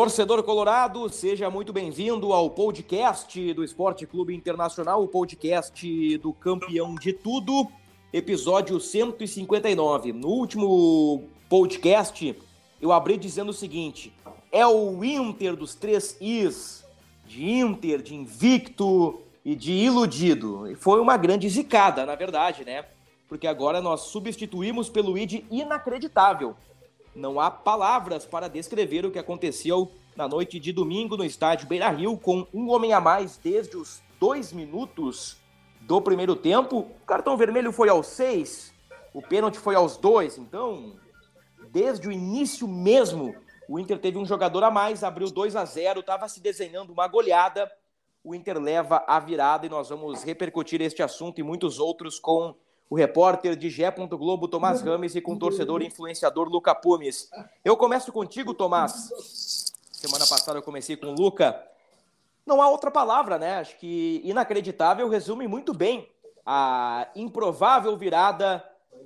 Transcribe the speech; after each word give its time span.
Torcedor 0.00 0.42
Colorado, 0.42 1.10
seja 1.10 1.50
muito 1.50 1.74
bem-vindo 1.74 2.32
ao 2.32 2.48
podcast 2.48 3.52
do 3.52 3.62
Esporte 3.62 4.06
Clube 4.06 4.34
Internacional, 4.34 5.04
o 5.04 5.06
podcast 5.06 6.16
do 6.16 6.32
campeão 6.32 6.94
de 6.94 7.12
tudo, 7.12 7.70
episódio 8.10 8.80
159. 8.80 10.14
No 10.14 10.28
último 10.28 11.24
podcast, 11.50 12.34
eu 12.80 12.92
abri 12.92 13.18
dizendo 13.18 13.50
o 13.50 13.52
seguinte: 13.52 14.10
é 14.50 14.66
o 14.66 15.04
Inter 15.04 15.54
dos 15.54 15.74
três 15.74 16.16
Is, 16.18 16.82
de 17.26 17.50
Inter, 17.50 18.00
de 18.00 18.14
invicto 18.14 19.20
e 19.44 19.54
de 19.54 19.72
iludido. 19.72 20.66
E 20.66 20.76
foi 20.76 20.98
uma 20.98 21.18
grande 21.18 21.46
zicada, 21.46 22.06
na 22.06 22.14
verdade, 22.14 22.64
né? 22.64 22.86
Porque 23.28 23.46
agora 23.46 23.82
nós 23.82 24.00
substituímos 24.00 24.88
pelo 24.88 25.18
ID 25.18 25.44
inacreditável. 25.50 26.56
Não 27.14 27.40
há 27.40 27.50
palavras 27.50 28.24
para 28.24 28.48
descrever 28.48 29.04
o 29.04 29.10
que 29.10 29.18
aconteceu 29.18 29.90
na 30.14 30.28
noite 30.28 30.60
de 30.60 30.72
domingo 30.72 31.16
no 31.16 31.24
estádio 31.24 31.66
Beira 31.66 31.88
Rio, 31.88 32.16
com 32.16 32.46
um 32.52 32.70
homem 32.70 32.92
a 32.92 33.00
mais 33.00 33.36
desde 33.36 33.76
os 33.76 34.02
dois 34.18 34.52
minutos 34.52 35.36
do 35.80 36.00
primeiro 36.00 36.36
tempo. 36.36 36.78
O 36.78 37.06
cartão 37.06 37.36
vermelho 37.36 37.72
foi 37.72 37.88
aos 37.88 38.06
seis, 38.06 38.72
o 39.12 39.20
pênalti 39.20 39.58
foi 39.58 39.74
aos 39.74 39.96
dois. 39.96 40.38
Então, 40.38 40.96
desde 41.70 42.06
o 42.06 42.12
início 42.12 42.68
mesmo, 42.68 43.34
o 43.68 43.78
Inter 43.78 43.98
teve 43.98 44.18
um 44.18 44.24
jogador 44.24 44.62
a 44.62 44.70
mais, 44.70 45.02
abriu 45.02 45.30
2 45.30 45.56
a 45.56 45.64
0 45.64 46.00
estava 46.00 46.28
se 46.28 46.40
desenhando 46.40 46.92
uma 46.92 47.08
goleada. 47.08 47.70
O 48.22 48.34
Inter 48.34 48.58
leva 48.58 49.02
a 49.06 49.18
virada 49.18 49.64
e 49.64 49.68
nós 49.68 49.88
vamos 49.88 50.22
repercutir 50.22 50.80
este 50.80 51.02
assunto 51.02 51.40
e 51.40 51.42
muitos 51.42 51.78
outros 51.78 52.18
com 52.18 52.54
o 52.90 52.96
repórter 52.96 53.54
de 53.54 53.70
Gé. 53.70 53.88
Globo, 53.90 54.48
Tomás 54.48 54.82
Rames, 54.82 55.14
e 55.14 55.20
com 55.20 55.34
o 55.34 55.38
torcedor 55.38 55.80
e 55.80 55.86
influenciador 55.86 56.48
Luca 56.48 56.74
Pumes. 56.74 57.30
Eu 57.64 57.76
começo 57.76 58.12
contigo, 58.12 58.52
Tomás. 58.52 59.72
Semana 59.92 60.26
passada 60.26 60.58
eu 60.58 60.62
comecei 60.62 60.96
com 60.96 61.06
o 61.06 61.14
Luca. 61.14 61.62
Não 62.44 62.60
há 62.60 62.68
outra 62.68 62.90
palavra, 62.90 63.38
né? 63.38 63.58
Acho 63.58 63.78
que 63.78 64.20
inacreditável 64.24 65.08
resume 65.08 65.46
muito 65.46 65.72
bem 65.72 66.08
a 66.44 67.08
improvável 67.14 67.96
virada 67.96 68.64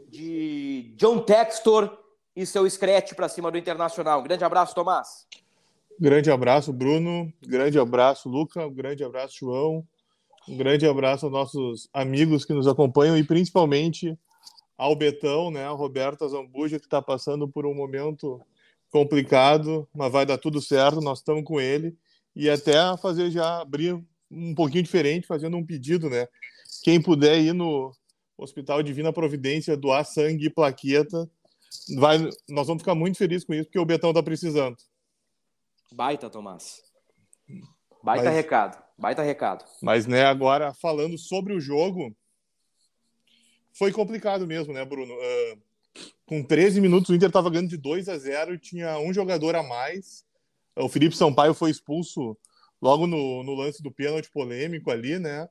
de 0.08 0.94
John 0.96 1.18
Textor 1.18 1.98
e 2.34 2.46
seu 2.46 2.68
scratch 2.68 3.12
para 3.12 3.28
cima 3.28 3.50
do 3.50 3.58
Internacional. 3.58 4.22
grande 4.22 4.44
abraço, 4.44 4.74
Tomás. 4.74 5.27
Grande 6.00 6.30
abraço, 6.30 6.72
Bruno. 6.72 7.32
Grande 7.42 7.78
abraço, 7.78 8.28
Luca. 8.28 8.68
grande 8.68 9.05
abraço, 9.05 9.36
João. 9.40 9.86
Um 10.48 10.56
grande 10.56 10.87
abraço 10.87 11.27
aos 11.27 11.33
nossos 11.33 11.89
amigos 11.92 12.45
que 12.45 12.53
nos 12.53 12.67
acompanham 12.67 13.17
e 13.17 13.25
principalmente 13.25 14.19
ao 14.77 14.95
Betão, 14.95 15.51
né, 15.51 15.64
ao 15.64 15.77
Roberto 15.77 16.28
Zambuja, 16.28 16.78
que 16.78 16.86
está 16.86 17.01
passando 17.01 17.48
por 17.48 17.64
um 17.64 17.75
momento 17.75 18.41
complicado, 18.91 19.89
mas 19.95 20.12
vai 20.12 20.27
dar 20.27 20.39
tudo 20.39 20.61
certo, 20.61 21.01
nós 21.01 21.19
estamos 21.19 21.45
com 21.45 21.61
ele. 21.61 21.97
E 22.36 22.51
até 22.51 22.74
fazer 22.96 23.30
já 23.30 23.61
abrir 23.61 24.01
um 24.30 24.55
pouquinho 24.55 24.83
diferente, 24.83 25.27
fazendo 25.27 25.57
um 25.57 25.64
pedido, 25.64 26.11
né? 26.11 26.29
Quem 26.83 27.01
puder 27.01 27.39
ir 27.41 27.52
no 27.52 27.92
Hospital 28.36 28.83
Divina 28.83 29.13
Providência 29.13 29.77
doar 29.77 30.05
sangue 30.05 30.47
e 30.47 30.51
plaqueta, 30.51 31.30
vai, 31.97 32.18
nós 32.48 32.67
vamos 32.67 32.83
ficar 32.83 32.95
muito 32.95 33.17
felizes 33.17 33.45
com 33.45 33.55
isso, 33.55 33.64
porque 33.64 33.79
o 33.79 33.85
Betão 33.85 34.11
está 34.11 34.23
precisando. 34.23 34.77
Baita, 35.92 36.29
Tomás. 36.29 36.83
Baita 38.02 38.24
mas, 38.24 38.35
recado. 38.35 38.83
Baita 38.96 39.22
recado. 39.22 39.64
Mas, 39.82 40.06
né, 40.06 40.24
agora, 40.24 40.72
falando 40.72 41.18
sobre 41.18 41.52
o 41.52 41.60
jogo, 41.60 42.14
foi 43.72 43.92
complicado 43.92 44.46
mesmo, 44.46 44.72
né, 44.72 44.84
Bruno? 44.84 45.12
Uh, 45.14 45.58
com 46.27 46.42
13 46.42 46.80
minutos, 46.80 47.10
o 47.10 47.14
Inter 47.14 47.28
estava 47.28 47.50
ganhando 47.50 47.68
de 47.68 47.77
2 47.77 48.08
a 48.08 48.16
0 48.16 48.55
e 48.55 48.58
tinha 48.58 48.98
um 48.98 49.12
jogador 49.12 49.55
a 49.56 49.62
mais. 49.62 50.24
O 50.77 50.88
Felipe 50.88 51.16
Sampaio 51.16 51.55
foi 51.55 51.70
expulso 51.70 52.36
logo 52.80 53.06
no, 53.06 53.42
no 53.42 53.55
lance 53.55 53.82
do 53.82 53.90
pênalti 53.90 54.30
polêmico 54.30 54.90
ali, 54.90 55.18
né? 55.18 55.48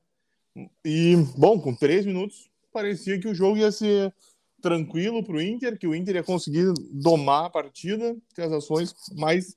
E, 0.84 1.16
bom, 1.36 1.60
com 1.60 1.74
3 1.74 2.06
minutos, 2.06 2.50
parecia 2.72 3.18
que 3.18 3.28
o 3.28 3.34
jogo 3.34 3.58
ia 3.58 3.72
ser 3.72 4.14
tranquilo 4.60 5.22
para 5.22 5.36
o 5.36 5.42
Inter, 5.42 5.78
que 5.78 5.86
o 5.86 5.94
Inter 5.94 6.16
ia 6.16 6.22
conseguir 6.22 6.72
domar 6.90 7.46
a 7.46 7.50
partida, 7.50 8.16
ter 8.34 8.42
as 8.42 8.52
ações, 8.52 8.94
mas 9.14 9.56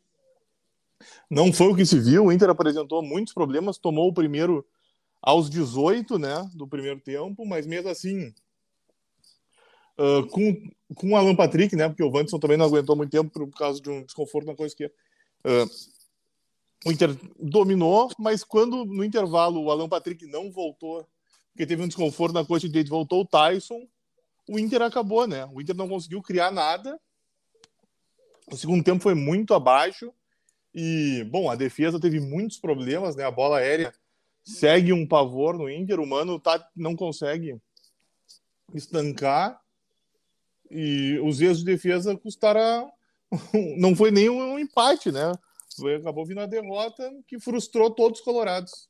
não 1.29 1.51
foi 1.51 1.67
o 1.67 1.75
que 1.75 1.85
se 1.85 1.99
viu. 1.99 2.25
O 2.25 2.31
Inter 2.31 2.49
apresentou 2.49 3.03
muitos 3.03 3.33
problemas, 3.33 3.77
tomou 3.77 4.09
o 4.09 4.13
primeiro 4.13 4.65
aos 5.21 5.49
18 5.49 6.17
né, 6.17 6.49
do 6.53 6.67
primeiro 6.67 6.99
tempo, 6.99 7.45
mas 7.45 7.65
mesmo 7.65 7.89
assim, 7.89 8.33
uh, 9.97 10.27
com, 10.29 10.71
com 10.95 11.11
o 11.11 11.15
Alan 11.15 11.35
Patrick, 11.35 11.75
né, 11.75 11.87
porque 11.87 12.03
o 12.03 12.09
Wanderson 12.09 12.39
também 12.39 12.57
não 12.57 12.65
aguentou 12.65 12.95
muito 12.95 13.11
tempo 13.11 13.29
por 13.29 13.49
causa 13.57 13.81
de 13.81 13.89
um 13.89 14.03
desconforto 14.03 14.47
na 14.47 14.55
coisa 14.55 14.75
que 14.75 14.85
uh, 14.85 15.69
o 16.85 16.91
Inter 16.91 17.17
dominou, 17.39 18.09
mas 18.17 18.43
quando 18.43 18.85
no 18.85 19.03
intervalo 19.03 19.63
o 19.63 19.71
Alan 19.71 19.89
Patrick 19.89 20.25
não 20.27 20.51
voltou, 20.51 21.07
porque 21.51 21.65
teve 21.65 21.81
um 21.81 21.87
desconforto 21.87 22.33
na 22.33 22.45
coxa 22.45 22.67
direita, 22.67 22.89
voltou 22.89 23.21
o 23.21 23.25
Tyson, 23.25 23.87
o 24.47 24.57
Inter 24.57 24.81
acabou, 24.81 25.27
né? 25.27 25.45
O 25.51 25.61
Inter 25.61 25.75
não 25.75 25.89
conseguiu 25.89 26.21
criar 26.21 26.51
nada. 26.51 26.97
O 28.49 28.55
segundo 28.55 28.83
tempo 28.83 29.03
foi 29.03 29.13
muito 29.13 29.53
abaixo. 29.53 30.13
E, 30.79 31.23
bom, 31.23 31.49
a 31.49 31.55
defesa 31.55 31.99
teve 31.99 32.19
muitos 32.19 32.59
problemas, 32.59 33.15
né? 33.15 33.23
A 33.23 33.31
bola 33.31 33.57
aérea 33.57 33.91
segue 34.43 34.93
um 34.93 35.07
pavor 35.07 35.57
no 35.57 35.67
Inter. 35.67 35.99
O 35.99 36.05
Mano 36.05 36.39
tá, 36.39 36.69
não 36.75 36.95
consegue 36.95 37.59
estancar. 38.75 39.59
E 40.69 41.19
os 41.23 41.41
erros 41.41 41.59
de 41.59 41.65
defesa 41.65 42.15
custaram. 42.15 42.91
Não 43.77 43.95
foi 43.95 44.11
nem 44.11 44.29
um 44.29 44.59
empate, 44.59 45.11
né? 45.11 45.31
Acabou 45.99 46.25
vindo 46.25 46.41
a 46.41 46.45
derrota 46.45 47.11
que 47.27 47.39
frustrou 47.39 47.89
todos 47.89 48.19
os 48.19 48.25
colorados. 48.25 48.87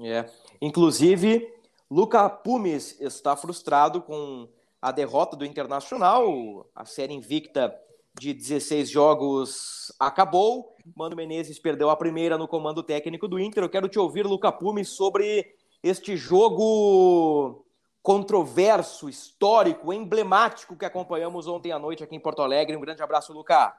É. 0.00 0.24
Inclusive, 0.62 1.46
Luca 1.90 2.30
Pumes 2.30 2.98
está 3.00 3.36
frustrado 3.36 4.00
com 4.02 4.48
a 4.80 4.92
derrota 4.92 5.36
do 5.36 5.44
Internacional, 5.44 6.70
a 6.74 6.84
série 6.84 7.12
invicta 7.12 7.76
de 8.18 8.34
16 8.34 8.90
jogos 8.90 9.92
acabou. 9.98 10.74
Mano 10.96 11.16
Menezes 11.16 11.58
perdeu 11.58 11.90
a 11.90 11.96
primeira 11.96 12.36
no 12.36 12.48
comando 12.48 12.82
técnico 12.82 13.28
do 13.28 13.38
Inter. 13.38 13.62
Eu 13.62 13.68
quero 13.68 13.88
te 13.88 13.98
ouvir, 13.98 14.26
Luca 14.26 14.50
Pume, 14.50 14.84
sobre 14.84 15.54
este 15.82 16.16
jogo 16.16 17.64
controverso, 18.02 19.08
histórico, 19.08 19.92
emblemático 19.92 20.76
que 20.76 20.84
acompanhamos 20.84 21.46
ontem 21.46 21.72
à 21.72 21.78
noite 21.78 22.02
aqui 22.02 22.16
em 22.16 22.20
Porto 22.20 22.42
Alegre. 22.42 22.76
Um 22.76 22.80
grande 22.80 23.02
abraço, 23.02 23.32
Luca. 23.32 23.74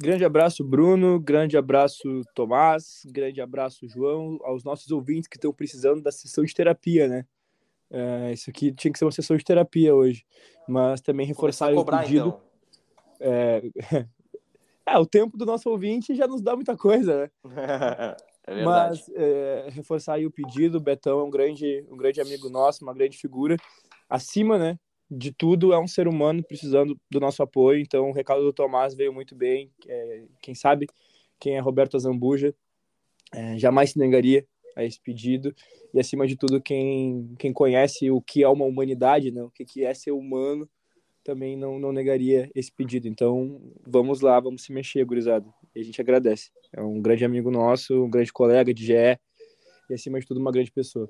Grande 0.00 0.24
abraço, 0.24 0.64
Bruno. 0.64 1.20
Grande 1.20 1.56
abraço, 1.56 2.22
Tomás. 2.34 3.02
Grande 3.06 3.40
abraço, 3.40 3.86
João. 3.86 4.38
Aos 4.42 4.64
nossos 4.64 4.90
ouvintes 4.90 5.28
que 5.28 5.36
estão 5.36 5.52
precisando 5.52 6.02
da 6.02 6.10
sessão 6.10 6.42
de 6.44 6.54
terapia, 6.54 7.06
né? 7.06 7.26
É, 7.90 8.32
isso 8.32 8.50
aqui 8.50 8.72
tinha 8.72 8.90
que 8.90 8.98
ser 8.98 9.04
uma 9.04 9.12
sessão 9.12 9.36
de 9.36 9.44
terapia 9.44 9.94
hoje, 9.94 10.24
mas 10.66 11.00
também 11.00 11.26
reforçar 11.26 11.72
o 11.72 11.84
pedido. 11.84 12.28
Então. 12.28 12.53
É... 13.20 13.62
é, 14.86 14.98
o 14.98 15.06
tempo 15.06 15.36
do 15.36 15.46
nosso 15.46 15.68
ouvinte 15.70 16.14
já 16.14 16.26
nos 16.26 16.42
dá 16.42 16.54
muita 16.54 16.76
coisa, 16.76 17.22
né? 17.22 17.30
é 18.46 18.64
mas 18.64 19.08
é, 19.14 19.68
reforçar 19.70 20.14
aí 20.14 20.26
o 20.26 20.30
pedido, 20.30 20.78
o 20.78 20.80
Betão 20.80 21.20
é 21.20 21.24
um 21.24 21.30
grande, 21.30 21.84
um 21.90 21.96
grande 21.96 22.20
amigo 22.20 22.48
nosso, 22.48 22.84
uma 22.84 22.94
grande 22.94 23.16
figura. 23.16 23.56
Acima, 24.08 24.58
né, 24.58 24.78
de 25.10 25.32
tudo, 25.32 25.72
é 25.72 25.78
um 25.78 25.86
ser 25.86 26.06
humano 26.06 26.42
precisando 26.42 26.98
do 27.10 27.20
nosso 27.20 27.42
apoio. 27.42 27.80
Então, 27.80 28.10
o 28.10 28.12
recado 28.12 28.42
do 28.42 28.52
Tomás 28.52 28.94
veio 28.94 29.12
muito 29.12 29.34
bem. 29.34 29.70
É, 29.86 30.24
quem 30.42 30.54
sabe 30.54 30.86
quem 31.38 31.56
é 31.56 31.60
Roberto 31.60 31.98
Zambuja 31.98 32.54
é, 33.34 33.58
jamais 33.58 33.90
se 33.90 33.98
negaria 33.98 34.46
a 34.76 34.84
esse 34.84 35.00
pedido 35.00 35.54
e 35.92 36.00
acima 36.00 36.26
de 36.26 36.36
tudo 36.36 36.60
quem, 36.60 37.34
quem 37.38 37.52
conhece 37.52 38.10
o 38.10 38.20
que 38.20 38.42
é 38.42 38.48
uma 38.48 38.64
humanidade, 38.64 39.30
né, 39.30 39.42
o 39.42 39.50
que, 39.50 39.64
que 39.64 39.84
é 39.84 39.94
ser 39.94 40.12
humano, 40.12 40.68
também 41.24 41.56
não, 41.56 41.78
não 41.78 41.90
negaria 41.90 42.50
esse 42.54 42.70
pedido. 42.70 43.08
Então, 43.08 43.60
vamos 43.86 44.20
lá, 44.20 44.38
vamos 44.38 44.62
se 44.62 44.72
mexer, 44.72 45.04
gurizada. 45.04 45.46
E 45.74 45.80
a 45.80 45.84
gente 45.84 46.00
agradece. 46.00 46.50
É 46.72 46.80
um 46.80 47.00
grande 47.00 47.24
amigo 47.24 47.50
nosso, 47.50 48.04
um 48.04 48.10
grande 48.10 48.32
colega 48.32 48.72
de 48.72 48.84
GE 48.84 49.18
e 49.88 49.94
acima 49.94 50.20
de 50.20 50.26
tudo 50.26 50.40
uma 50.40 50.52
grande 50.52 50.70
pessoa. 50.70 51.08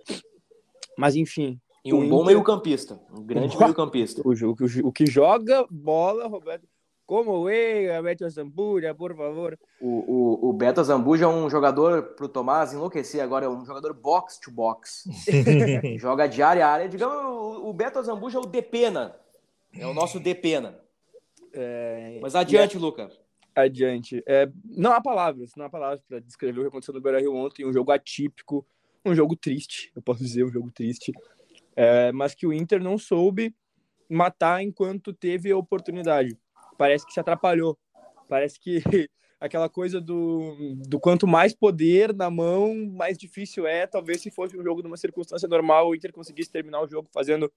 Mas 0.97 1.17
enfim, 1.17 1.61
e 1.85 1.93
um 1.93 2.09
bom 2.09 2.25
meio-campista, 2.25 2.99
um 3.13 3.23
grande 3.23 3.59
meio-campista. 3.59 4.23
O, 4.25 4.31
o, 4.31 4.89
o, 4.89 4.93
que 4.93 5.05
joga 5.05 5.67
bola, 5.71 6.27
Roberto. 6.27 6.67
Como 7.07 7.47
é, 7.51 8.01
Beto 8.01 8.27
Zambuja, 8.31 8.95
por 8.95 9.15
favor. 9.15 9.59
O, 9.79 9.89
o, 9.89 10.49
o 10.49 10.53
Beto 10.55 10.83
Zambuja 10.83 11.27
é 11.27 11.29
um 11.29 11.51
jogador, 11.51 12.15
pro 12.15 12.27
Tomás 12.27 12.73
enlouquecer 12.73 13.23
agora, 13.23 13.45
é 13.45 13.49
um 13.49 13.67
jogador 13.67 13.93
box 13.93 14.41
to 14.41 14.51
box. 14.51 15.05
Joga 15.99 16.27
de 16.27 16.43
área 16.43 16.67
a 16.67 16.71
área. 16.71 16.89
Digamos, 16.89 17.15
o, 17.15 17.69
o 17.69 17.73
Beto 17.75 18.03
Zambuja 18.03 18.39
é 18.39 18.41
o 18.41 18.47
Depena. 18.47 19.15
É 19.79 19.87
o 19.87 19.95
nosso 19.95 20.21
Depena. 20.21 20.79
É, 21.53 22.19
Mas 22.21 22.35
adiante, 22.35 22.79
Luca. 22.79 23.11
Adiante. 23.55 24.23
É, 24.27 24.49
não 24.65 24.93
há 24.93 25.01
palavras, 25.01 25.53
não 25.57 25.67
há 25.67 25.71
palavras 25.71 26.03
para 26.03 26.19
descrever 26.19 26.61
o 26.61 26.63
que 26.63 26.69
aconteceu 26.69 26.95
no 26.95 27.01
Beira 27.01 27.21
Rio 27.21 27.35
ontem. 27.35 27.65
Um 27.65 27.73
jogo 27.73 27.93
atípico, 27.93 28.67
um 29.05 29.15
jogo 29.15 29.37
triste, 29.37 29.93
eu 29.95 30.03
posso 30.03 30.23
dizer, 30.23 30.45
um 30.45 30.51
jogo 30.51 30.71
triste. 30.71 31.13
É, 31.77 32.11
mas 32.13 32.35
que 32.35 32.47
o 32.47 32.53
Inter 32.53 32.83
não 32.83 32.99
soube 32.99 33.55
matar 34.09 34.63
enquanto 34.63 35.13
teve 35.13 35.51
a 35.51 35.57
oportunidade. 35.57 36.37
Parece 36.77 37.07
que 37.07 37.13
se 37.13 37.21
atrapalhou. 37.21 37.79
Parece 38.29 38.59
que 38.59 38.83
aquela 39.41 39.69
coisa 39.69 40.01
do, 40.01 40.75
do 40.89 40.99
quanto 40.99 41.27
mais 41.27 41.55
poder 41.55 42.15
na 42.15 42.31
mão, 42.31 42.75
mais 42.75 43.19
difícil 43.19 43.67
é. 43.67 43.87
Talvez 43.87 44.21
se 44.21 44.31
fosse 44.31 44.57
um 44.57 44.63
jogo 44.63 44.83
numa 44.83 44.97
circunstância 44.97 45.49
normal, 45.49 45.89
o 45.89 45.95
Inter 45.95 46.13
conseguisse 46.13 46.51
terminar 46.51 46.81
o 46.81 46.89
jogo 46.89 47.09
fazendo 47.13 47.53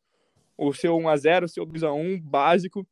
o 0.58 0.74
seu 0.74 0.96
1 0.98 1.10
a 1.10 1.18
0 1.18 1.46
o 1.46 1.50
seu 1.50 1.66
2 1.66 1.84
a 1.84 1.94
1 1.94 2.20
básico. 2.20 2.86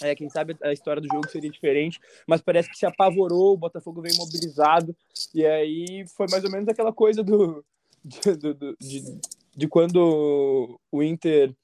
É, 0.00 0.14
quem 0.14 0.28
sabe 0.28 0.56
a 0.62 0.72
história 0.72 1.00
do 1.00 1.08
jogo 1.08 1.28
seria 1.30 1.50
diferente, 1.50 2.00
mas 2.26 2.40
parece 2.40 2.68
que 2.68 2.76
se 2.76 2.84
apavorou, 2.84 3.54
o 3.54 3.56
Botafogo 3.56 4.02
veio 4.02 4.16
mobilizado, 4.16 4.94
e 5.32 5.46
aí 5.46 6.04
foi 6.16 6.26
mais 6.30 6.42
ou 6.42 6.50
menos 6.50 6.68
aquela 6.68 6.92
coisa 6.92 7.22
do, 7.22 7.64
do, 8.04 8.54
do 8.54 8.76
de, 8.80 9.20
de 9.56 9.68
quando 9.68 10.78
o 10.90 11.02
Inter 11.02 11.54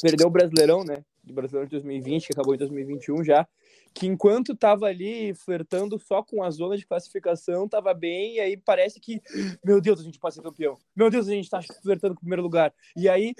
perdeu 0.00 0.28
o 0.28 0.30
Brasileirão, 0.30 0.84
né? 0.84 1.04
Do 1.30 1.34
Brasileirão 1.34 1.66
de 1.66 1.72
2020, 1.72 2.26
que 2.26 2.32
acabou 2.32 2.54
em 2.54 2.58
2021 2.58 3.24
já, 3.24 3.46
que 3.94 4.06
enquanto 4.06 4.52
estava 4.52 4.86
ali 4.86 5.34
flertando 5.34 5.98
só 5.98 6.22
com 6.22 6.42
a 6.42 6.50
zona 6.50 6.76
de 6.76 6.86
classificação, 6.86 7.64
estava 7.64 7.92
bem, 7.94 8.36
e 8.36 8.40
aí 8.40 8.56
parece 8.56 9.00
que, 9.00 9.20
meu 9.64 9.80
Deus, 9.80 10.00
a 10.00 10.02
gente 10.02 10.18
pode 10.18 10.34
ser 10.34 10.42
campeão. 10.42 10.76
Meu 10.94 11.10
Deus, 11.10 11.28
a 11.28 11.32
gente 11.32 11.44
está 11.44 11.60
flertando 11.82 12.14
com 12.14 12.20
o 12.20 12.22
primeiro 12.22 12.42
lugar. 12.42 12.72
E 12.96 13.08
aí, 13.08 13.34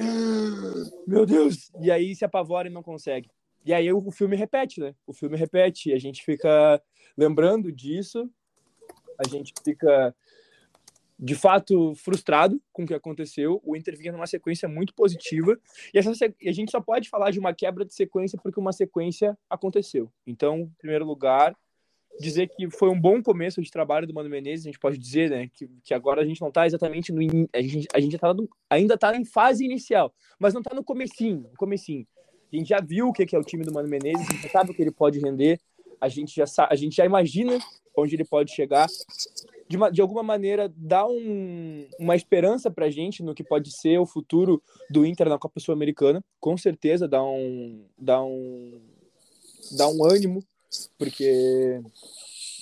meu 1.07 1.27
Deus, 1.27 1.71
e 1.81 1.91
aí 1.91 2.15
se 2.15 2.25
apavora 2.25 2.69
e 2.69 2.73
não 2.73 2.83
consegue. 2.83 3.31
E 3.65 3.75
aí 3.75 3.93
o 3.93 4.11
filme 4.11 4.37
repete, 4.37 4.81
né? 4.81 4.95
O 5.07 5.13
filme 5.13 5.37
repete, 5.37 5.93
a 5.93 5.99
gente 5.99 6.25
fica 6.25 6.83
lembrando 7.17 7.71
disso, 7.71 8.31
a 9.19 9.29
gente 9.29 9.53
fica 9.63 10.15
de 11.23 11.35
fato 11.35 11.95
frustrado 11.97 12.61
com 12.73 12.85
o 12.85 12.87
que 12.87 12.95
aconteceu. 12.95 13.61
O 13.63 13.77
Inter 13.77 13.97
vinha 13.97 14.11
numa 14.11 14.27
sequência 14.27 14.67
muito 14.67 14.95
positiva 14.95 15.59
e 15.93 15.99
essa 15.99 16.11
a 16.11 16.53
gente 16.53 16.71
só 16.71 16.81
pode 16.81 17.11
falar 17.11 17.31
de 17.31 17.39
uma 17.39 17.53
quebra 17.53 17.85
de 17.85 17.95
sequência 17.95 18.39
porque 18.43 18.59
uma 18.59 18.73
sequência 18.73 19.37
aconteceu. 19.49 20.11
Então, 20.27 20.61
em 20.61 20.75
primeiro 20.79 21.05
lugar, 21.05 21.55
dizer 22.19 22.49
que 22.49 22.71
foi 22.71 22.89
um 22.89 22.99
bom 22.99 23.23
começo 23.23 23.61
de 23.61 23.71
trabalho 23.71 24.07
do 24.07 24.15
Mano 24.15 24.31
Menezes, 24.31 24.65
a 24.65 24.69
gente 24.71 24.79
pode 24.79 24.97
dizer, 24.97 25.31
né, 25.31 25.51
que, 25.53 25.69
que 25.85 25.93
agora 25.93 26.23
a 26.23 26.25
gente 26.25 26.41
não 26.41 26.49
está 26.49 26.67
exatamente 26.67 27.13
no 27.13 27.21
a 27.53 27.61
gente, 27.61 27.87
a 27.95 28.01
gente 28.01 28.19
tá 28.19 28.33
no, 28.33 28.49
ainda 28.69 28.95
está 28.95 29.15
em 29.15 29.25
fase 29.25 29.65
inicial, 29.65 30.13
mas 30.39 30.55
não 30.55 30.63
está 30.63 30.75
no 30.75 30.83
comecinho, 30.83 31.43
no 31.51 31.57
comecinho. 31.57 32.07
A 32.53 32.57
gente 32.57 32.69
já 32.69 32.81
viu 32.81 33.09
o 33.09 33.13
que 33.13 33.35
é 33.37 33.39
o 33.39 33.45
time 33.45 33.65
do 33.65 33.73
Mano 33.73 33.89
Menezes, 33.89 34.27
a 34.27 34.33
gente 34.33 34.49
sabe 34.49 34.71
o 34.71 34.75
que 34.75 34.83
ele 34.83 34.91
pode 34.91 35.21
render, 35.21 35.61
a 36.01 36.09
gente 36.09 36.35
já, 36.35 36.45
a 36.69 36.75
gente 36.75 36.97
já 36.97 37.05
imagina 37.05 37.59
onde 37.97 38.15
ele 38.15 38.25
pode 38.25 38.53
chegar. 38.53 38.89
De, 39.69 39.77
uma, 39.77 39.91
de 39.91 40.01
alguma 40.01 40.23
maneira, 40.23 40.73
dá 40.77 41.07
um, 41.07 41.87
uma 41.99 42.17
esperança 42.17 42.71
para 42.71 42.87
a 42.87 42.91
gente 42.91 43.23
no 43.23 43.35
que 43.35 43.45
pode 43.45 43.71
ser 43.71 43.99
o 43.99 44.07
futuro 44.07 44.63
do 44.91 45.07
Inter 45.07 45.29
na 45.29 45.39
Copa 45.39 45.61
Sul-Americana. 45.61 46.25
Com 46.41 46.57
certeza 46.57 47.07
dá 47.07 47.23
um, 47.23 47.85
dá, 47.97 48.23
um, 48.23 48.81
dá 49.77 49.89
um 49.89 50.05
ânimo, 50.05 50.43
porque, 50.99 51.81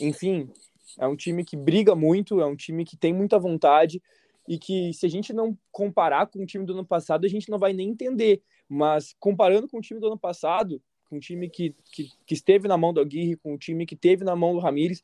enfim, 0.00 0.50
é 0.98 1.06
um 1.06 1.16
time 1.16 1.44
que 1.44 1.56
briga 1.56 1.94
muito, 1.94 2.40
é 2.40 2.46
um 2.46 2.56
time 2.56 2.84
que 2.84 2.96
tem 2.96 3.12
muita 3.12 3.38
vontade 3.38 4.02
e 4.46 4.58
que 4.58 4.92
se 4.94 5.06
a 5.06 5.08
gente 5.08 5.32
não 5.32 5.56
comparar 5.70 6.26
com 6.26 6.42
o 6.42 6.46
time 6.46 6.64
do 6.64 6.72
ano 6.72 6.84
passado, 6.84 7.24
a 7.24 7.28
gente 7.28 7.50
não 7.50 7.58
vai 7.58 7.72
nem 7.72 7.90
entender. 7.90 8.42
Mas 8.68 9.14
comparando 9.20 9.68
com 9.68 9.78
o 9.78 9.80
time 9.80 10.00
do 10.00 10.06
ano 10.08 10.18
passado, 10.18 10.82
com 11.08 11.16
o 11.16 11.20
time 11.20 11.48
que, 11.48 11.74
que, 11.92 12.10
que 12.26 12.34
esteve 12.34 12.68
na 12.68 12.76
mão 12.76 12.92
do 12.92 13.00
Aguirre, 13.00 13.36
com 13.36 13.54
o 13.54 13.58
time 13.58 13.86
que 13.86 13.96
teve 13.96 14.24
na 14.24 14.36
mão 14.36 14.52
do 14.52 14.58
Ramires, 14.58 15.02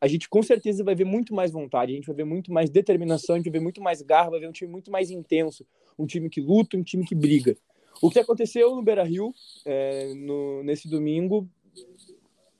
a 0.00 0.08
gente 0.08 0.28
com 0.28 0.42
certeza 0.42 0.82
vai 0.82 0.94
ver 0.94 1.04
muito 1.04 1.34
mais 1.34 1.52
vontade, 1.52 1.92
a 1.92 1.94
gente 1.94 2.06
vai 2.06 2.16
ver 2.16 2.24
muito 2.24 2.52
mais 2.52 2.70
determinação, 2.70 3.34
a 3.34 3.38
gente 3.38 3.50
vai 3.50 3.58
ver 3.58 3.62
muito 3.62 3.82
mais 3.82 4.00
garra, 4.00 4.30
vai 4.30 4.40
ver 4.40 4.48
um 4.48 4.52
time 4.52 4.70
muito 4.70 4.90
mais 4.90 5.10
intenso, 5.10 5.66
um 5.98 6.06
time 6.06 6.30
que 6.30 6.40
luta, 6.40 6.76
um 6.76 6.82
time 6.82 7.04
que 7.04 7.14
briga. 7.14 7.56
O 8.00 8.10
que 8.10 8.18
aconteceu 8.18 8.74
no 8.74 8.82
Beira 8.82 9.04
Rio 9.04 9.34
é, 9.66 10.14
no, 10.14 10.62
nesse 10.62 10.88
domingo 10.88 11.46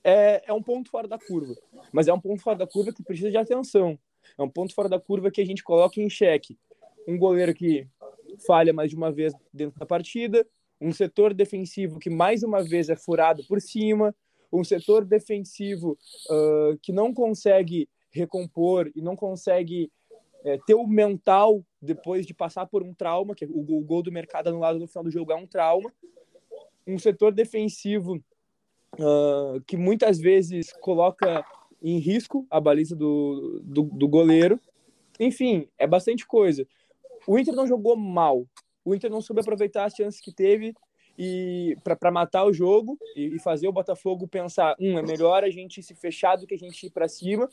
é, 0.03 0.43
é 0.45 0.53
um 0.53 0.61
ponto 0.61 0.91
fora 0.91 1.07
da 1.07 1.17
curva, 1.17 1.55
mas 1.91 2.07
é 2.07 2.13
um 2.13 2.19
ponto 2.19 2.41
fora 2.41 2.57
da 2.57 2.67
curva 2.67 2.93
que 2.93 3.03
precisa 3.03 3.31
de 3.31 3.37
atenção. 3.37 3.97
É 4.37 4.43
um 4.43 4.49
ponto 4.49 4.73
fora 4.75 4.87
da 4.87 4.99
curva 4.99 5.31
que 5.31 5.41
a 5.41 5.45
gente 5.45 5.63
coloca 5.63 5.99
em 5.99 6.09
xeque. 6.09 6.59
Um 7.07 7.17
goleiro 7.17 7.53
que 7.55 7.87
falha 8.45 8.71
mais 8.71 8.89
de 8.91 8.95
uma 8.95 9.11
vez 9.11 9.33
dentro 9.51 9.79
da 9.79 9.85
partida, 9.85 10.45
um 10.81 10.91
setor 10.91 11.33
defensivo 11.33 11.99
que 11.99 12.09
mais 12.09 12.41
uma 12.41 12.63
vez 12.63 12.89
é 12.89 12.95
furado 12.95 13.43
por 13.47 13.61
cima, 13.61 14.15
um 14.51 14.63
setor 14.63 15.05
defensivo 15.05 15.97
uh, 16.29 16.77
que 16.81 16.91
não 16.91 17.13
consegue 17.13 17.87
recompor 18.11 18.91
e 18.95 19.01
não 19.01 19.15
consegue 19.15 19.91
é, 20.43 20.57
ter 20.65 20.73
o 20.73 20.87
mental 20.87 21.63
depois 21.81 22.25
de 22.25 22.33
passar 22.33 22.65
por 22.65 22.83
um 22.83 22.93
trauma, 22.93 23.35
que 23.35 23.45
é 23.45 23.47
o, 23.47 23.77
o 23.77 23.81
gol 23.81 24.03
do 24.03 24.11
mercado 24.11 24.47
anulado 24.47 24.79
no 24.79 24.87
final 24.87 25.03
do 25.03 25.11
jogo 25.11 25.31
é 25.31 25.35
um 25.35 25.47
trauma, 25.47 25.93
um 26.85 26.97
setor 26.97 27.31
defensivo 27.31 28.15
uh, 28.95 29.61
que 29.67 29.77
muitas 29.77 30.19
vezes 30.19 30.73
coloca 30.73 31.45
em 31.81 31.97
risco 31.99 32.45
a 32.49 32.59
baliza 32.59 32.95
do, 32.95 33.61
do, 33.63 33.83
do 33.83 34.07
goleiro. 34.07 34.59
Enfim, 35.19 35.67
é 35.77 35.87
bastante 35.87 36.25
coisa. 36.25 36.67
O 37.27 37.37
Inter 37.37 37.53
não 37.53 37.67
jogou 37.67 37.95
mal, 37.95 38.45
o 38.83 38.95
Inter 38.95 39.09
não 39.09 39.21
soube 39.21 39.41
aproveitar 39.41 39.85
as 39.85 39.93
chances 39.93 40.21
que 40.21 40.31
teve 40.31 40.73
e 41.17 41.77
para 41.83 42.11
matar 42.11 42.45
o 42.45 42.53
jogo 42.53 42.97
e, 43.15 43.35
e, 43.35 43.39
fazer 43.39 43.67
o 43.67 43.71
Botafogo 43.71 44.27
pensar, 44.27 44.75
um, 44.79 44.97
é 44.97 45.01
melhor 45.01 45.43
a 45.43 45.49
gente 45.49 45.83
se 45.83 45.93
fechar 45.93 46.35
do 46.35 46.47
que 46.47 46.55
a 46.55 46.57
gente 46.57 46.85
ir 46.85 46.89
para 46.89 47.07
cima. 47.07 47.49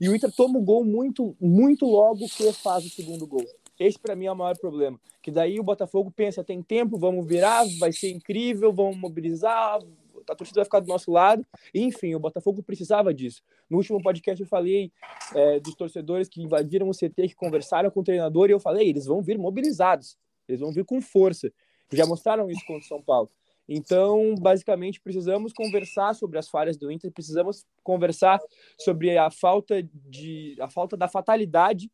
E 0.00 0.08
o 0.08 0.14
Inter 0.14 0.30
toma 0.30 0.58
o 0.58 0.62
gol 0.62 0.84
muito, 0.84 1.34
muito 1.40 1.86
logo 1.86 2.26
que 2.28 2.52
faz 2.52 2.84
o 2.84 2.90
segundo 2.90 3.26
gol. 3.26 3.44
Esse 3.78 3.98
para 3.98 4.14
mim 4.14 4.26
é 4.26 4.32
o 4.32 4.36
maior 4.36 4.56
problema. 4.56 5.00
Que 5.22 5.30
daí 5.30 5.58
o 5.58 5.64
Botafogo 5.64 6.10
pensa, 6.10 6.44
tem 6.44 6.62
tempo, 6.62 6.98
vamos 6.98 7.26
virar, 7.26 7.64
vai 7.78 7.92
ser 7.92 8.10
incrível, 8.10 8.72
vamos 8.72 8.96
mobilizar, 8.96 9.80
a 10.28 10.34
torcida 10.34 10.60
vai 10.60 10.64
ficar 10.64 10.80
do 10.80 10.88
nosso 10.88 11.10
lado. 11.10 11.44
Enfim, 11.74 12.14
o 12.14 12.20
Botafogo 12.20 12.62
precisava 12.62 13.12
disso. 13.14 13.42
No 13.68 13.78
último 13.78 14.00
podcast 14.02 14.40
eu 14.40 14.48
falei 14.48 14.92
é, 15.34 15.60
dos 15.60 15.74
torcedores 15.74 16.28
que 16.28 16.42
invadiram 16.42 16.88
o 16.88 16.92
CT, 16.92 17.28
que 17.28 17.34
conversaram 17.34 17.90
com 17.90 18.00
o 18.00 18.04
treinador, 18.04 18.48
e 18.48 18.52
eu 18.52 18.60
falei, 18.60 18.88
eles 18.88 19.06
vão 19.06 19.22
vir 19.22 19.38
mobilizados, 19.38 20.16
eles 20.48 20.60
vão 20.60 20.72
vir 20.72 20.84
com 20.84 21.00
força. 21.00 21.52
Já 21.92 22.06
mostraram 22.06 22.50
isso 22.50 22.64
contra 22.66 22.84
o 22.84 22.88
São 22.88 23.02
Paulo. 23.02 23.30
Então, 23.68 24.34
basicamente, 24.40 25.00
precisamos 25.00 25.52
conversar 25.52 26.14
sobre 26.14 26.38
as 26.38 26.48
falhas 26.48 26.78
do 26.78 26.90
Inter, 26.90 27.12
precisamos 27.12 27.66
conversar 27.82 28.40
sobre 28.78 29.18
a 29.18 29.30
falta 29.30 29.86
de 30.08 30.56
a 30.58 30.70
falta 30.70 30.96
da 30.96 31.06
fatalidade 31.06 31.90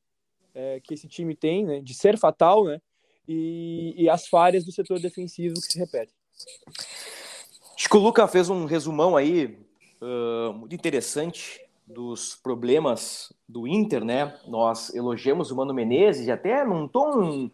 é, 0.55 0.81
que 0.81 0.95
esse 0.95 1.09
time 1.09 1.35
tem, 1.35 1.67
né, 1.67 1.81
de 1.81 1.93
ser 1.93 2.17
fatal, 2.17 2.65
né, 2.65 2.81
e, 3.27 3.93
e 3.97 4.09
as 4.09 4.29
falhas 4.29 4.65
do 4.65 4.71
setor 4.71 5.01
defensivo 5.01 5.55
que 5.55 5.73
se 5.73 5.79
repetem. 5.79 6.15
Acho 7.77 7.89
que 7.89 7.97
o 7.97 8.01
Luca 8.01 8.29
fez 8.29 8.49
um 8.49 8.67
resumão 8.67 9.17
aí 9.17 9.59
uh, 10.01 10.53
muito 10.53 10.75
interessante 10.75 11.61
dos 11.87 12.37
problemas 12.37 13.33
do 13.49 13.67
Inter, 13.67 14.05
né? 14.05 14.39
Nós 14.47 14.95
elogiamos 14.95 15.51
o 15.51 15.57
Mano 15.57 15.75
Menezes 15.75 16.27
e 16.27 16.31
até 16.31 16.65
num 16.65 16.89
tom 16.89 17.51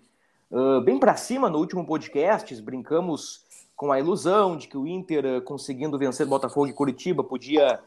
uh, 0.50 0.80
bem 0.80 0.98
para 0.98 1.16
cima 1.16 1.48
no 1.48 1.58
último 1.58 1.86
podcast, 1.86 2.60
brincamos 2.62 3.44
com 3.76 3.90
a 3.90 3.98
ilusão 3.98 4.56
de 4.56 4.68
que 4.68 4.76
o 4.76 4.86
Inter, 4.86 5.24
uh, 5.24 5.42
conseguindo 5.42 5.98
vencer 5.98 6.26
Botafogo 6.26 6.66
e 6.66 6.72
Curitiba, 6.72 7.24
podia, 7.24 7.80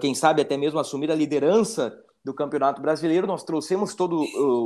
quem 0.00 0.14
sabe, 0.14 0.42
até 0.42 0.56
mesmo 0.56 0.78
assumir 0.78 1.10
a 1.10 1.14
liderança 1.14 2.02
do 2.24 2.32
Campeonato 2.32 2.80
Brasileiro. 2.80 3.26
Nós 3.26 3.44
trouxemos 3.44 3.94
todo 3.94 4.24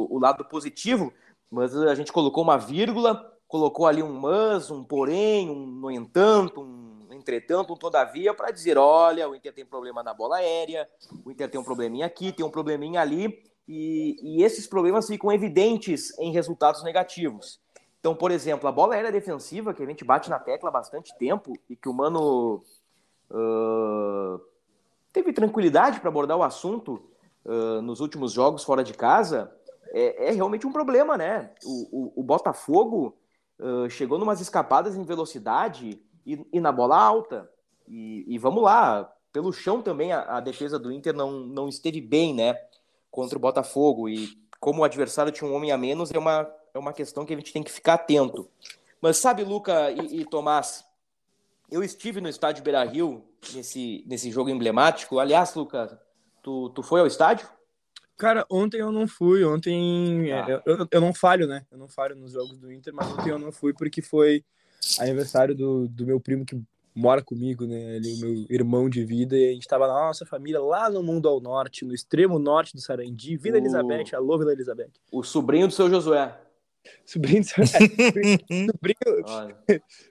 o 0.08 0.18
lado 0.18 0.44
positivo, 0.44 1.12
mas 1.50 1.76
a 1.76 1.94
gente 1.94 2.12
colocou 2.12 2.42
uma 2.44 2.56
vírgula, 2.56 3.30
colocou 3.48 3.86
ali 3.86 4.02
um 4.02 4.12
mas, 4.12 4.70
um 4.70 4.84
porém, 4.84 5.50
um 5.50 5.66
no 5.66 5.90
entanto, 5.90 6.60
um 6.60 7.12
entretanto, 7.12 7.72
um 7.72 7.76
todavia, 7.76 8.32
para 8.32 8.50
dizer: 8.50 8.78
olha, 8.78 9.28
o 9.28 9.34
Inter 9.34 9.52
tem 9.52 9.66
problema 9.66 10.02
na 10.02 10.14
bola 10.14 10.36
aérea, 10.36 10.88
o 11.24 11.30
Inter 11.30 11.50
tem 11.50 11.60
um 11.60 11.64
probleminha 11.64 12.06
aqui, 12.06 12.32
tem 12.32 12.46
um 12.46 12.50
probleminha 12.50 13.00
ali, 13.00 13.42
e, 13.70 14.16
e 14.20 14.42
esses 14.42 14.66
problemas 14.66 15.06
ficam 15.06 15.30
evidentes 15.30 16.18
em 16.18 16.32
resultados 16.32 16.82
negativos. 16.82 17.60
Então, 18.00 18.16
por 18.16 18.32
exemplo, 18.32 18.68
a 18.68 18.72
bola 18.72 18.96
aérea 18.96 19.12
defensiva, 19.12 19.72
que 19.72 19.80
a 19.80 19.86
gente 19.86 20.04
bate 20.04 20.28
na 20.28 20.40
tecla 20.40 20.70
há 20.70 20.72
bastante 20.72 21.16
tempo 21.16 21.52
e 21.68 21.76
que 21.76 21.88
o 21.88 21.94
Mano 21.94 22.64
uh, 23.30 24.40
teve 25.12 25.32
tranquilidade 25.32 26.00
para 26.00 26.08
abordar 26.08 26.36
o 26.36 26.42
assunto 26.42 27.00
uh, 27.44 27.80
nos 27.80 28.00
últimos 28.00 28.32
jogos 28.32 28.64
fora 28.64 28.82
de 28.82 28.92
casa, 28.92 29.54
é, 29.92 30.30
é 30.30 30.32
realmente 30.32 30.66
um 30.66 30.72
problema, 30.72 31.16
né? 31.16 31.52
O, 31.64 32.16
o, 32.16 32.20
o 32.20 32.22
Botafogo 32.24 33.16
uh, 33.60 33.88
chegou 33.88 34.18
numas 34.18 34.40
escapadas 34.40 34.96
em 34.96 35.04
velocidade 35.04 36.02
e, 36.26 36.44
e 36.52 36.60
na 36.60 36.72
bola 36.72 37.00
alta. 37.00 37.48
e, 37.86 38.24
e, 38.26 38.36
vamos 38.36 38.64
lá, 38.64 39.12
pelo 39.32 39.52
chão 39.52 39.80
também 39.80 40.12
a, 40.12 40.38
a, 40.38 40.40
defesa 40.40 40.76
do 40.76 40.90
Inter 40.90 41.14
não, 41.14 41.30
não 41.30 41.68
esteve 41.68 42.00
bem, 42.00 42.34
né? 42.34 42.56
Contra 43.10 43.36
o 43.36 43.40
Botafogo. 43.40 44.08
E 44.08 44.38
como 44.58 44.82
o 44.82 44.84
adversário 44.84 45.32
tinha 45.32 45.48
um 45.48 45.54
homem 45.54 45.72
a 45.72 45.78
menos, 45.78 46.10
é 46.12 46.18
uma, 46.18 46.50
é 46.74 46.78
uma 46.78 46.92
questão 46.92 47.24
que 47.24 47.32
a 47.32 47.36
gente 47.36 47.52
tem 47.52 47.62
que 47.62 47.72
ficar 47.72 47.94
atento. 47.94 48.48
Mas 49.00 49.16
sabe, 49.16 49.42
Luca 49.42 49.90
e, 49.90 50.20
e 50.20 50.24
Tomás, 50.24 50.84
eu 51.70 51.82
estive 51.82 52.20
no 52.20 52.28
estádio 52.28 52.62
Beira 52.62 52.84
Rio 52.84 53.24
nesse, 53.54 54.04
nesse 54.06 54.30
jogo 54.30 54.50
emblemático. 54.50 55.18
Aliás, 55.18 55.54
Luca, 55.54 56.00
tu, 56.42 56.70
tu 56.70 56.82
foi 56.82 57.00
ao 57.00 57.06
estádio? 57.06 57.48
Cara, 58.16 58.44
ontem 58.50 58.80
eu 58.80 58.92
não 58.92 59.08
fui. 59.08 59.44
Ontem 59.44 60.30
ah. 60.32 60.62
eu, 60.66 60.86
eu, 60.90 61.00
não 61.00 61.14
falho, 61.14 61.46
né? 61.46 61.64
Eu 61.70 61.78
não 61.78 61.88
falho 61.88 62.14
nos 62.14 62.32
jogos 62.32 62.58
do 62.58 62.70
Inter, 62.70 62.92
mas 62.92 63.10
ontem 63.10 63.30
eu 63.30 63.38
não 63.38 63.50
fui 63.50 63.72
porque 63.72 64.02
foi 64.02 64.44
aniversário 64.98 65.54
do, 65.54 65.88
do 65.88 66.04
meu 66.04 66.20
primo 66.20 66.44
que 66.44 66.60
mora 66.94 67.22
comigo, 67.22 67.66
né? 67.66 67.96
Ele, 67.96 68.16
meu 68.20 68.46
irmão 68.48 68.88
de 68.88 69.04
vida, 69.04 69.36
e 69.36 69.50
a 69.50 69.52
gente 69.52 69.66
tava 69.66 69.86
na 69.86 69.94
nossa 69.94 70.26
família 70.26 70.60
lá 70.60 70.90
no 70.90 71.02
mundo 71.02 71.28
ao 71.28 71.40
norte, 71.40 71.84
no 71.84 71.94
extremo 71.94 72.38
norte 72.38 72.74
do 72.74 72.80
Sarandi, 72.80 73.36
Vila 73.36 73.56
o... 73.56 73.58
Elizabeth, 73.58 74.14
alô 74.14 74.38
Vila 74.38 74.52
Elizabeth. 74.52 74.90
O 75.10 75.22
sobrinho 75.22 75.68
do 75.68 75.72
seu 75.72 75.88
Josué. 75.88 76.38
Sobrinho 77.04 77.42
do 77.42 77.46
seu 77.46 77.64
sobrinho. 77.66 78.38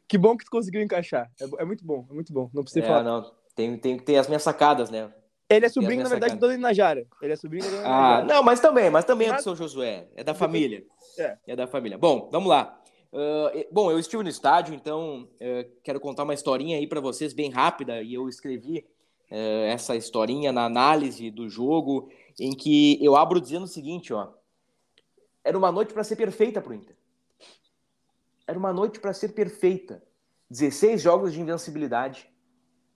que 0.07 0.17
bom 0.17 0.37
que 0.37 0.45
tu 0.45 0.51
conseguiu 0.51 0.81
encaixar. 0.81 1.31
É, 1.39 1.61
é, 1.61 1.65
muito 1.65 1.83
bom, 1.85 2.05
é 2.09 2.13
muito 2.13 2.31
bom. 2.31 2.49
Não 2.53 2.63
precisa 2.63 2.85
é, 2.85 2.87
falar. 2.87 3.03
Não, 3.03 3.31
tem, 3.55 3.77
tem 3.77 3.97
que 3.97 4.03
ter 4.03 4.17
as 4.17 4.27
minhas 4.27 4.43
sacadas, 4.43 4.89
né? 4.89 5.11
Ele 5.49 5.65
é 5.65 5.69
sobrinho, 5.69 6.03
na 6.03 6.09
verdade, 6.09 6.35
do 6.35 6.53
Inajara. 6.53 7.07
Ele 7.21 7.33
é 7.33 7.35
sobrinho 7.35 7.63
do 7.63 7.69
Inajara. 7.71 7.89
Ah, 7.89 8.23
não, 8.23 8.43
mas 8.43 8.59
também, 8.59 8.91
mas 8.91 9.03
também 9.03 9.29
é 9.29 9.35
do 9.35 9.41
seu 9.41 9.55
Josué. 9.55 10.07
É 10.15 10.23
da 10.23 10.35
família. 10.35 10.83
É. 11.17 11.37
É 11.47 11.55
da 11.55 11.65
família. 11.65 11.97
Bom, 11.97 12.29
vamos 12.31 12.47
lá. 12.47 12.78
Uh, 13.11 13.65
bom, 13.71 13.89
eu 13.89 13.97
estive 13.97 14.21
no 14.21 14.29
estádio, 14.29 14.73
então 14.75 15.27
uh, 15.41 15.71
quero 15.83 15.99
contar 15.99 16.23
uma 16.23 16.33
historinha 16.33 16.77
aí 16.77 16.85
para 16.85 17.01
vocês 17.01 17.33
bem 17.33 17.49
rápida 17.49 18.03
e 18.03 18.13
eu 18.13 18.29
escrevi 18.29 18.85
uh, 19.31 19.65
essa 19.65 19.95
historinha 19.95 20.51
na 20.51 20.65
análise 20.65 21.31
do 21.31 21.49
jogo 21.49 22.11
em 22.39 22.51
que 22.51 23.03
eu 23.03 23.15
abro 23.15 23.41
dizendo 23.41 23.63
o 23.63 23.67
seguinte, 23.67 24.13
ó, 24.13 24.29
era 25.43 25.57
uma 25.57 25.71
noite 25.71 25.91
para 25.91 26.03
ser 26.03 26.17
perfeita 26.17 26.61
para 26.61 26.71
o 26.71 26.75
Inter. 26.75 26.95
Era 28.45 28.59
uma 28.59 28.71
noite 28.71 28.99
para 28.99 29.13
ser 29.13 29.29
perfeita. 29.29 30.03
16 30.51 31.01
jogos 31.01 31.33
de 31.33 31.41
invencibilidade, 31.41 32.29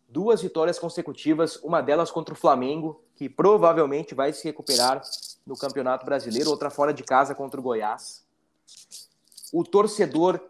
duas 0.08 0.42
vitórias 0.42 0.78
consecutivas, 0.78 1.56
uma 1.58 1.82
delas 1.82 2.12
contra 2.12 2.34
o 2.34 2.38
Flamengo, 2.38 3.04
que 3.16 3.28
provavelmente 3.30 4.14
vai 4.14 4.32
se 4.32 4.44
recuperar 4.44 5.02
no 5.46 5.58
Campeonato 5.58 6.06
Brasileiro, 6.06 6.50
outra 6.50 6.70
fora 6.70 6.94
de 6.94 7.04
casa 7.04 7.34
contra 7.34 7.60
o 7.60 7.64
Goiás 7.64 8.24
o 9.54 9.64
torcedor 9.64 10.42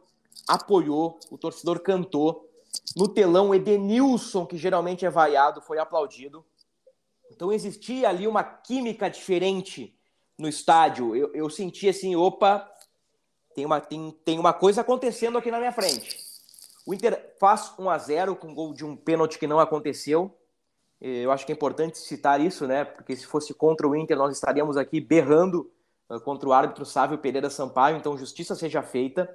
apoiou, 0.47 1.19
o 1.29 1.37
torcedor 1.37 1.81
cantou. 1.81 2.49
No 2.95 3.07
telão, 3.07 3.53
Edenilson, 3.53 4.45
que 4.45 4.57
geralmente 4.57 5.05
é 5.05 5.09
vaiado, 5.09 5.61
foi 5.61 5.77
aplaudido. 5.77 6.43
Então 7.29 7.51
existia 7.51 8.07
ali 8.07 8.25
uma 8.25 8.43
química 8.43 9.09
diferente 9.09 9.93
no 10.37 10.47
estádio. 10.47 11.15
Eu, 11.15 11.31
eu 11.33 11.49
senti 11.49 11.89
assim, 11.89 12.15
opa, 12.15 12.67
tem 13.53 13.65
uma, 13.65 13.81
tem, 13.81 14.11
tem 14.23 14.39
uma 14.39 14.53
coisa 14.53 14.81
acontecendo 14.81 15.37
aqui 15.37 15.51
na 15.51 15.59
minha 15.59 15.73
frente. 15.73 16.17
O 16.85 16.93
Inter 16.93 17.35
faz 17.39 17.73
1 17.77 17.89
a 17.89 17.97
0 17.97 18.35
com 18.37 18.53
gol 18.53 18.73
de 18.73 18.85
um 18.85 18.95
pênalti 18.95 19.37
que 19.37 19.47
não 19.47 19.59
aconteceu. 19.59 20.33
Eu 21.01 21.31
acho 21.33 21.45
que 21.45 21.51
é 21.51 21.55
importante 21.55 21.97
citar 21.97 22.39
isso, 22.39 22.65
né? 22.65 22.85
Porque 22.85 23.15
se 23.15 23.25
fosse 23.25 23.53
contra 23.53 23.85
o 23.85 23.95
Inter, 23.95 24.17
nós 24.17 24.33
estaríamos 24.33 24.77
aqui 24.77 25.01
berrando 25.01 25.69
contra 26.23 26.47
o 26.47 26.53
árbitro 26.53 26.85
Sávio 26.85 27.17
Pereira 27.17 27.49
Sampaio, 27.49 27.97
então 27.97 28.17
justiça 28.17 28.55
seja 28.55 28.81
feita. 28.81 29.29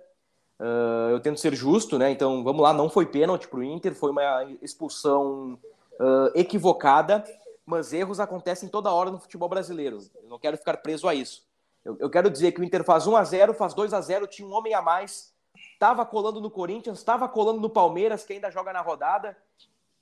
Uh, 0.59 1.11
eu 1.11 1.21
tento 1.21 1.39
ser 1.39 1.55
justo, 1.55 1.99
né? 1.99 2.11
Então 2.11 2.43
vamos 2.43 2.63
lá, 2.63 2.73
não 2.73 2.91
foi 2.91 3.07
pênalti 3.07 3.47
para 3.47 3.61
o 3.61 3.65
Inter, 3.65 3.95
foi 3.95 4.11
uma 4.11 4.45
expulsão 4.61 5.59
uh, 6.01 6.31
equivocada, 6.35 7.25
mas 7.65 7.93
erros 7.93 8.19
acontecem 8.19 8.69
toda 8.69 8.93
hora 8.93 9.11
no 9.11 9.21
futebol 9.21 9.49
brasileiro. 9.49 9.99
Eu 10.23 10.29
não 10.29 10.39
quero 10.39 10.57
ficar 10.57 10.77
preso 10.79 11.07
a 11.07 11.15
isso. 11.15 11.47
Eu, 11.85 11.97
eu 12.01 12.11
quero 12.11 12.29
dizer 12.29 12.53
que 12.53 12.61
o 12.61 12.65
Inter 12.65 12.83
faz 12.83 13.07
1 13.07 13.17
a 13.17 13.25
0 13.25 13.55
faz 13.55 13.73
2 13.73 13.95
a 13.95 14.01
0 14.01 14.27
tinha 14.27 14.47
um 14.47 14.53
homem 14.53 14.75
a 14.75 14.83
mais, 14.83 15.33
estava 15.73 16.05
colando 16.05 16.41
no 16.41 16.51
Corinthians, 16.51 16.99
estava 16.99 17.29
colando 17.29 17.61
no 17.61 17.71
Palmeiras, 17.71 18.25
que 18.25 18.33
ainda 18.33 18.51
joga 18.51 18.73
na 18.73 18.81
rodada, 18.81 19.37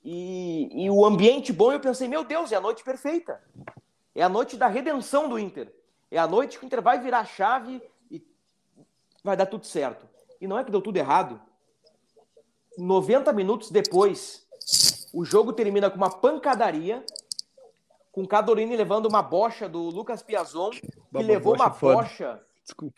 e, 0.03 0.85
e 0.85 0.89
o 0.89 1.05
ambiente 1.05 1.51
bom, 1.51 1.71
eu 1.71 1.79
pensei, 1.79 2.07
meu 2.07 2.23
Deus, 2.23 2.51
é 2.51 2.55
a 2.55 2.61
noite 2.61 2.83
perfeita. 2.83 3.41
É 4.15 4.23
a 4.23 4.29
noite 4.29 4.57
da 4.57 4.67
redenção 4.67 5.29
do 5.29 5.37
Inter. 5.37 5.71
É 6.09 6.17
a 6.17 6.27
noite 6.27 6.57
que 6.57 6.63
o 6.63 6.67
Inter 6.67 6.81
vai 6.81 6.99
virar 6.99 7.19
a 7.19 7.25
chave 7.25 7.81
e 8.09 8.25
vai 9.23 9.35
dar 9.35 9.45
tudo 9.45 9.65
certo. 9.65 10.07
E 10.39 10.47
não 10.47 10.57
é 10.57 10.63
que 10.63 10.71
deu 10.71 10.81
tudo 10.81 10.97
errado. 10.97 11.39
90 12.77 13.33
minutos 13.33 13.71
depois, 13.71 14.47
o 15.13 15.25
jogo 15.25 15.51
termina 15.51 15.89
com 15.89 15.97
uma 15.97 16.09
pancadaria, 16.09 17.03
com 18.11 18.23
o 18.23 18.27
Cadorini 18.27 18.75
levando 18.75 19.07
uma 19.07 19.21
bocha 19.21 19.67
do 19.67 19.89
Lucas 19.89 20.21
Piazon, 20.21 20.69
que 20.71 21.23
levou 21.23 21.55
uma 21.55 21.69
bocha 21.69 22.41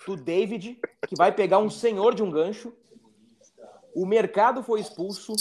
do 0.06 0.16
David, 0.16 0.80
que 1.08 1.16
vai 1.16 1.32
pegar 1.32 1.60
um 1.60 1.70
senhor 1.70 2.14
de 2.14 2.22
um 2.22 2.30
gancho. 2.30 2.74
O 3.96 4.06
mercado 4.06 4.62
foi 4.62 4.80
expulso. 4.80 5.34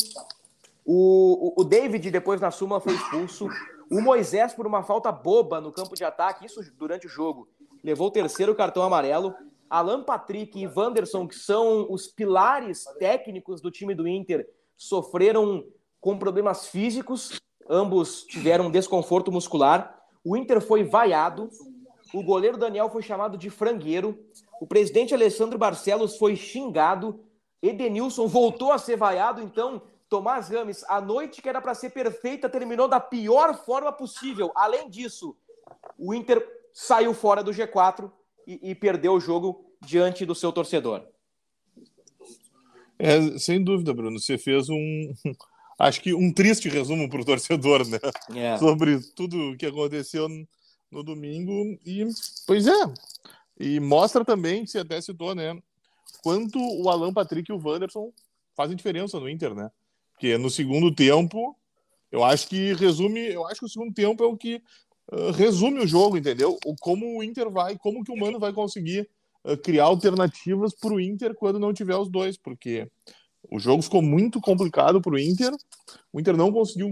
O, 0.85 1.55
o, 1.59 1.63
o 1.63 1.65
David, 1.65 2.11
depois 2.11 2.41
na 2.41 2.51
suma, 2.51 2.81
foi 2.81 2.95
expulso. 2.95 3.49
O 3.91 4.01
Moisés, 4.01 4.53
por 4.53 4.67
uma 4.67 4.83
falta 4.83 5.11
boba 5.11 5.61
no 5.61 5.73
campo 5.73 5.95
de 5.95 6.05
ataque, 6.05 6.47
isso 6.47 6.63
durante 6.75 7.07
o 7.07 7.11
jogo, 7.11 7.49
levou 7.83 8.09
o 8.09 8.13
terceiro 8.13 8.55
cartão 8.55 8.83
amarelo. 8.83 9.35
Alan 9.69 10.03
Patrick 10.03 10.59
e 10.59 10.67
Wanderson, 10.67 11.29
que 11.29 11.35
são 11.35 11.87
os 11.91 12.07
pilares 12.07 12.85
técnicos 12.99 13.61
do 13.61 13.71
time 13.71 13.95
do 13.95 14.09
Inter, 14.09 14.49
sofreram 14.77 15.65
com 16.01 16.19
problemas 16.19 16.69
físicos, 16.69 17.39
ambos 17.69 18.23
tiveram 18.25 18.71
desconforto 18.71 19.31
muscular. 19.31 20.03
O 20.25 20.37
Inter 20.37 20.61
foi 20.61 20.85
vaiado, 20.85 21.51
o 22.15 22.23
goleiro 22.23 22.57
Daniel 22.57 22.89
foi 22.89 23.03
chamado 23.03 23.37
de 23.37 23.51
frangueiro, 23.51 24.19
o 24.61 24.67
presidente 24.67 25.15
Alessandro 25.15 25.59
Barcelos 25.59 26.17
foi 26.17 26.35
xingado, 26.35 27.21
Edenilson 27.63 28.27
voltou 28.27 28.73
a 28.73 28.79
ser 28.79 28.97
vaiado, 28.97 29.43
então 29.43 29.83
Tomás 30.09 30.49
Rames, 30.49 30.85
a 30.89 31.01
noite 31.01 31.43
que 31.43 31.49
era 31.49 31.61
para 31.61 31.75
ser 31.75 31.91
perfeita 31.91 32.49
terminou 32.49 32.89
da 32.89 32.99
pior 32.99 33.55
forma 33.65 33.93
possível. 33.93 34.51
Além 34.55 34.89
disso, 34.89 35.37
o 35.99 36.15
Inter 36.15 36.58
saiu 36.79 37.13
fora 37.13 37.43
do 37.43 37.51
G4 37.51 38.09
e, 38.47 38.71
e 38.71 38.73
perdeu 38.73 39.15
o 39.15 39.21
jogo 39.21 39.75
diante 39.85 40.25
do 40.25 40.33
seu 40.33 40.53
torcedor. 40.53 41.05
É, 42.97 43.37
sem 43.37 43.65
dúvida, 43.65 43.93
Bruno. 43.93 44.21
Você 44.21 44.39
fez 44.39 44.69
um, 44.69 45.13
acho 45.77 46.01
que 46.01 46.15
um 46.15 46.33
triste 46.33 46.69
resumo 46.69 47.11
para 47.11 47.21
o 47.21 47.25
torcedor, 47.25 47.85
né? 47.89 47.99
É. 48.33 48.57
Sobre 48.59 49.01
tudo 49.17 49.51
o 49.51 49.57
que 49.57 49.67
aconteceu 49.67 50.29
no 50.89 51.03
domingo. 51.03 51.53
E, 51.85 52.07
pois 52.47 52.69
é, 52.69 52.95
e 53.59 53.81
mostra 53.81 54.25
também, 54.25 54.65
você 54.65 54.79
até 54.79 55.01
citou, 55.01 55.35
né? 55.35 55.61
Quanto 56.23 56.61
o 56.61 56.89
Alan 56.89 57.13
Patrick 57.13 57.51
e 57.51 57.55
o 57.55 57.61
Wanderson 57.61 58.13
fazem 58.55 58.77
diferença 58.77 59.19
no 59.19 59.29
Inter, 59.29 59.53
né? 59.53 59.69
Porque 60.13 60.39
no 60.39 60.49
segundo 60.49 60.95
tempo, 60.95 61.57
eu 62.13 62.23
acho 62.23 62.47
que 62.47 62.73
resume, 62.75 63.33
eu 63.33 63.45
acho 63.49 63.59
que 63.61 63.67
o 63.67 63.69
segundo 63.69 63.93
tempo 63.93 64.23
é 64.23 64.27
o 64.29 64.37
que 64.37 64.63
ah, 65.11 65.33
resume 65.33 65.81
o 65.81 65.87
jogo, 65.87 66.17
entendeu? 66.17 66.59
O, 66.65 66.75
como 66.77 67.19
o 67.19 67.23
Inter 67.23 67.51
vai, 67.51 67.77
como 67.77 68.05
que 68.05 68.13
o 68.13 68.17
Mano 68.17 68.39
vai 68.39 68.53
conseguir 68.53 69.09
uh, 69.45 69.57
criar 69.57 69.85
alternativas 69.85 70.75
para 70.75 70.93
o 70.93 71.01
Inter 71.01 71.35
quando 71.35 71.59
não 71.59 71.73
tiver 71.73 71.97
os 71.97 72.11
dois, 72.11 72.37
porque 72.37 72.87
o 73.51 73.59
jogo 73.59 73.83
ficou 73.83 74.03
muito 74.03 74.41
complicado 74.41 75.01
para 75.01 75.15
o 75.15 75.19
Inter. 75.19 75.53
O 76.13 76.21
Inter 76.21 76.37
não 76.37 76.53
conseguiu. 76.53 76.91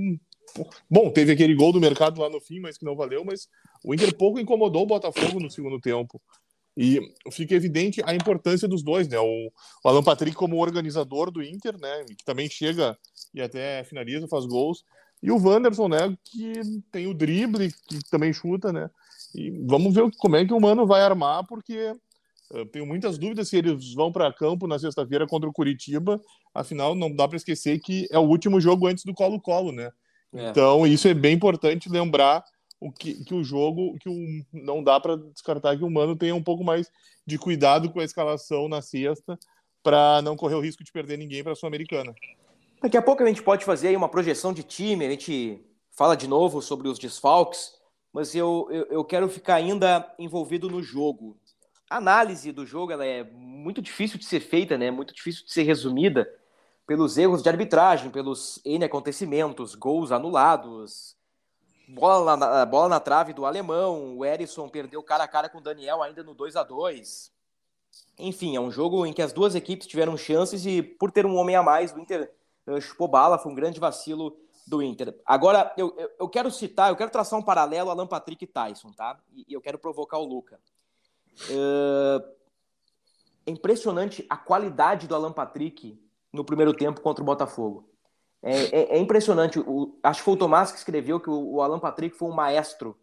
Bom, 0.88 1.11
teve 1.11 1.32
aquele 1.32 1.54
gol 1.54 1.73
do 1.73 1.80
mercado 1.80 2.20
lá 2.20 2.30
no 2.30 2.40
fim, 2.40 2.61
mas 2.61 2.78
que 2.78 2.85
não 2.85 2.96
valeu. 2.96 3.25
Mas 3.25 3.49
o 3.85 3.92
Inter 3.94 4.14
pouco 4.16 4.38
incomodou 4.38 4.82
o 4.85 4.87
Botafogo 4.87 5.40
no 5.40 5.50
segundo 5.50 5.80
tempo. 5.80 6.20
E 6.78 7.00
fica 7.32 7.54
evidente 7.54 8.02
a 8.04 8.14
importância 8.14 8.68
dos 8.68 8.82
dois, 8.82 9.08
né? 9.08 9.18
O, 9.18 9.50
o 9.85 9.88
Alan 9.88 10.02
Patrick 10.02 10.37
como 10.37 10.58
organizador 10.58 11.30
do 11.30 11.42
Inter, 11.42 11.78
né? 11.78 12.04
Que 12.04 12.25
também 12.25 12.49
chega 12.49 12.96
e 13.35 13.40
até 13.40 13.82
finaliza, 13.85 14.28
faz 14.28 14.46
gols. 14.46 14.85
E 15.23 15.30
o 15.30 15.38
Wanderson, 15.38 15.88
né, 15.88 16.16
que 16.25 16.52
tem 16.92 17.06
o 17.06 17.14
drible, 17.14 17.73
que 17.88 17.99
também 18.11 18.32
chuta, 18.32 18.73
né? 18.73 18.90
E 19.35 19.50
vamos 19.66 19.94
ver 19.94 20.11
como 20.18 20.37
é 20.37 20.44
que 20.44 20.52
o 20.52 20.61
Mano 20.61 20.87
vai 20.87 21.02
armar, 21.02 21.44
porque 21.46 21.94
eu 22.50 22.66
tenho 22.66 22.87
muitas 22.87 23.18
dúvidas 23.18 23.49
se 23.49 23.56
eles 23.56 23.92
vão 23.94 24.12
para 24.12 24.32
campo 24.32 24.66
na 24.66 24.78
sexta-feira 24.78 25.26
contra 25.26 25.49
o 25.49 25.52
Curitiba. 25.52 26.20
Afinal, 26.54 26.94
não 26.94 27.14
dá 27.14 27.26
para 27.26 27.37
esquecer 27.37 27.78
que 27.80 28.06
é 28.11 28.18
o 28.18 28.23
último 28.23 28.61
jogo 28.61 28.87
antes 28.87 29.04
do 29.04 29.14
Colo-Colo, 29.14 29.73
né? 29.73 29.90
É. 30.32 30.50
Então, 30.50 30.87
isso 30.87 31.08
é 31.08 31.14
bem 31.14 31.35
importante 31.35 31.88
lembrar 31.88 32.44
o 32.80 32.92
que, 32.92 33.25
que 33.25 33.35
o 33.35 33.42
jogo, 33.42 33.96
que 33.99 34.08
o, 34.08 34.14
não 34.52 34.82
dá 34.82 35.00
para 35.00 35.16
descartar 35.16 35.76
que 35.76 35.85
o 35.85 35.90
Mano 35.90 36.14
tenha 36.14 36.35
um 36.35 36.42
pouco 36.42 36.62
mais 36.62 36.90
de 37.26 37.38
cuidado 37.38 37.90
com 37.90 38.00
a 38.00 38.04
escalação 38.04 38.68
na 38.68 38.80
sexta 38.80 39.38
para 39.82 40.20
não 40.23 40.37
correr 40.37 40.54
o 40.54 40.61
risco 40.61 40.85
de 40.85 40.92
perder 40.92 41.16
ninguém 41.16 41.42
para 41.42 41.52
a 41.52 41.56
Sul-Americana. 41.56 42.14
Daqui 42.80 42.97
a 42.97 43.02
pouco 43.02 43.23
a 43.23 43.26
gente 43.26 43.42
pode 43.42 43.64
fazer 43.64 43.88
aí 43.88 43.97
uma 43.97 44.09
projeção 44.09 44.52
de 44.52 44.62
time, 44.62 45.06
a 45.06 45.11
gente 45.11 45.64
fala 45.90 46.14
de 46.14 46.28
novo 46.28 46.61
sobre 46.61 46.88
os 46.88 46.99
desfalques, 46.99 47.75
mas 48.12 48.35
eu, 48.35 48.68
eu, 48.71 48.85
eu 48.87 49.04
quero 49.04 49.28
ficar 49.28 49.54
ainda 49.54 50.14
envolvido 50.18 50.68
no 50.68 50.83
jogo. 50.83 51.38
A 51.88 51.97
análise 51.97 52.52
do 52.52 52.66
jogo 52.66 52.92
é 52.92 53.25
muito 53.25 53.80
difícil 53.80 54.18
de 54.18 54.25
ser 54.25 54.40
feita, 54.40 54.76
né? 54.76 54.90
muito 54.90 55.14
difícil 55.14 55.45
de 55.45 55.52
ser 55.52 55.62
resumida, 55.62 56.28
pelos 56.87 57.16
erros 57.16 57.42
de 57.42 57.49
arbitragem, 57.49 58.11
pelos 58.11 58.61
N 58.64 58.85
acontecimentos, 58.85 59.75
gols 59.75 60.12
anulados, 60.12 61.16
bola 61.88 62.37
na, 62.37 62.66
bola 62.66 62.88
na 62.88 63.00
trave 63.00 63.33
do 63.33 63.47
alemão, 63.47 64.18
o 64.18 64.25
Erisson 64.25 64.68
perdeu 64.68 65.02
cara 65.02 65.25
a 65.25 65.28
cara 65.28 65.49
com 65.49 65.59
o 65.59 65.62
Daniel 65.62 66.02
ainda 66.02 66.23
no 66.23 66.35
2 66.35 66.56
a 66.56 66.62
2 66.62 67.33
Enfim, 68.18 68.54
é 68.54 68.61
um 68.61 68.71
jogo 68.71 69.06
em 69.06 69.12
que 69.12 69.23
as 69.23 69.33
duas 69.33 69.54
equipes 69.54 69.87
tiveram 69.87 70.16
chances 70.16 70.66
e, 70.66 70.83
por 70.83 71.11
ter 71.11 71.25
um 71.25 71.37
homem 71.37 71.56
a 71.56 71.62
mais, 71.62 71.92
o 71.92 71.99
Inter 71.99 72.30
chupou 72.80 73.08
bala, 73.08 73.38
foi 73.38 73.52
um 73.52 73.54
grande 73.54 73.80
vacilo 73.80 74.37
do 74.66 74.82
Inter. 74.82 75.14
Agora, 75.25 75.73
eu, 75.76 75.94
eu, 75.96 76.11
eu, 76.20 76.28
quero 76.28 76.50
citar, 76.50 76.90
eu 76.90 76.96
quero 76.96 77.11
traçar 77.11 77.38
um 77.38 77.42
paralelo 77.42 77.90
Alan 77.90 78.06
Patrick 78.06 78.44
e 78.44 78.49
Tyson, 78.49 78.92
tá? 78.92 79.18
E, 79.32 79.46
e 79.49 79.52
eu 79.52 79.61
quero 79.61 79.78
provocar 79.78 80.18
o 80.18 80.25
Luca. 80.25 80.58
Uh, 81.50 82.37
é 83.46 83.50
impressionante 83.50 84.26
a 84.28 84.37
qualidade 84.37 85.06
do 85.06 85.14
Alan 85.14 85.32
Patrick 85.32 86.00
no 86.32 86.44
primeiro 86.44 86.75
tempo 86.75 87.00
contra 87.00 87.23
o 87.23 87.26
Botafogo. 87.26 87.88
É, 88.42 88.64
é, 88.64 88.96
é 88.96 88.99
impressionante. 88.99 89.58
O, 89.61 89.99
acho 90.02 90.20
que 90.20 90.25
foi 90.25 90.35
o 90.35 90.38
Tomás 90.38 90.73
que 90.73 90.78
escreveu 90.78 91.20
que 91.20 91.30
o, 91.30 91.54
o 91.54 91.62
Alan 91.62 91.78
Patrick 91.78 92.16
foi 92.16 92.28
um 92.28 92.35
maestro 92.35 92.99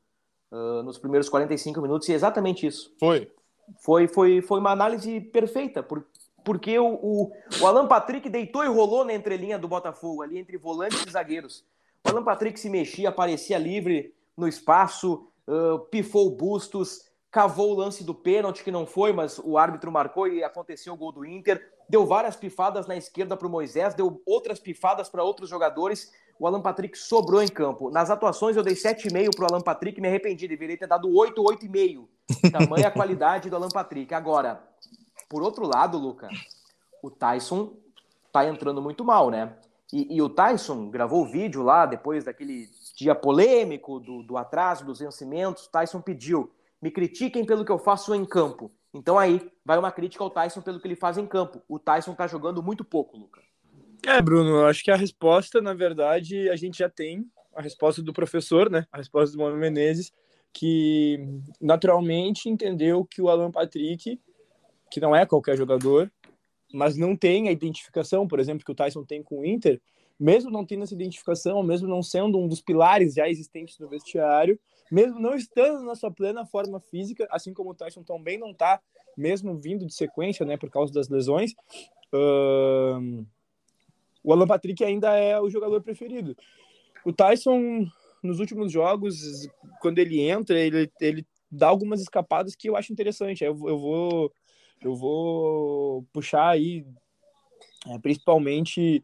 uh, 0.51 0.84
nos 0.84 0.98
primeiros 0.98 1.29
45 1.29 1.82
minutos, 1.82 2.10
e 2.10 2.12
é 2.12 2.15
exatamente 2.15 2.67
isso. 2.67 2.93
Foi. 3.00 3.32
Foi, 3.79 4.08
foi, 4.10 4.41
foi 4.41 4.60
uma 4.60 4.72
análise 4.72 5.22
perfeita, 5.22 5.82
por, 5.82 6.05
porque 6.43 6.77
o, 6.77 6.93
o, 6.95 7.31
o 7.62 7.67
Alan 7.67 7.88
Patrick 7.88 8.29
deitou 8.29 8.63
e 8.63 8.67
rolou 8.67 9.05
na 9.05 9.13
entrelinha 9.13 9.57
do 9.57 9.67
Botafogo, 9.67 10.21
ali 10.21 10.38
entre 10.38 10.57
volantes 10.57 11.05
e 11.05 11.12
zagueiros. 11.12 11.65
O 12.05 12.09
Alan 12.09 12.23
Patrick 12.23 12.59
se 12.59 12.69
mexia, 12.69 13.09
aparecia 13.09 13.57
livre 13.57 14.13
no 14.35 14.47
espaço, 14.47 15.27
uh, 15.47 15.79
pifou 15.89 16.29
bustos, 16.31 17.09
cavou 17.31 17.71
o 17.71 17.75
lance 17.75 18.03
do 18.03 18.13
pênalti, 18.13 18.63
que 18.63 18.71
não 18.71 18.85
foi, 18.85 19.13
mas 19.13 19.39
o 19.39 19.57
árbitro 19.57 19.91
marcou 19.91 20.27
e 20.27 20.43
aconteceu 20.43 20.93
o 20.93 20.97
gol 20.97 21.12
do 21.12 21.25
Inter. 21.25 21.71
Deu 21.89 22.05
várias 22.05 22.35
pifadas 22.35 22.88
na 22.88 22.95
esquerda 22.95 23.35
para 23.35 23.47
o 23.47 23.51
Moisés, 23.51 23.93
deu 23.93 24.21
outras 24.25 24.59
pifadas 24.59 25.09
para 25.09 25.23
outros 25.23 25.50
jogadores. 25.50 26.12
O 26.39 26.47
Alan 26.47 26.62
Patrick 26.62 26.97
sobrou 26.97 27.41
em 27.41 27.47
campo. 27.47 27.89
Nas 27.89 28.09
atuações 28.09 28.55
eu 28.55 28.63
dei 28.63 28.75
7,5 28.75 29.35
para 29.35 29.43
o 29.43 29.47
Alan 29.47 29.62
Patrick, 29.62 30.00
me 30.01 30.07
arrependi, 30.07 30.47
deveria 30.47 30.77
ter 30.77 30.88
dado 30.88 31.13
8, 31.15 31.41
8,5. 31.41 32.07
Tamanha 32.51 32.88
a 32.88 32.91
qualidade 32.91 33.50
do 33.50 33.55
Alan 33.55 33.69
Patrick. 33.69 34.13
Agora, 34.13 34.62
por 35.33 35.41
outro 35.41 35.67
lado, 35.67 35.97
Luca, 35.97 36.29
o 37.01 37.09
Tyson 37.09 37.73
tá 38.31 38.47
entrando 38.47 38.79
muito 38.83 39.03
mal, 39.03 39.31
né? 39.31 39.55
E, 39.91 40.17
e 40.17 40.21
o 40.21 40.29
Tyson 40.29 40.91
gravou 40.91 41.23
o 41.23 41.25
vídeo 41.25 41.63
lá 41.63 41.87
depois 41.87 42.25
daquele 42.25 42.69
dia 42.95 43.15
polêmico 43.15 43.99
do, 43.99 44.21
do 44.21 44.37
atraso 44.37 44.85
dos 44.85 44.99
vencimentos. 44.99 45.65
Tyson 45.65 46.01
pediu 46.01 46.51
me 46.79 46.91
critiquem 46.91 47.43
pelo 47.43 47.65
que 47.65 47.71
eu 47.71 47.79
faço 47.79 48.13
em 48.13 48.23
campo. 48.23 48.71
Então 48.93 49.17
aí 49.17 49.51
vai 49.65 49.79
uma 49.79 49.91
crítica 49.91 50.23
ao 50.23 50.29
Tyson 50.29 50.61
pelo 50.61 50.79
que 50.79 50.87
ele 50.87 50.95
faz 50.95 51.17
em 51.17 51.25
campo. 51.25 51.63
O 51.67 51.79
Tyson 51.79 52.13
tá 52.13 52.27
jogando 52.27 52.61
muito 52.61 52.85
pouco, 52.85 53.17
Luca. 53.17 53.41
É, 54.05 54.21
Bruno, 54.21 54.51
eu 54.51 54.67
acho 54.67 54.83
que 54.83 54.91
a 54.91 54.95
resposta, 54.95 55.59
na 55.59 55.73
verdade, 55.73 56.47
a 56.47 56.55
gente 56.55 56.77
já 56.77 56.89
tem 56.89 57.25
a 57.55 57.61
resposta 57.63 58.03
do 58.03 58.13
professor, 58.13 58.69
né? 58.69 58.85
A 58.91 58.97
resposta 58.97 59.35
do 59.35 59.41
Mano 59.41 59.57
Menezes, 59.57 60.11
que 60.53 61.19
naturalmente 61.59 62.47
entendeu 62.49 63.03
que 63.03 63.19
o 63.19 63.29
Alan 63.29 63.49
Patrick, 63.49 64.19
que 64.93 65.00
não 65.00 65.15
é 65.15 65.25
qualquer 65.25 65.57
jogador, 65.57 66.12
mas 66.71 66.95
não 66.95 67.15
tem 67.15 67.47
a 67.47 67.51
identificação, 67.51 68.27
por 68.27 68.39
exemplo, 68.39 68.63
que 68.63 68.71
o 68.71 68.75
Tyson 68.75 69.03
tem 69.03 69.23
com 69.23 69.39
o 69.39 69.45
Inter, 69.45 69.81
mesmo 70.19 70.51
não 70.51 70.63
tendo 70.63 70.83
essa 70.83 70.93
identificação, 70.93 71.63
mesmo 71.63 71.88
não 71.88 72.03
sendo 72.03 72.38
um 72.38 72.47
dos 72.47 72.62
pilares 72.62 73.15
já 73.15 73.27
existentes 73.27 73.79
no 73.79 73.89
vestiário, 73.89 74.59
mesmo 74.91 75.19
não 75.19 75.33
estando 75.33 75.83
na 75.83 75.95
sua 75.95 76.12
plena 76.12 76.45
forma 76.45 76.79
física, 76.79 77.27
assim 77.31 77.55
como 77.55 77.71
o 77.71 77.73
Tyson 77.73 78.03
também 78.03 78.38
não 78.38 78.51
está, 78.51 78.79
mesmo 79.17 79.57
vindo 79.57 79.83
de 79.83 79.95
sequência, 79.95 80.45
né, 80.45 80.57
por 80.57 80.69
causa 80.69 80.93
das 80.93 81.09
lesões, 81.09 81.53
uh, 82.13 83.25
o 84.23 84.31
Alan 84.31 84.45
Patrick 84.45 84.83
ainda 84.83 85.17
é 85.17 85.39
o 85.39 85.50
jogador 85.50 85.81
preferido. 85.81 86.38
O 87.03 87.12
Tyson, 87.12 87.88
nos 88.22 88.39
últimos 88.39 88.72
jogos, 88.72 89.50
quando 89.81 89.98
ele 89.98 90.22
entra, 90.22 90.59
ele, 90.59 90.91
ele 91.01 91.25
dá 91.51 91.68
algumas 91.68 92.00
escapadas 92.00 92.55
que 92.55 92.70
eu 92.70 92.77
acho 92.77 92.94
interessante. 92.94 93.44
Eu, 93.44 93.57
eu 93.68 93.79
vou 93.79 94.31
eu 94.83 94.96
vou 94.96 96.05
puxar 96.11 96.50
aí, 96.50 96.85
é, 97.87 98.00
principalmente 98.00 99.03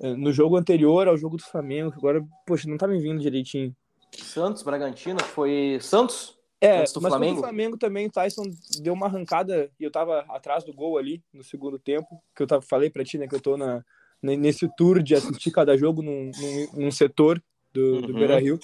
é, 0.00 0.14
no 0.14 0.32
jogo 0.32 0.56
anterior 0.56 1.08
ao 1.08 1.16
jogo 1.16 1.36
do 1.36 1.42
Flamengo, 1.42 1.90
que 1.90 1.98
agora, 1.98 2.24
poxa, 2.46 2.68
não 2.68 2.76
tá 2.76 2.86
me 2.86 2.98
vindo 2.98 3.20
direitinho. 3.20 3.74
Santos, 4.12 4.62
Bragantino, 4.62 5.20
foi 5.20 5.78
Santos? 5.80 6.38
É, 6.60 6.80
mas 6.80 6.92
Flamengo? 6.92 7.38
o 7.38 7.42
Flamengo 7.42 7.76
também, 7.76 8.06
o 8.06 8.10
Tyson 8.10 8.42
deu 8.80 8.92
uma 8.92 9.06
arrancada 9.06 9.70
e 9.78 9.84
eu 9.84 9.90
tava 9.90 10.24
atrás 10.28 10.64
do 10.64 10.72
gol 10.72 10.98
ali 10.98 11.22
no 11.32 11.44
segundo 11.44 11.78
tempo, 11.78 12.20
que 12.34 12.42
eu 12.42 12.46
tava, 12.46 12.62
falei 12.62 12.90
pra 12.90 13.04
ti, 13.04 13.16
né, 13.16 13.28
que 13.28 13.34
eu 13.34 13.40
tô 13.40 13.56
na, 13.56 13.84
nesse 14.20 14.68
tour 14.76 15.00
de 15.00 15.14
assistir 15.14 15.52
cada 15.52 15.76
jogo 15.76 16.02
num, 16.02 16.30
num, 16.36 16.84
num 16.84 16.90
setor 16.90 17.40
do, 17.72 18.02
do 18.02 18.12
uhum. 18.12 18.18
Beira-Rio. 18.18 18.58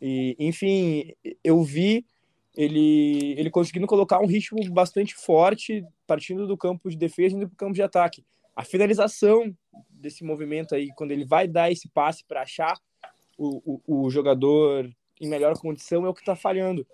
E, 0.00 0.34
enfim, 0.38 1.12
eu 1.42 1.62
vi 1.62 2.06
ele, 2.56 3.34
ele 3.38 3.50
conseguindo 3.50 3.86
colocar 3.86 4.20
um 4.20 4.26
ritmo 4.26 4.58
bastante 4.70 5.14
forte, 5.14 5.84
partindo 6.06 6.46
do 6.46 6.56
campo 6.56 6.88
de 6.88 6.96
defesa 6.96 7.34
e 7.34 7.38
indo 7.38 7.48
para 7.48 7.54
o 7.54 7.58
campo 7.58 7.74
de 7.74 7.82
ataque. 7.82 8.24
A 8.54 8.62
finalização 8.62 9.54
desse 9.90 10.22
movimento 10.22 10.74
aí, 10.74 10.90
quando 10.94 11.10
ele 11.10 11.24
vai 11.24 11.48
dar 11.48 11.72
esse 11.72 11.88
passe 11.88 12.24
para 12.24 12.42
achar 12.42 12.78
o, 13.36 13.80
o, 13.86 14.04
o, 14.06 14.10
jogador 14.10 14.88
em 15.20 15.28
melhor 15.28 15.58
condição, 15.58 16.06
é 16.06 16.08
o 16.08 16.14
que 16.14 16.20
está 16.20 16.36
falhando. 16.36 16.86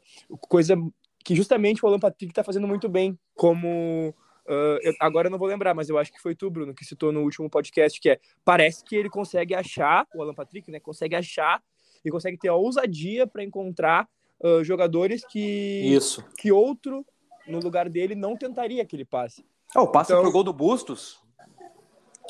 Coisa 0.49 0.75
que 1.23 1.35
justamente 1.35 1.85
o 1.85 1.89
Alan 1.89 1.99
Patrick 1.99 2.33
está 2.33 2.43
fazendo 2.43 2.67
muito 2.67 2.89
bem, 2.89 3.19
como. 3.35 4.15
Uh, 4.47 4.81
eu, 4.83 4.95
agora 4.99 5.29
eu 5.29 5.31
não 5.31 5.39
vou 5.39 5.47
lembrar, 5.47 5.75
mas 5.75 5.91
eu 5.91 5.99
acho 5.99 6.11
que 6.11 6.21
foi 6.21 6.35
tu, 6.35 6.51
Bruno, 6.51 6.75
que 6.75 6.85
citou 6.85 7.13
no 7.13 7.21
último 7.21 7.51
podcast, 7.51 8.01
que 8.01 8.11
é 8.11 8.19
parece 8.43 8.83
que 8.83 8.97
ele 8.97 9.11
consegue 9.11 9.55
achar, 9.55 10.07
o 10.15 10.23
Alan 10.23 10.35
Patrick, 10.35 10.71
né, 10.71 10.81
consegue 10.81 11.15
achar 11.15 11.63
e 12.03 12.11
consegue 12.11 12.39
ter 12.39 12.49
a 12.49 12.55
ousadia 12.55 13.27
para 13.27 13.45
encontrar 13.45 14.09
uh, 14.43 14.65
jogadores 14.65 15.25
que 15.25 15.41
Isso. 15.95 16.25
que 16.37 16.53
outro 16.53 17.05
no 17.47 17.59
lugar 17.59 17.89
dele 17.89 18.15
não 18.15 18.37
tentaria 18.37 18.83
aquele 18.83 19.05
passe. 19.05 19.45
É, 19.75 19.81
o 19.81 19.87
passe 19.87 20.13
então... 20.13 20.23
pro 20.23 20.33
gol 20.33 20.45
do 20.45 20.53
Bustos. 20.53 21.21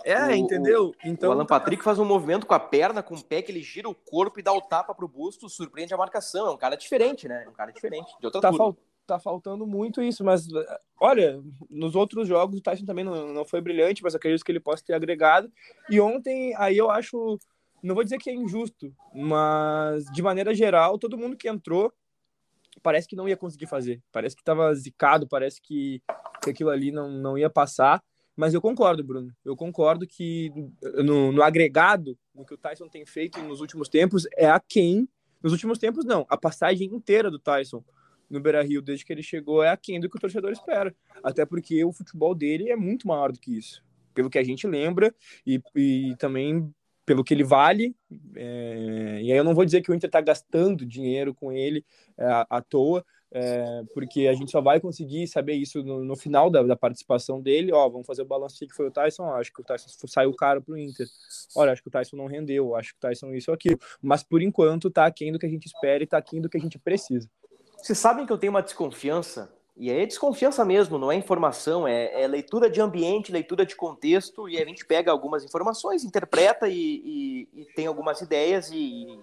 É, 0.04 0.26
o, 0.26 0.30
entendeu? 0.30 0.94
Então, 1.04 1.30
o 1.30 1.32
Alan. 1.32 1.46
Patrick 1.46 1.82
faz 1.82 1.98
um 1.98 2.04
movimento 2.04 2.46
com 2.46 2.54
a 2.54 2.60
perna, 2.60 3.02
com 3.02 3.14
o 3.14 3.22
pé, 3.22 3.42
que 3.42 3.52
ele 3.52 3.62
gira 3.62 3.88
o 3.88 3.94
corpo 3.94 4.40
e 4.40 4.42
dá 4.42 4.52
o 4.52 4.60
tapa 4.60 4.94
pro 4.94 5.06
Bustos, 5.06 5.54
surpreende 5.54 5.92
a 5.92 5.96
marcação. 5.96 6.46
É 6.46 6.50
um 6.50 6.56
cara 6.56 6.76
diferente, 6.76 7.28
né? 7.28 7.44
É 7.44 7.48
um 7.48 7.52
cara 7.52 7.70
diferente, 7.70 8.10
de 8.18 8.26
outra 8.26 8.40
tá, 8.40 8.52
fal 8.52 8.76
tá 9.06 9.18
faltando 9.18 9.66
muito 9.66 10.00
isso, 10.00 10.24
mas 10.24 10.46
olha, 11.00 11.42
nos 11.68 11.96
outros 11.96 12.28
jogos 12.28 12.58
o 12.58 12.62
Tyson 12.62 12.84
também 12.84 13.04
não, 13.04 13.32
não 13.32 13.44
foi 13.44 13.60
brilhante, 13.60 14.04
mas 14.04 14.14
acredito 14.14 14.44
que 14.44 14.52
ele 14.52 14.60
possa 14.60 14.84
ter 14.84 14.94
agregado. 14.94 15.50
E 15.90 16.00
ontem, 16.00 16.54
aí 16.56 16.78
eu 16.78 16.88
acho, 16.88 17.36
não 17.82 17.94
vou 17.94 18.04
dizer 18.04 18.18
que 18.18 18.30
é 18.30 18.34
injusto, 18.34 18.94
mas 19.12 20.04
de 20.12 20.22
maneira 20.22 20.54
geral, 20.54 20.96
todo 20.96 21.18
mundo 21.18 21.36
que 21.36 21.48
entrou 21.48 21.92
parece 22.82 23.08
que 23.08 23.16
não 23.16 23.28
ia 23.28 23.36
conseguir 23.36 23.66
fazer. 23.66 24.02
Parece 24.12 24.34
que 24.34 24.42
estava 24.42 24.74
zicado, 24.74 25.28
parece 25.28 25.60
que, 25.60 26.02
que 26.42 26.50
aquilo 26.50 26.70
ali 26.70 26.90
não, 26.90 27.10
não 27.10 27.38
ia 27.38 27.50
passar. 27.50 28.02
Mas 28.36 28.54
eu 28.54 28.60
concordo, 28.60 29.04
Bruno. 29.04 29.34
Eu 29.44 29.56
concordo 29.56 30.06
que 30.06 30.50
no, 31.04 31.32
no, 31.32 31.42
agregado, 31.42 32.18
no 32.34 32.44
que 32.44 32.54
o 32.54 32.58
Tyson 32.58 32.88
tem 32.88 33.04
feito 33.04 33.40
nos 33.42 33.60
últimos 33.60 33.88
tempos, 33.88 34.26
é 34.36 34.48
a 34.48 34.60
quem. 34.60 35.08
Nos 35.42 35.52
últimos 35.52 35.78
tempos, 35.78 36.04
não. 36.04 36.26
A 36.28 36.36
passagem 36.36 36.88
inteira 36.88 37.30
do 37.30 37.38
Tyson 37.38 37.84
no 38.30 38.40
Beira 38.40 38.62
Rio, 38.62 38.80
desde 38.80 39.04
que 39.04 39.12
ele 39.12 39.22
chegou, 39.22 39.62
é 39.62 39.70
a 39.70 39.76
quem 39.76 39.98
do 39.98 40.08
que 40.08 40.16
o 40.16 40.20
torcedor 40.20 40.52
espera. 40.52 40.94
Até 41.22 41.44
porque 41.44 41.84
o 41.84 41.92
futebol 41.92 42.34
dele 42.34 42.70
é 42.70 42.76
muito 42.76 43.06
maior 43.06 43.32
do 43.32 43.40
que 43.40 43.56
isso. 43.56 43.82
Pelo 44.14 44.30
que 44.30 44.38
a 44.38 44.44
gente 44.44 44.66
lembra, 44.66 45.14
e, 45.44 45.60
e 45.74 46.16
também 46.16 46.72
pelo 47.10 47.24
que 47.24 47.34
ele 47.34 47.42
vale. 47.42 47.92
É, 48.36 49.18
e 49.20 49.32
aí 49.32 49.36
eu 49.36 49.42
não 49.42 49.52
vou 49.52 49.64
dizer 49.64 49.80
que 49.80 49.90
o 49.90 49.94
Inter 49.94 50.06
está 50.06 50.20
gastando 50.20 50.86
dinheiro 50.86 51.34
com 51.34 51.50
ele 51.50 51.84
é, 52.16 52.24
à 52.48 52.62
toa, 52.62 53.04
é, 53.32 53.82
porque 53.92 54.28
a 54.28 54.32
gente 54.32 54.52
só 54.52 54.60
vai 54.60 54.78
conseguir 54.78 55.26
saber 55.26 55.54
isso 55.54 55.82
no, 55.82 56.04
no 56.04 56.14
final 56.14 56.48
da, 56.48 56.62
da, 56.62 56.76
participação 56.76 57.42
dele. 57.42 57.72
Ó, 57.72 57.88
vamos 57.88 58.06
fazer 58.06 58.22
o 58.22 58.26
balanço 58.26 58.64
que 58.64 58.72
foi 58.72 58.86
o 58.86 58.92
Tyson. 58.92 59.24
Ó, 59.24 59.34
acho 59.34 59.52
que 59.52 59.60
o 59.60 59.64
Tyson 59.64 59.88
saiu 60.06 60.32
caro 60.34 60.62
para 60.62 60.72
o 60.72 60.78
Inter. 60.78 61.08
Olha, 61.56 61.72
acho 61.72 61.82
que 61.82 61.88
o 61.88 61.90
Tyson 61.90 62.14
não 62.14 62.26
rendeu. 62.26 62.76
Acho 62.76 62.92
que 62.92 62.98
o 62.98 63.00
Tyson 63.00 63.34
isso 63.34 63.50
ou 63.50 63.56
aquilo. 63.56 63.80
Mas 64.00 64.22
por 64.22 64.40
enquanto 64.40 64.88
tá 64.88 65.04
aquém 65.06 65.32
do 65.32 65.38
que 65.40 65.46
a 65.46 65.50
gente 65.50 65.66
espera 65.66 66.04
e 66.04 66.06
tá 66.06 66.16
aquém 66.16 66.40
do 66.40 66.48
que 66.48 66.58
a 66.58 66.60
gente 66.60 66.78
precisa. 66.78 67.28
Vocês 67.76 67.98
sabem 67.98 68.24
que 68.24 68.32
eu 68.32 68.38
tenho 68.38 68.52
uma 68.52 68.62
desconfiança 68.62 69.52
e 69.80 69.90
é 69.90 70.04
desconfiança 70.04 70.62
mesmo, 70.62 70.98
não 70.98 71.10
é 71.10 71.16
informação, 71.16 71.88
é, 71.88 72.22
é, 72.22 72.26
leitura 72.28 72.68
de 72.68 72.82
ambiente, 72.82 73.32
leitura 73.32 73.64
de 73.64 73.74
contexto, 73.74 74.46
e 74.46 74.60
a 74.60 74.64
gente 74.66 74.84
pega 74.84 75.10
algumas 75.10 75.42
informações, 75.42 76.04
interpreta 76.04 76.68
e, 76.68 77.48
e, 77.54 77.62
e 77.62 77.64
tem 77.74 77.86
algumas 77.86 78.20
ideias 78.20 78.70
e, 78.70 79.18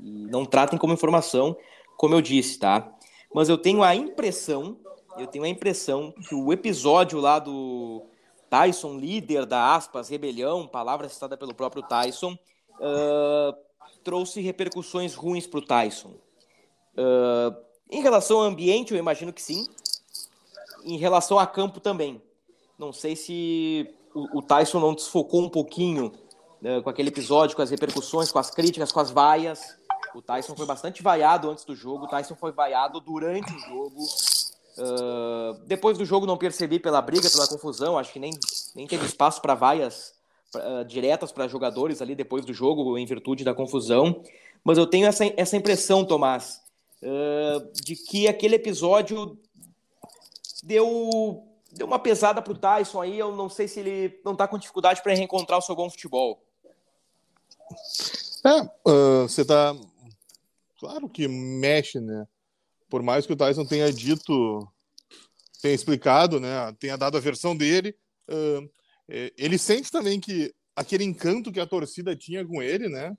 e, 0.00 0.26
não 0.26 0.44
tratem 0.44 0.76
como 0.76 0.92
informação, 0.92 1.56
como 1.96 2.16
eu 2.16 2.20
disse, 2.20 2.58
tá? 2.58 2.92
Mas 3.32 3.48
eu 3.48 3.56
tenho 3.56 3.84
a 3.84 3.94
impressão, 3.94 4.76
eu 5.16 5.28
tenho 5.28 5.44
a 5.44 5.48
impressão 5.48 6.12
que 6.28 6.34
o 6.34 6.52
episódio 6.52 7.20
lá 7.20 7.38
do 7.38 8.02
Tyson, 8.50 8.98
líder 8.98 9.46
da 9.46 9.76
aspas, 9.76 10.08
rebelião, 10.08 10.66
palavra 10.66 11.08
citada 11.08 11.36
pelo 11.36 11.54
próprio 11.54 11.84
Tyson, 11.84 12.32
uh, 12.32 13.56
trouxe 14.02 14.40
repercussões 14.40 15.14
ruins 15.14 15.46
para 15.46 15.60
o 15.60 15.64
Tyson. 15.64 16.14
Uh, 16.96 17.54
em 17.88 18.02
relação 18.02 18.38
ao 18.38 18.44
ambiente, 18.44 18.92
eu 18.92 18.98
imagino 18.98 19.32
que 19.32 19.40
sim, 19.40 19.66
em 20.84 20.96
relação 20.96 21.38
a 21.38 21.46
campo 21.46 21.80
também. 21.80 22.22
Não 22.78 22.92
sei 22.92 23.14
se 23.14 23.94
o, 24.14 24.42
Tyson 24.42 24.80
não 24.80 24.94
desfocou 24.94 25.42
um 25.42 25.48
pouquinho 25.48 26.12
uh, 26.62 26.82
com 26.82 26.90
aquele 26.90 27.08
episódio, 27.08 27.54
com 27.54 27.62
as 27.62 27.70
repercussões, 27.70 28.32
com 28.32 28.38
as 28.38 28.50
críticas, 28.50 28.90
com 28.90 29.00
as 29.00 29.10
vaias. 29.10 29.76
O 30.14 30.22
Tyson 30.22 30.56
foi 30.56 30.66
bastante 30.66 31.02
vaiado 31.02 31.50
antes 31.50 31.64
do 31.64 31.74
jogo, 31.74 32.04
o 32.04 32.08
Tyson 32.08 32.34
foi 32.34 32.52
vaiado 32.52 33.00
durante 33.00 33.52
o 33.52 33.58
jogo. 33.58 34.00
Uh, 34.78 35.60
depois 35.66 35.98
do 35.98 36.04
jogo 36.04 36.26
não 36.26 36.36
percebi 36.36 36.78
pela 36.78 37.02
briga, 37.02 37.28
pela 37.30 37.46
confusão, 37.46 37.98
acho 37.98 38.12
que 38.12 38.18
nem, 38.18 38.32
nem 38.74 38.86
teve 38.86 39.04
espaço 39.04 39.42
para 39.42 39.54
vaias 39.54 40.14
uh, 40.54 40.84
diretas 40.84 41.30
para 41.30 41.46
jogadores 41.46 42.00
ali 42.00 42.14
depois 42.14 42.44
do 42.44 42.52
jogo, 42.52 42.96
em 42.96 43.04
virtude 43.04 43.44
da 43.44 43.54
confusão. 43.54 44.22
Mas 44.64 44.78
eu 44.78 44.86
tenho 44.86 45.06
essa, 45.06 45.24
essa 45.36 45.56
impressão, 45.56 46.04
Tomás, 46.04 46.60
uh, 47.02 47.72
de 47.74 47.94
que 47.94 48.26
aquele 48.26 48.56
episódio 48.56 49.38
deu, 50.62 51.46
deu 51.72 51.86
uma 51.86 51.98
pesada 51.98 52.42
pro 52.42 52.56
Tyson 52.56 53.00
aí. 53.00 53.18
Eu 53.18 53.34
não 53.34 53.48
sei 53.48 53.68
se 53.68 53.80
ele 53.80 54.20
não 54.24 54.34
tá 54.34 54.46
com 54.46 54.58
dificuldade 54.58 55.02
para 55.02 55.14
reencontrar 55.14 55.58
o 55.58 55.62
seu 55.62 55.74
bom 55.74 55.90
futebol. 55.90 56.42
É, 58.44 58.62
uh, 58.90 59.22
você 59.28 59.44
tá. 59.44 59.76
Claro 60.78 61.08
que 61.08 61.28
mexe, 61.28 62.00
né? 62.00 62.26
Por 62.88 63.02
mais 63.02 63.26
que 63.26 63.32
o 63.32 63.36
Tyson 63.36 63.64
tenha 63.64 63.92
dito, 63.92 64.66
tenha 65.60 65.74
explicado, 65.74 66.40
né? 66.40 66.74
Tenha 66.78 66.96
dado 66.96 67.16
a 67.16 67.20
versão 67.20 67.56
dele, 67.56 67.94
uh, 68.28 68.70
ele 69.36 69.58
sente 69.58 69.90
também 69.90 70.18
que 70.18 70.54
aquele 70.74 71.04
encanto 71.04 71.52
que 71.52 71.60
a 71.60 71.66
torcida 71.66 72.16
tinha 72.16 72.44
com 72.46 72.62
ele, 72.62 72.88
né? 72.88 73.16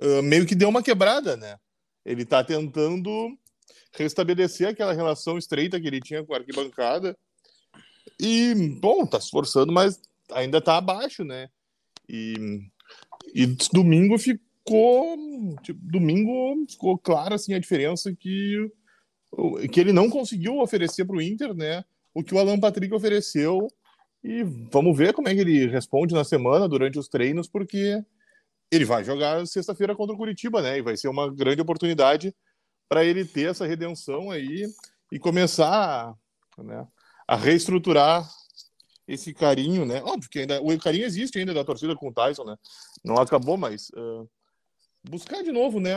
Uh, 0.00 0.22
meio 0.22 0.46
que 0.46 0.54
deu 0.54 0.68
uma 0.68 0.82
quebrada, 0.82 1.36
né? 1.36 1.58
Ele 2.04 2.24
tá 2.24 2.44
tentando 2.44 3.36
restabelecer 3.92 4.68
aquela 4.68 4.92
relação 4.92 5.38
estreita 5.38 5.80
que 5.80 5.86
ele 5.86 6.00
tinha 6.00 6.24
com 6.24 6.34
a 6.34 6.38
arquibancada. 6.38 7.16
E, 8.20 8.54
bom, 8.80 9.06
tá 9.06 9.20
se 9.20 9.26
esforçando, 9.26 9.72
mas 9.72 10.00
ainda 10.32 10.60
tá 10.60 10.76
abaixo, 10.76 11.24
né? 11.24 11.48
E, 12.08 12.34
e 13.34 13.46
domingo 13.72 14.18
ficou. 14.18 15.16
Tipo, 15.62 15.80
domingo 15.82 16.66
ficou 16.68 16.98
clara 16.98 17.34
assim, 17.34 17.54
a 17.54 17.58
diferença 17.58 18.14
que, 18.14 18.70
que 19.70 19.80
ele 19.80 19.92
não 19.92 20.08
conseguiu 20.08 20.58
oferecer 20.58 21.04
para 21.04 21.16
o 21.16 21.22
Inter, 21.22 21.54
né? 21.54 21.84
O 22.12 22.22
que 22.22 22.34
o 22.34 22.38
Alan 22.38 22.58
Patrick 22.58 22.92
ofereceu. 22.94 23.68
E 24.22 24.42
vamos 24.72 24.96
ver 24.96 25.12
como 25.12 25.28
é 25.28 25.34
que 25.34 25.40
ele 25.40 25.66
responde 25.66 26.14
na 26.14 26.24
semana, 26.24 26.68
durante 26.68 26.98
os 26.98 27.08
treinos, 27.08 27.46
porque 27.46 28.02
ele 28.70 28.84
vai 28.84 29.04
jogar 29.04 29.46
sexta-feira 29.46 29.94
contra 29.94 30.14
o 30.14 30.18
Curitiba, 30.18 30.62
né? 30.62 30.78
E 30.78 30.82
vai 30.82 30.96
ser 30.96 31.08
uma 31.08 31.32
grande 31.32 31.60
oportunidade 31.60 32.34
para 32.88 33.04
ele 33.04 33.24
ter 33.24 33.50
essa 33.50 33.66
redenção 33.66 34.30
aí 34.30 34.66
e 35.10 35.18
começar 35.18 36.14
né, 36.58 36.86
a 37.26 37.36
reestruturar 37.36 38.28
esse 39.06 39.34
carinho, 39.34 39.84
né? 39.84 40.02
Óbvio 40.02 40.30
que 40.30 40.40
ainda 40.40 40.62
o 40.62 40.78
carinho 40.78 41.04
existe 41.04 41.38
ainda 41.38 41.52
da 41.52 41.64
torcida 41.64 41.94
com 41.94 42.08
o 42.08 42.12
Tyson, 42.12 42.44
né? 42.44 42.56
Não 43.04 43.16
acabou, 43.16 43.56
mas 43.56 43.90
uh, 43.90 44.28
buscar 45.02 45.42
de 45.42 45.52
novo, 45.52 45.78
né? 45.78 45.94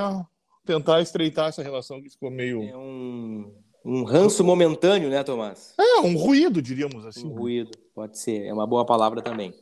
Tentar 0.66 1.02
estreitar 1.02 1.48
essa 1.48 1.64
relação 1.64 2.02
que 2.02 2.10
ficou 2.10 2.30
meio 2.30 2.62
é 2.64 2.78
um, 2.78 3.54
um 3.86 4.04
ranço 4.04 4.44
momentâneo, 4.44 5.10
né, 5.10 5.24
Tomás? 5.24 5.74
É 5.80 6.02
um 6.02 6.18
ruído, 6.18 6.62
diríamos 6.62 7.06
assim. 7.06 7.26
Um 7.26 7.34
ruído, 7.34 7.72
pode 7.96 8.20
ser, 8.20 8.46
é 8.46 8.54
uma 8.54 8.68
boa 8.68 8.86
palavra 8.86 9.22
também. 9.22 9.54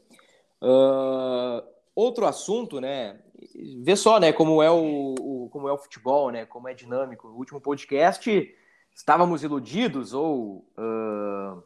Uh, 0.62 1.62
outro 1.94 2.26
assunto, 2.26 2.82
né? 2.82 3.20
Vê 3.84 3.96
só, 3.96 4.20
né, 4.20 4.34
como 4.34 4.64
é 4.64 4.72
o, 4.72 5.14
o, 5.20 5.35
como 5.50 5.68
é 5.68 5.74
o 5.74 5.78
futebol, 5.78 6.32
né, 6.32 6.46
como 6.46 6.68
é 6.68 6.74
dinâmico. 6.74 7.28
No 7.28 7.36
último 7.36 7.60
podcast 7.60 8.56
estávamos 8.96 9.44
iludidos 9.44 10.14
ou 10.14 10.66
uh, 10.78 11.62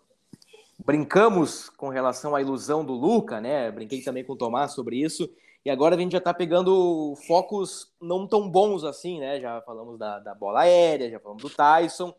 brincamos 0.83 1.69
com 1.69 1.89
relação 1.89 2.35
à 2.35 2.41
ilusão 2.41 2.83
do 2.83 2.93
Luca, 2.93 3.39
né? 3.39 3.69
Brinquei 3.71 4.01
também 4.01 4.23
com 4.23 4.33
o 4.33 4.37
Tomás 4.37 4.71
sobre 4.71 4.97
isso. 4.97 5.29
E 5.63 5.69
agora 5.69 5.95
a 5.95 5.99
gente 5.99 6.13
já 6.13 6.17
está 6.17 6.33
pegando 6.33 7.15
focos 7.27 7.93
não 8.01 8.25
tão 8.25 8.49
bons 8.49 8.83
assim, 8.83 9.19
né? 9.19 9.39
Já 9.39 9.61
falamos 9.61 9.99
da, 9.99 10.19
da 10.19 10.33
bola 10.33 10.61
aérea, 10.61 11.11
já 11.11 11.19
falamos 11.19 11.43
do 11.43 11.49
Tyson, 11.49 12.13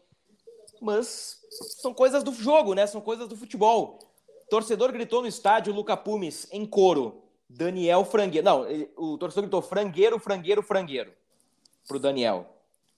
mas 0.81 1.40
são 1.81 1.92
coisas 1.92 2.23
do 2.23 2.33
jogo, 2.33 2.75
né? 2.75 2.87
São 2.87 3.01
coisas 3.01 3.27
do 3.27 3.37
futebol. 3.37 3.99
torcedor 4.49 4.92
gritou 4.92 5.23
no 5.23 5.27
estádio 5.27 5.75
Luca 5.75 5.96
Pumes 5.96 6.46
em 6.53 6.64
coro. 6.64 7.25
Daniel 7.53 8.05
Frangueiro. 8.05 8.44
Não, 8.44 8.64
o 8.96 9.18
torcedor 9.18 9.42
gritou 9.42 9.61
frangueiro, 9.61 10.20
frangueiro, 10.20 10.62
frangueiro 10.62 11.12
pro 11.87 11.99
Daniel. 11.99 12.47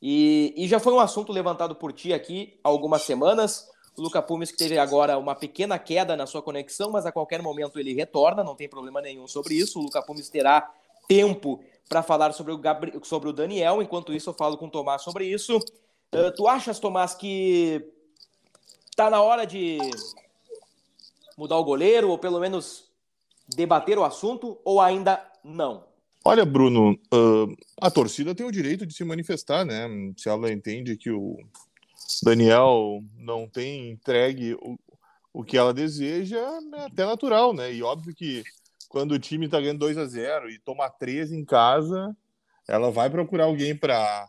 E, 0.01 0.53
e 0.57 0.67
já 0.67 0.81
foi 0.81 0.93
um 0.93 1.01
assunto 1.01 1.33
levantado 1.33 1.75
por 1.75 1.93
ti 1.93 2.13
aqui 2.13 2.59
há 2.65 2.69
algumas 2.69 3.03
semanas. 3.03 3.71
O 3.97 4.03
Luca 4.03 4.23
Pumes 4.23 4.51
que 4.51 4.57
teve 4.57 4.79
agora 4.79 5.19
uma 5.19 5.35
pequena 5.35 5.79
queda 5.79 6.17
na 6.17 6.27
sua 6.27 6.43
conexão, 6.43 6.91
mas 6.91 7.07
a 7.07 7.13
qualquer 7.13 7.43
momento 7.43 7.79
ele 7.79 7.93
retorna, 7.93 8.43
não 8.43 8.57
tem 8.57 8.69
problema 8.69 9.01
nenhum 9.01 9.29
sobre 9.29 9.55
isso. 9.55 9.79
O 9.79 9.83
Luca 9.83 10.03
Pumes 10.03 10.29
terá 10.29 10.73
tempo 11.07 11.63
para 11.89 12.03
falar 12.03 12.33
sobre 12.33 12.53
o, 12.53 12.59
Gabri... 12.59 12.99
sobre 13.05 13.29
o 13.29 13.33
Daniel. 13.33 13.83
Enquanto 13.83 14.13
isso, 14.13 14.31
eu 14.31 14.35
falo 14.35 14.57
com 14.57 14.67
o 14.67 14.71
Tomás 14.71 15.03
sobre 15.03 15.27
isso. 15.27 15.59
Uh, 15.59 16.33
tu 16.35 16.49
achas, 16.49 16.79
Tomás, 16.79 17.15
que 17.15 17.87
tá 18.97 19.09
na 19.09 19.23
hora 19.23 19.47
de 19.47 19.79
mudar 21.37 21.59
o 21.59 21.65
goleiro, 21.65 22.09
ou 22.09 22.19
pelo 22.19 22.41
menos 22.41 22.91
debater 23.47 23.99
o 23.99 24.05
assunto 24.05 24.59
ou 24.65 24.81
ainda 24.81 25.23
não? 25.45 25.85
Olha, 26.25 26.45
Bruno, 26.45 26.93
uh, 27.13 27.57
a 27.81 27.91
torcida 27.91 28.35
tem 28.35 28.47
o 28.47 28.53
direito 28.53 28.87
de 28.87 28.95
se 28.95 29.03
manifestar, 29.03 29.65
né? 29.65 29.89
Se 30.17 30.29
ela 30.29 30.53
entende 30.53 30.97
que 30.97 31.11
o 31.11 31.37
Daniel 32.23 33.03
não 33.17 33.49
tem 33.49 33.91
entregue 33.91 34.55
o, 34.55 34.79
o 35.33 35.43
que 35.43 35.57
ela 35.57 35.75
deseja, 35.75 36.39
é 36.75 36.85
até 36.85 37.05
natural, 37.05 37.53
né? 37.53 37.73
E 37.73 37.83
óbvio 37.83 38.15
que 38.15 38.45
quando 38.89 39.13
o 39.13 39.19
time 39.19 39.49
tá 39.49 39.61
ganhando 39.61 39.81
2 39.81 39.99
a 39.99 40.07
0 40.07 40.49
e 40.49 40.61
toma 40.61 40.89
3 40.89 41.33
em 41.33 41.45
casa, 41.45 42.17
ela 42.69 42.93
vai 42.93 43.11
procurar 43.11 43.45
alguém 43.45 43.77
para 43.77 44.29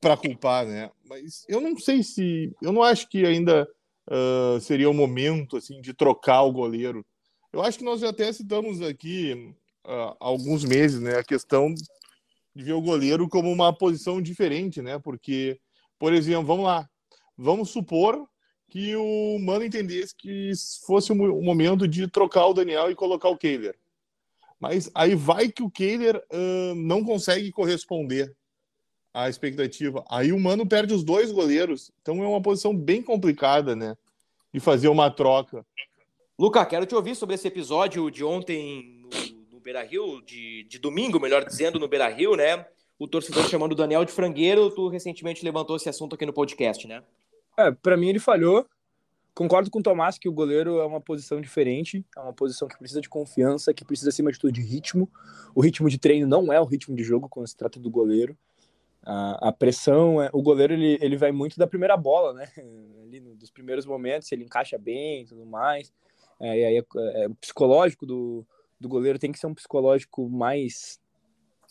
para 0.00 0.16
culpar, 0.16 0.66
né? 0.66 0.90
Mas 1.04 1.44
eu 1.48 1.60
não 1.60 1.78
sei 1.78 2.02
se, 2.02 2.54
eu 2.60 2.72
não 2.72 2.82
acho 2.82 3.08
que 3.08 3.24
ainda 3.24 3.66
uh, 4.10 4.60
seria 4.60 4.90
o 4.90 4.94
momento 4.94 5.56
assim 5.56 5.80
de 5.80 5.94
trocar 5.94 6.42
o 6.42 6.52
goleiro. 6.52 7.06
Eu 7.52 7.62
acho 7.62 7.78
que 7.78 7.84
nós 7.84 8.02
até 8.02 8.30
citamos 8.32 8.82
aqui 8.82 9.54
há 9.88 10.16
alguns 10.20 10.64
meses, 10.64 11.00
né, 11.00 11.16
a 11.16 11.24
questão 11.24 11.72
de 12.54 12.64
ver 12.64 12.72
o 12.72 12.82
goleiro 12.82 13.28
como 13.28 13.50
uma 13.50 13.72
posição 13.72 14.20
diferente, 14.20 14.82
né? 14.82 14.98
Porque, 14.98 15.58
por 15.98 16.12
exemplo, 16.12 16.46
vamos 16.46 16.64
lá, 16.64 16.88
vamos 17.36 17.70
supor 17.70 18.28
que 18.68 18.94
o 18.96 19.38
Mano 19.38 19.64
entendesse 19.64 20.14
que 20.14 20.52
fosse 20.84 21.10
o 21.12 21.42
momento 21.42 21.88
de 21.88 22.06
trocar 22.08 22.46
o 22.46 22.52
Daniel 22.52 22.90
e 22.90 22.94
colocar 22.94 23.28
o 23.28 23.38
Kehler. 23.38 23.78
Mas 24.60 24.90
aí 24.94 25.14
vai 25.14 25.48
que 25.48 25.62
o 25.62 25.70
Kehler 25.70 26.16
uh, 26.16 26.74
não 26.74 27.04
consegue 27.04 27.50
corresponder 27.52 28.34
à 29.14 29.28
expectativa. 29.28 30.04
Aí 30.10 30.32
o 30.32 30.40
Mano 30.40 30.66
perde 30.66 30.92
os 30.92 31.04
dois 31.04 31.32
goleiros. 31.32 31.90
Então 32.02 32.22
é 32.22 32.26
uma 32.26 32.42
posição 32.42 32.76
bem 32.76 33.00
complicada, 33.00 33.74
né? 33.74 33.96
De 34.52 34.60
fazer 34.60 34.88
uma 34.88 35.10
troca. 35.10 35.64
Luca, 36.38 36.64
quero 36.66 36.86
te 36.86 36.94
ouvir 36.94 37.14
sobre 37.14 37.34
esse 37.36 37.48
episódio 37.48 38.10
de 38.10 38.22
ontem 38.22 38.97
Beira 39.68 39.82
Rio, 39.82 40.22
de, 40.22 40.64
de 40.64 40.78
domingo, 40.78 41.20
melhor 41.20 41.44
dizendo, 41.44 41.78
no 41.78 41.86
Beira 41.86 42.08
Rio, 42.08 42.34
né? 42.34 42.64
O 42.98 43.06
torcedor 43.06 43.46
chamando 43.50 43.72
o 43.72 43.74
Daniel 43.74 44.02
de 44.02 44.10
frangueiro. 44.10 44.70
Tu 44.70 44.88
recentemente 44.88 45.44
levantou 45.44 45.76
esse 45.76 45.90
assunto 45.90 46.14
aqui 46.14 46.24
no 46.24 46.32
podcast, 46.32 46.88
né? 46.88 47.02
É, 47.54 47.70
para 47.70 47.94
mim 47.94 48.08
ele 48.08 48.18
falhou. 48.18 48.66
Concordo 49.34 49.70
com 49.70 49.80
o 49.80 49.82
Tomás 49.82 50.18
que 50.18 50.26
o 50.26 50.32
goleiro 50.32 50.78
é 50.78 50.86
uma 50.86 51.02
posição 51.02 51.38
diferente, 51.38 52.02
é 52.16 52.20
uma 52.20 52.32
posição 52.32 52.66
que 52.66 52.78
precisa 52.78 53.02
de 53.02 53.10
confiança, 53.10 53.74
que 53.74 53.84
precisa, 53.84 54.08
acima 54.08 54.32
de 54.32 54.38
tudo, 54.38 54.50
de 54.50 54.62
ritmo. 54.62 55.06
O 55.54 55.60
ritmo 55.60 55.90
de 55.90 55.98
treino 55.98 56.26
não 56.26 56.50
é 56.50 56.58
o 56.58 56.64
ritmo 56.64 56.96
de 56.96 57.04
jogo 57.04 57.28
quando 57.28 57.46
se 57.46 57.54
trata 57.54 57.78
do 57.78 57.90
goleiro. 57.90 58.34
A, 59.02 59.48
a 59.48 59.52
pressão, 59.52 60.22
é, 60.22 60.30
o 60.32 60.40
goleiro 60.40 60.72
ele, 60.72 60.96
ele 61.02 61.18
vai 61.18 61.30
muito 61.30 61.58
da 61.58 61.66
primeira 61.66 61.94
bola, 61.94 62.32
né? 62.32 62.48
Ali 63.04 63.20
dos 63.20 63.50
primeiros 63.50 63.84
momentos, 63.84 64.32
ele 64.32 64.44
encaixa 64.44 64.78
bem 64.78 65.24
e 65.24 65.26
tudo 65.26 65.44
mais. 65.44 65.92
É, 66.40 66.58
e 66.58 66.64
aí 66.64 66.76
é, 66.78 66.84
é, 67.22 67.26
o 67.26 67.34
psicológico 67.34 68.06
do, 68.06 68.46
do 68.80 68.88
goleiro 68.88 69.18
tem 69.18 69.32
que 69.32 69.38
ser 69.38 69.46
um 69.46 69.54
psicológico 69.54 70.28
mais 70.28 71.00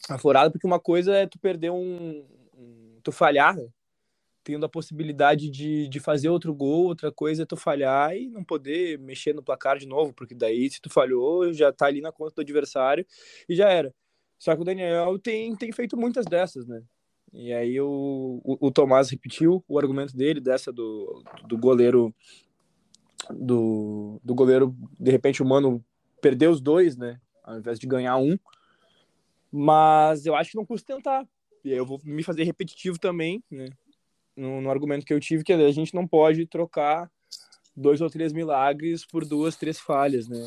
aflorado, 0.10 0.52
porque 0.52 0.68
uma 0.68 0.80
coisa 0.80 1.16
é 1.16 1.28
tu 1.28 1.40
perder 1.40 1.72
um. 1.72 2.26
um 2.54 3.00
tu 3.04 3.12
falhar, 3.12 3.56
né? 3.56 3.68
tendo 4.48 4.66
a 4.66 4.70
possibilidade 4.70 5.50
de, 5.50 5.90
de 5.90 6.00
fazer 6.00 6.30
outro 6.30 6.56
gol, 6.56 6.86
outra 6.86 7.12
coisa 7.12 7.44
é 7.44 7.46
tu 7.46 7.58
falhar 7.58 8.16
e 8.16 8.30
não 8.30 8.46
poder 8.46 8.98
mexer 8.98 9.36
no 9.36 9.44
placar 9.44 9.78
de 9.78 9.86
novo, 9.86 10.14
porque 10.14 10.34
daí 10.34 10.70
se 10.70 10.80
tu 10.80 10.90
falhou, 10.90 11.52
já 11.52 11.70
tá 11.74 11.86
ali 11.86 12.00
na 12.00 12.14
conta 12.14 12.36
do 12.36 12.42
adversário 12.42 13.06
e 13.50 13.54
já 13.54 13.70
era. 13.70 13.94
Só 14.40 14.56
que 14.56 14.62
o 14.62 14.64
Daniel 14.64 15.20
tem, 15.20 15.54
tem 15.54 15.70
feito 15.74 15.98
muitas 15.98 16.26
dessas, 16.26 16.66
né? 16.66 16.82
E 17.34 17.52
aí 17.52 17.78
o, 17.82 18.40
o, 18.42 18.68
o 18.68 18.72
Tomás 18.72 19.10
repetiu 19.10 19.62
o 19.68 19.78
argumento 19.78 20.16
dele, 20.16 20.40
dessa 20.40 20.72
do, 20.72 21.22
do 21.46 21.58
goleiro 21.58 22.16
do, 23.30 24.22
do 24.24 24.34
goleiro, 24.34 24.74
de 24.98 25.12
repente 25.12 25.44
o 25.44 25.46
Mano 25.46 25.84
perdeu 26.28 26.52
os 26.52 26.60
dois, 26.60 26.98
né? 26.98 27.22
Ao 27.42 27.58
invés 27.58 27.80
de 27.80 27.88
ganhar 27.88 28.18
um. 28.18 28.38
Mas 29.50 30.26
eu 30.26 30.36
acho 30.36 30.52
que 30.52 30.58
não 30.58 30.66
custa 30.66 30.94
tentar. 30.94 31.26
E 31.64 31.72
eu 31.72 31.86
vou 31.86 32.02
me 32.04 32.22
fazer 32.22 32.44
repetitivo 32.44 33.00
também, 33.00 33.42
né? 33.50 33.70
No, 34.36 34.60
no 34.60 34.70
argumento 34.70 35.06
que 35.06 35.14
eu 35.14 35.20
tive, 35.22 35.42
que 35.42 35.54
a 35.54 35.72
gente 35.72 35.96
não 35.96 36.06
pode 36.06 36.46
trocar 36.46 37.10
dois 37.74 38.02
ou 38.02 38.10
três 38.10 38.34
milagres 38.34 39.06
por 39.06 39.24
duas, 39.24 39.56
três 39.56 39.80
falhas, 39.80 40.28
né? 40.28 40.38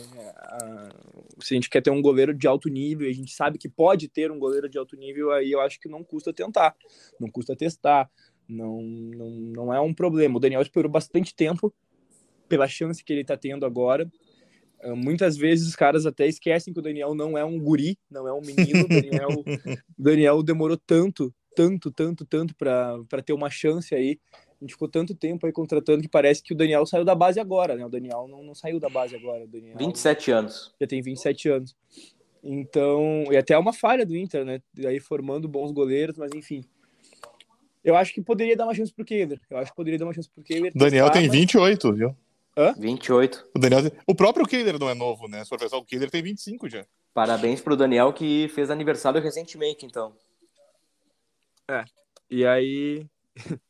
Se 1.40 1.54
a 1.54 1.56
gente 1.56 1.70
quer 1.70 1.80
ter 1.80 1.90
um 1.90 2.02
goleiro 2.02 2.34
de 2.34 2.46
alto 2.46 2.68
nível, 2.68 3.08
a 3.08 3.12
gente 3.12 3.32
sabe 3.32 3.56
que 3.56 3.68
pode 3.68 4.06
ter 4.06 4.30
um 4.30 4.38
goleiro 4.38 4.68
de 4.68 4.76
alto 4.76 4.96
nível, 4.96 5.32
aí 5.32 5.50
eu 5.50 5.60
acho 5.60 5.80
que 5.80 5.88
não 5.88 6.04
custa 6.04 6.30
tentar, 6.30 6.76
não 7.18 7.30
custa 7.30 7.56
testar, 7.56 8.10
não, 8.46 8.82
não, 8.82 9.30
não 9.30 9.74
é 9.74 9.80
um 9.80 9.94
problema. 9.94 10.36
O 10.36 10.40
Daniel 10.40 10.60
esperou 10.60 10.90
bastante 10.90 11.34
tempo 11.34 11.72
pela 12.48 12.68
chance 12.68 13.02
que 13.02 13.12
ele 13.12 13.22
está 13.22 13.36
tendo 13.36 13.64
agora. 13.64 14.10
Ah, 14.82 14.94
muitas 14.94 15.36
vezes 15.36 15.68
os 15.68 15.76
caras 15.76 16.06
até 16.06 16.26
esquecem 16.26 16.72
que 16.72 16.80
o 16.80 16.82
Daniel 16.82 17.14
não 17.14 17.36
é 17.36 17.44
um 17.44 17.58
guri, 17.58 17.98
não 18.10 18.26
é 18.26 18.32
um 18.32 18.40
menino. 18.40 18.84
O 18.84 18.88
Daniel, 18.88 19.28
Daniel 19.98 20.42
demorou 20.42 20.76
tanto, 20.76 21.34
tanto, 21.54 21.90
tanto, 21.90 22.24
tanto 22.24 22.54
para 22.54 23.22
ter 23.24 23.32
uma 23.32 23.50
chance 23.50 23.94
aí 23.94 24.18
a 24.60 24.64
gente 24.64 24.74
ficou 24.74 24.88
tanto 24.88 25.14
tempo 25.14 25.46
aí 25.46 25.52
contratando 25.52 26.02
que 26.02 26.08
parece 26.08 26.42
que 26.42 26.52
o 26.52 26.56
Daniel 26.56 26.84
saiu 26.84 27.02
da 27.02 27.14
base 27.14 27.40
agora, 27.40 27.74
né? 27.74 27.86
O 27.86 27.88
Daniel 27.88 28.28
não, 28.28 28.42
não 28.42 28.54
saiu 28.54 28.78
da 28.78 28.90
base 28.90 29.16
agora. 29.16 29.44
O 29.44 29.48
Daniel 29.48 29.78
27 29.78 30.30
anos. 30.30 30.74
Já 30.78 30.86
tem 30.86 31.00
27 31.00 31.48
anos. 31.48 31.74
Então, 32.44 33.24
e 33.30 33.36
até 33.38 33.54
é 33.54 33.58
uma 33.58 33.72
falha 33.72 34.04
do 34.04 34.14
Inter, 34.14 34.44
né? 34.44 34.60
Aí 34.84 35.00
formando 35.00 35.48
bons 35.48 35.72
goleiros, 35.72 36.18
mas 36.18 36.30
enfim. 36.34 36.62
Eu 37.82 37.96
acho 37.96 38.12
que 38.12 38.20
poderia 38.20 38.54
dar 38.54 38.64
uma 38.64 38.74
chance 38.74 38.92
pro 38.92 39.04
Kehler. 39.04 39.40
Eu 39.48 39.56
acho 39.56 39.70
que 39.70 39.76
poderia 39.76 39.98
dar 39.98 40.04
uma 40.04 40.12
chance 40.12 40.28
pro 40.28 40.44
Kehler. 40.44 40.72
Daniel 40.74 41.06
testar, 41.06 41.20
tem 41.20 41.30
28, 41.30 41.94
viu? 41.94 42.16
Hã? 42.60 42.74
28. 42.76 43.48
O, 43.56 43.58
Daniel... 43.58 43.90
o 44.06 44.14
próprio 44.14 44.46
Kehler 44.46 44.78
não 44.78 44.90
é 44.90 44.94
novo, 44.94 45.26
né? 45.26 45.42
Se 45.42 45.48
for 45.48 45.58
pensar, 45.58 45.78
o 45.78 45.84
Kehler 45.84 46.10
tem 46.10 46.22
25 46.22 46.68
já. 46.68 46.84
Parabéns 47.14 47.62
pro 47.62 47.76
Daniel 47.76 48.12
que 48.12 48.48
fez 48.48 48.70
aniversário 48.70 49.20
recentemente, 49.20 49.86
então. 49.86 50.14
É. 51.66 51.84
E 52.30 52.44
aí. 52.44 53.06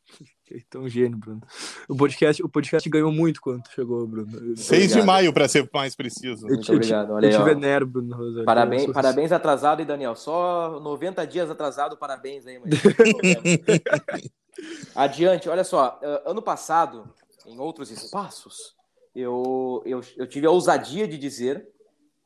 Então, 0.52 0.88
gênio, 0.88 1.16
Bruno. 1.16 1.40
O 1.88 1.94
podcast, 1.94 2.42
o 2.42 2.48
podcast 2.48 2.90
ganhou 2.90 3.12
muito 3.12 3.40
quando 3.40 3.68
chegou, 3.68 4.04
Bruno. 4.04 4.56
6 4.56 4.94
de 4.94 5.02
maio, 5.02 5.32
para 5.32 5.46
ser 5.46 5.70
mais 5.72 5.94
preciso. 5.94 6.44
Muito 6.44 6.72
eu, 6.72 6.74
obrigado. 6.74 7.12
Olha 7.12 7.26
eu 7.26 7.38
te 7.38 7.44
venero, 7.44 7.86
Bruno 7.86 8.16
Rosário. 8.16 8.44
Parabéns, 8.44 8.82
sou... 8.82 8.92
parabéns 8.92 9.30
atrasado, 9.30 9.78
hein, 9.78 9.86
Daniel? 9.86 10.16
Só 10.16 10.80
90 10.80 11.24
dias 11.24 11.48
atrasado, 11.48 11.96
parabéns 11.96 12.48
aí, 12.48 12.58
mas... 12.58 12.68
Adiante, 14.96 15.48
olha 15.48 15.62
só. 15.62 16.00
Ano 16.26 16.42
passado, 16.42 17.08
em 17.46 17.60
outros 17.60 17.92
espaços, 17.92 18.74
eu, 19.14 19.82
eu, 19.84 20.00
eu 20.16 20.26
tive 20.26 20.46
a 20.46 20.50
ousadia 20.50 21.06
de 21.06 21.18
dizer, 21.18 21.68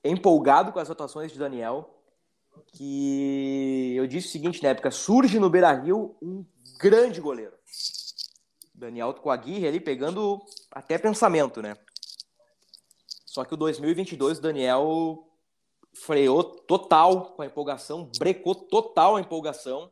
empolgado 0.05 0.73
com 0.73 0.79
as 0.79 0.91
atuações 0.91 1.33
de 1.33 1.39
Daniel, 1.39 1.95
que 2.73 3.95
eu 3.97 4.07
disse 4.07 4.29
o 4.29 4.31
seguinte 4.31 4.63
na 4.63 4.71
época: 4.71 4.91
surge 4.91 5.39
no 5.39 5.51
Beira 5.51 5.73
Rio 5.73 6.17
um 6.23 6.45
grande 6.79 7.21
goleiro. 7.21 7.55
Daniel 8.75 9.15
com 9.15 9.31
a 9.31 9.35
Aguirre 9.35 9.67
ali 9.67 9.81
pegando 9.81 10.43
até 10.71 10.99
pensamento, 10.99 11.63
né? 11.63 11.77
Só 13.25 13.45
que 13.45 13.55
o 13.55 13.57
2022 13.57 14.39
o 14.39 14.43
Daniel 14.43 15.29
freou 15.95 16.43
total 16.43 17.33
com 17.33 17.43
a 17.43 17.47
empolgação, 17.47 18.11
brecou 18.19 18.55
total 18.55 19.17
a 19.17 19.21
empolgação 19.21 19.91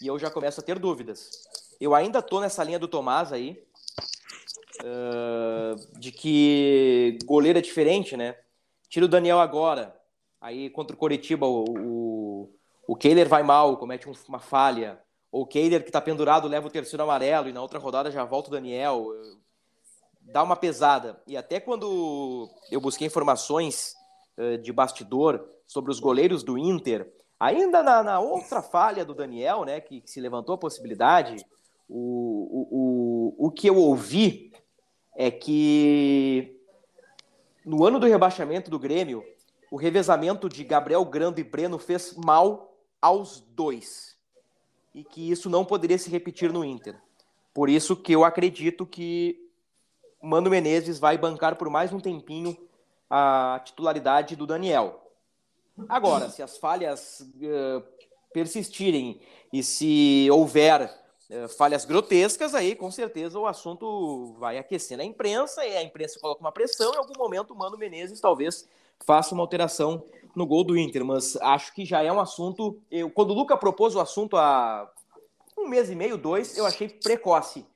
e 0.00 0.06
eu 0.06 0.18
já 0.18 0.30
começo 0.30 0.60
a 0.60 0.62
ter 0.62 0.78
dúvidas. 0.78 1.30
Eu 1.80 1.94
ainda 1.94 2.22
tô 2.22 2.40
nessa 2.40 2.62
linha 2.62 2.78
do 2.78 2.88
Tomás 2.88 3.32
aí, 3.32 3.64
uh, 4.82 5.98
de 5.98 6.10
que 6.10 7.18
goleiro 7.24 7.58
é 7.58 7.62
diferente, 7.62 8.16
né? 8.16 8.36
Tira 8.88 9.06
o 9.06 9.08
Daniel 9.08 9.40
agora, 9.40 9.94
aí 10.40 10.70
contra 10.70 10.94
o 10.94 10.98
Coritiba 10.98 11.46
o, 11.46 11.64
o, 11.68 12.54
o 12.86 12.96
Kehler 12.96 13.28
vai 13.28 13.42
mal, 13.42 13.76
comete 13.76 14.06
uma 14.28 14.38
falha, 14.38 15.00
o 15.34 15.44
Keiler, 15.44 15.82
que 15.82 15.88
está 15.88 16.00
pendurado, 16.00 16.46
leva 16.46 16.68
o 16.68 16.70
terceiro 16.70 17.02
amarelo, 17.02 17.48
e 17.48 17.52
na 17.52 17.60
outra 17.60 17.80
rodada 17.80 18.08
já 18.08 18.24
volta 18.24 18.50
o 18.50 18.52
Daniel. 18.52 19.08
Dá 20.20 20.44
uma 20.44 20.54
pesada. 20.54 21.20
E 21.26 21.36
até 21.36 21.58
quando 21.58 22.48
eu 22.70 22.80
busquei 22.80 23.08
informações 23.08 23.96
uh, 24.38 24.56
de 24.58 24.72
bastidor 24.72 25.44
sobre 25.66 25.90
os 25.90 25.98
goleiros 25.98 26.44
do 26.44 26.56
Inter, 26.56 27.12
ainda 27.38 27.82
na, 27.82 28.00
na 28.04 28.20
outra 28.20 28.62
falha 28.62 29.04
do 29.04 29.12
Daniel, 29.12 29.64
né, 29.64 29.80
que, 29.80 30.02
que 30.02 30.10
se 30.10 30.20
levantou 30.20 30.54
a 30.54 30.58
possibilidade, 30.58 31.44
o, 31.88 31.96
o, 31.98 33.44
o, 33.44 33.46
o 33.48 33.50
que 33.50 33.68
eu 33.68 33.76
ouvi 33.76 34.52
é 35.14 35.30
que 35.30 36.60
no 37.64 37.84
ano 37.84 37.98
do 37.98 38.06
rebaixamento 38.06 38.70
do 38.70 38.78
Grêmio, 38.78 39.24
o 39.70 39.76
revezamento 39.76 40.48
de 40.48 40.64
Gabriel 40.64 41.04
Grando 41.04 41.40
e 41.40 41.44
Breno 41.44 41.78
fez 41.78 42.14
mal 42.14 42.76
aos 43.00 43.40
dois 43.40 44.16
e 44.94 45.02
que 45.02 45.30
isso 45.30 45.50
não 45.50 45.64
poderia 45.64 45.98
se 45.98 46.10
repetir 46.10 46.52
no 46.52 46.64
Inter. 46.64 46.96
Por 47.52 47.68
isso 47.68 47.96
que 47.96 48.12
eu 48.12 48.24
acredito 48.24 48.86
que 48.86 49.50
Mano 50.22 50.50
Menezes 50.50 50.98
vai 50.98 51.18
bancar 51.18 51.56
por 51.56 51.68
mais 51.68 51.92
um 51.92 52.00
tempinho 52.00 52.56
a 53.10 53.60
titularidade 53.64 54.36
do 54.36 54.46
Daniel. 54.46 55.00
Agora, 55.88 56.30
se 56.30 56.42
as 56.42 56.56
falhas 56.56 57.20
uh, 57.20 57.82
persistirem 58.32 59.20
e 59.52 59.62
se 59.62 60.28
houver 60.30 61.03
falhas 61.56 61.84
grotescas, 61.84 62.54
aí 62.54 62.74
com 62.74 62.90
certeza 62.90 63.38
o 63.38 63.46
assunto 63.46 64.34
vai 64.38 64.58
aquecer 64.58 64.96
na 64.96 65.04
imprensa 65.04 65.64
e 65.64 65.76
a 65.76 65.82
imprensa 65.82 66.18
coloca 66.20 66.40
uma 66.40 66.52
pressão. 66.52 66.92
Em 66.92 66.96
algum 66.96 67.18
momento, 67.18 67.52
o 67.52 67.56
Mano 67.56 67.78
Menezes 67.78 68.20
talvez 68.20 68.68
faça 69.04 69.34
uma 69.34 69.42
alteração 69.42 70.04
no 70.34 70.46
gol 70.46 70.64
do 70.64 70.76
Inter, 70.76 71.04
mas 71.04 71.36
acho 71.36 71.72
que 71.74 71.84
já 71.84 72.02
é 72.02 72.12
um 72.12 72.20
assunto. 72.20 72.80
Eu, 72.90 73.10
quando 73.10 73.30
o 73.30 73.34
Luca 73.34 73.56
propôs 73.56 73.94
o 73.94 74.00
assunto 74.00 74.36
há 74.36 74.90
um 75.56 75.68
mês 75.68 75.90
e 75.90 75.94
meio, 75.94 76.16
dois, 76.18 76.56
eu 76.56 76.66
achei 76.66 76.88
precoce. 76.88 77.66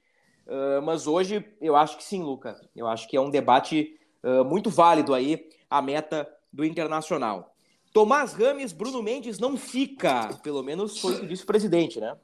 Uh, 0.47 0.83
mas 0.83 1.07
hoje 1.07 1.45
eu 1.61 1.77
acho 1.77 1.97
que 1.97 2.05
sim, 2.05 2.23
Luca. 2.23 2.61
Eu 2.75 2.87
acho 2.87 3.07
que 3.07 3.17
é 3.17 3.21
um 3.21 3.31
debate 3.31 3.99
uh, 4.23 4.45
muito 4.45 4.71
válido 4.71 5.15
aí, 5.15 5.49
a 5.69 5.83
meta 5.83 6.29
do 6.53 6.65
Internacional. 6.65 7.55
Tomás 7.93 8.33
Rames, 8.33 8.73
Bruno 8.73 9.03
Mendes 9.03 9.39
não 9.39 9.57
fica, 9.57 10.29
pelo 10.43 10.63
menos 10.63 10.99
foi 10.99 11.15
o 11.15 11.21
que 11.21 11.27
disse 11.27 11.43
o 11.43 11.47
presidente, 11.47 12.01
né? 12.01 12.17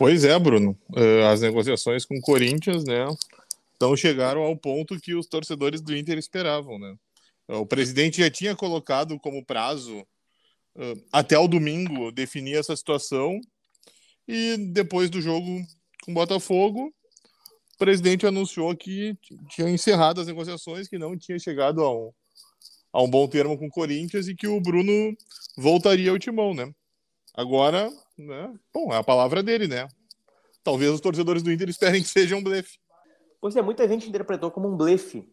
Pois 0.00 0.24
é, 0.24 0.38
Bruno. 0.38 0.74
Uh, 0.88 1.26
as 1.30 1.42
negociações 1.42 2.06
com 2.06 2.16
o 2.16 2.22
Corinthians, 2.22 2.84
né, 2.84 3.06
então 3.76 3.94
chegaram 3.94 4.40
ao 4.40 4.56
ponto 4.56 4.98
que 4.98 5.14
os 5.14 5.26
torcedores 5.26 5.82
do 5.82 5.94
Inter 5.94 6.16
esperavam, 6.16 6.78
né? 6.78 6.96
O 7.48 7.66
presidente 7.66 8.22
já 8.22 8.30
tinha 8.30 8.56
colocado 8.56 9.18
como 9.18 9.44
prazo 9.44 9.98
uh, 9.98 11.04
até 11.12 11.38
o 11.38 11.46
domingo 11.46 12.10
definir 12.10 12.56
essa 12.56 12.74
situação 12.74 13.42
e 14.26 14.56
depois 14.72 15.10
do 15.10 15.20
jogo 15.20 15.46
com 16.02 16.12
o 16.12 16.14
Botafogo, 16.14 16.86
o 17.74 17.78
presidente 17.78 18.26
anunciou 18.26 18.74
que 18.74 19.14
tinha 19.50 19.68
encerrado 19.68 20.22
as 20.22 20.26
negociações, 20.26 20.88
que 20.88 20.96
não 20.96 21.14
tinha 21.14 21.38
chegado 21.38 21.82
a 21.82 21.94
um, 21.94 22.10
a 22.90 23.02
um 23.02 23.10
bom 23.10 23.28
termo 23.28 23.58
com 23.58 23.66
o 23.66 23.70
Corinthians 23.70 24.28
e 24.28 24.34
que 24.34 24.48
o 24.48 24.62
Bruno 24.62 25.14
voltaria 25.58 26.10
ao 26.10 26.18
timão, 26.18 26.54
né? 26.54 26.72
Agora, 27.34 27.92
né? 28.26 28.52
Bom, 28.72 28.92
é 28.92 28.96
a 28.96 29.02
palavra 29.02 29.42
dele, 29.42 29.66
né? 29.66 29.88
Talvez 30.62 30.90
os 30.90 31.00
torcedores 31.00 31.42
do 31.42 31.52
Inter 31.52 31.68
esperem 31.68 32.02
que 32.02 32.08
seja 32.08 32.36
um 32.36 32.42
blefe. 32.42 32.78
Pois 33.40 33.56
é, 33.56 33.62
muita 33.62 33.88
gente 33.88 34.08
interpretou 34.08 34.50
como 34.50 34.68
um 34.68 34.76
blefe. 34.76 35.26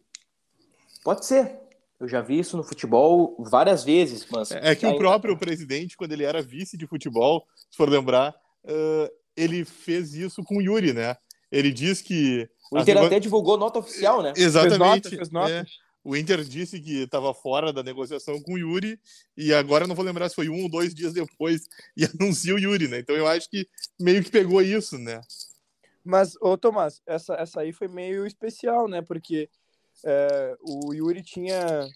Pode 1.04 1.26
ser. 1.26 1.58
Eu 2.00 2.06
já 2.06 2.20
vi 2.20 2.38
isso 2.38 2.56
no 2.56 2.62
futebol 2.62 3.36
várias 3.38 3.82
vezes, 3.84 4.26
mas. 4.30 4.52
É 4.52 4.74
que 4.74 4.86
o 4.86 4.96
próprio 4.96 5.36
presidente, 5.36 5.96
quando 5.96 6.12
ele 6.12 6.24
era 6.24 6.40
vice 6.40 6.76
de 6.76 6.86
futebol, 6.86 7.44
se 7.70 7.76
for 7.76 7.88
lembrar, 7.88 8.34
uh, 8.64 9.10
ele 9.36 9.64
fez 9.64 10.14
isso 10.14 10.44
com 10.44 10.58
o 10.58 10.62
Yuri, 10.62 10.92
né? 10.92 11.16
Ele 11.50 11.72
diz 11.72 12.00
que. 12.00 12.48
O 12.70 12.78
Inter 12.78 12.98
até 12.98 13.18
divulgou 13.18 13.56
nota 13.56 13.80
oficial, 13.80 14.22
né? 14.22 14.32
Exatamente. 14.36 15.08
Fez 15.08 15.30
nota, 15.30 15.48
fez 15.48 15.52
nota. 15.52 15.52
É. 15.52 15.87
O 16.04 16.16
Inter 16.16 16.42
disse 16.44 16.80
que 16.80 17.02
estava 17.02 17.34
fora 17.34 17.72
da 17.72 17.82
negociação 17.82 18.40
com 18.40 18.54
o 18.54 18.58
Yuri, 18.58 18.98
e 19.36 19.52
agora 19.52 19.86
não 19.86 19.94
vou 19.94 20.04
lembrar 20.04 20.28
se 20.28 20.34
foi 20.34 20.48
um 20.48 20.62
ou 20.62 20.68
dois 20.68 20.94
dias 20.94 21.12
depois, 21.12 21.68
e 21.96 22.04
anuncia 22.20 22.54
o 22.54 22.58
Yuri, 22.58 22.88
né? 22.88 23.00
Então 23.00 23.16
eu 23.16 23.26
acho 23.26 23.50
que 23.50 23.68
meio 24.00 24.22
que 24.22 24.30
pegou 24.30 24.62
isso, 24.62 24.96
né? 24.98 25.20
Mas, 26.04 26.36
ô 26.40 26.56
Tomás, 26.56 27.02
essa, 27.06 27.34
essa 27.34 27.60
aí 27.60 27.72
foi 27.72 27.88
meio 27.88 28.26
especial, 28.26 28.88
né? 28.88 29.02
Porque 29.02 29.50
é, 30.04 30.56
o 30.62 30.94
Yuri 30.94 31.22
tinha, 31.22 31.86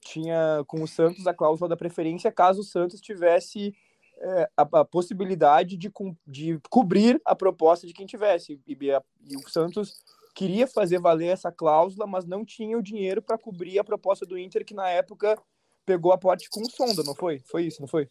tinha 0.00 0.62
com 0.66 0.82
o 0.82 0.88
Santos 0.88 1.26
a 1.26 1.34
cláusula 1.34 1.68
da 1.68 1.76
preferência 1.76 2.30
caso 2.30 2.60
o 2.60 2.64
Santos 2.64 3.00
tivesse 3.00 3.74
é, 4.18 4.48
a, 4.56 4.62
a, 4.80 4.84
possibilidade 4.84 5.76
de, 5.76 5.92
de 6.26 6.60
cobrir 6.70 7.20
a 7.24 7.34
proposta 7.34 7.86
de 7.86 7.92
quem 7.92 8.06
tivesse. 8.06 8.60
E, 8.66 8.72
e, 8.72 8.88
e, 9.30 9.36
o 9.36 9.48
Santos 9.48 9.96
queria 10.36 10.66
fazer 10.66 11.00
valer 11.00 11.28
essa 11.28 11.50
cláusula, 11.50 12.06
mas 12.06 12.26
não 12.26 12.44
tinha 12.44 12.76
o 12.76 12.82
dinheiro 12.82 13.22
para 13.22 13.38
cobrir 13.38 13.78
a 13.78 13.84
proposta 13.84 14.26
do 14.26 14.38
Inter, 14.38 14.66
que 14.66 14.74
na 14.74 14.86
época 14.90 15.40
pegou 15.86 16.12
a 16.12 16.18
porte 16.18 16.50
com 16.50 16.60
o 16.60 16.70
Sonda, 16.70 17.02
não 17.02 17.14
foi? 17.14 17.40
Foi 17.46 17.64
isso, 17.64 17.80
não 17.80 17.88
foi? 17.88 18.06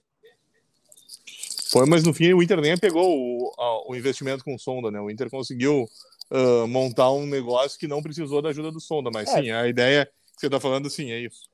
Foi, 1.69 1.85
mas 1.85 2.03
no 2.03 2.13
fim 2.13 2.33
o 2.33 2.41
Inter 2.41 2.59
nem 2.59 2.75
pegou 2.77 3.05
o, 3.07 3.53
a, 3.59 3.91
o 3.91 3.95
investimento 3.95 4.43
com 4.43 4.55
o 4.55 4.59
Sonda, 4.59 4.89
né? 4.89 4.99
O 4.99 5.11
Inter 5.11 5.29
conseguiu 5.29 5.85
uh, 6.31 6.67
montar 6.67 7.11
um 7.11 7.27
negócio 7.27 7.79
que 7.79 7.88
não 7.88 8.01
precisou 8.01 8.41
da 8.41 8.49
ajuda 8.49 8.71
do 8.71 8.79
Sonda, 8.79 9.11
mas 9.13 9.29
é. 9.29 9.41
sim, 9.41 9.51
a 9.51 9.67
ideia 9.67 10.05
que 10.33 10.39
você 10.39 10.47
está 10.47 10.59
falando, 10.59 10.89
sim, 10.89 11.11
é 11.11 11.19
isso. 11.19 11.47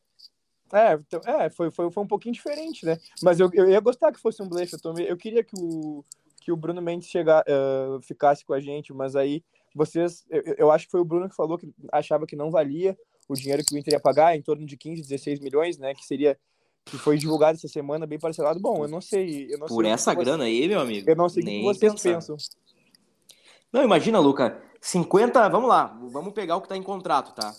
É, 0.73 0.93
então, 0.93 1.19
é 1.25 1.49
foi, 1.49 1.69
foi, 1.69 1.91
foi 1.91 2.03
um 2.03 2.07
pouquinho 2.07 2.33
diferente, 2.33 2.85
né? 2.85 2.97
Mas 3.21 3.41
eu, 3.41 3.49
eu 3.53 3.69
ia 3.69 3.79
gostar 3.81 4.09
que 4.13 4.21
fosse 4.21 4.41
um 4.41 4.47
blefe. 4.47 4.77
Eu, 4.81 4.97
eu 4.99 5.17
queria 5.17 5.43
que 5.43 5.53
o, 5.57 6.01
que 6.39 6.49
o 6.49 6.55
Bruno 6.55 6.81
Mendes 6.81 7.09
chegar, 7.09 7.43
uh, 7.43 8.01
ficasse 8.01 8.45
com 8.45 8.53
a 8.53 8.61
gente, 8.61 8.93
mas 8.93 9.17
aí, 9.17 9.43
vocês, 9.75 10.25
eu, 10.29 10.55
eu, 10.57 10.71
acho 10.71 10.85
que 10.85 10.91
foi 10.91 11.01
o 11.01 11.05
Bruno 11.05 11.29
que 11.29 11.35
falou 11.35 11.57
que 11.57 11.73
achava 11.91 12.25
que 12.25 12.35
não 12.35 12.51
valia 12.51 12.97
o 13.27 13.33
dinheiro 13.33 13.63
que 13.65 13.73
o 13.73 13.77
Inter 13.77 13.93
ia 13.93 13.99
pagar, 13.99 14.35
em 14.35 14.41
torno 14.41 14.65
de 14.65 14.75
15, 14.75 15.01
16 15.01 15.39
milhões, 15.39 15.77
né? 15.77 15.93
Que 15.93 16.05
seria 16.05 16.37
que 16.85 16.97
foi 16.97 17.17
divulgado 17.17 17.57
essa 17.57 17.67
semana, 17.67 18.05
bem 18.05 18.19
parcelado. 18.19 18.59
Bom, 18.59 18.83
eu 18.83 18.87
não 18.87 18.99
sei. 18.99 19.47
Eu 19.49 19.59
não 19.59 19.67
Por 19.67 19.83
sei 19.83 19.93
essa 19.93 20.13
grana 20.13 20.45
aí, 20.45 20.67
meu 20.67 20.79
amigo. 20.79 21.09
Eu 21.09 21.15
não 21.15 21.29
sei 21.29 21.43
o 21.43 21.45
que 21.45 21.61
vocês 21.63 21.93
pensar. 21.93 22.15
pensam. 22.15 22.37
Não, 23.71 23.83
imagina, 23.83 24.19
Luca. 24.19 24.61
50, 24.81 25.47
vamos 25.49 25.69
lá, 25.69 25.95
vamos 26.11 26.33
pegar 26.33 26.55
o 26.55 26.61
que 26.61 26.65
está 26.65 26.75
em 26.75 26.81
contrato, 26.81 27.35
tá? 27.35 27.53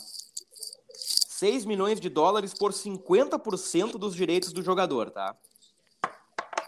6 0.93 1.65
milhões 1.65 2.01
de 2.01 2.09
dólares 2.09 2.53
por 2.53 2.73
50% 2.73 3.93
dos 3.93 4.15
direitos 4.15 4.53
do 4.53 4.61
jogador, 4.61 5.11
tá? 5.11 5.37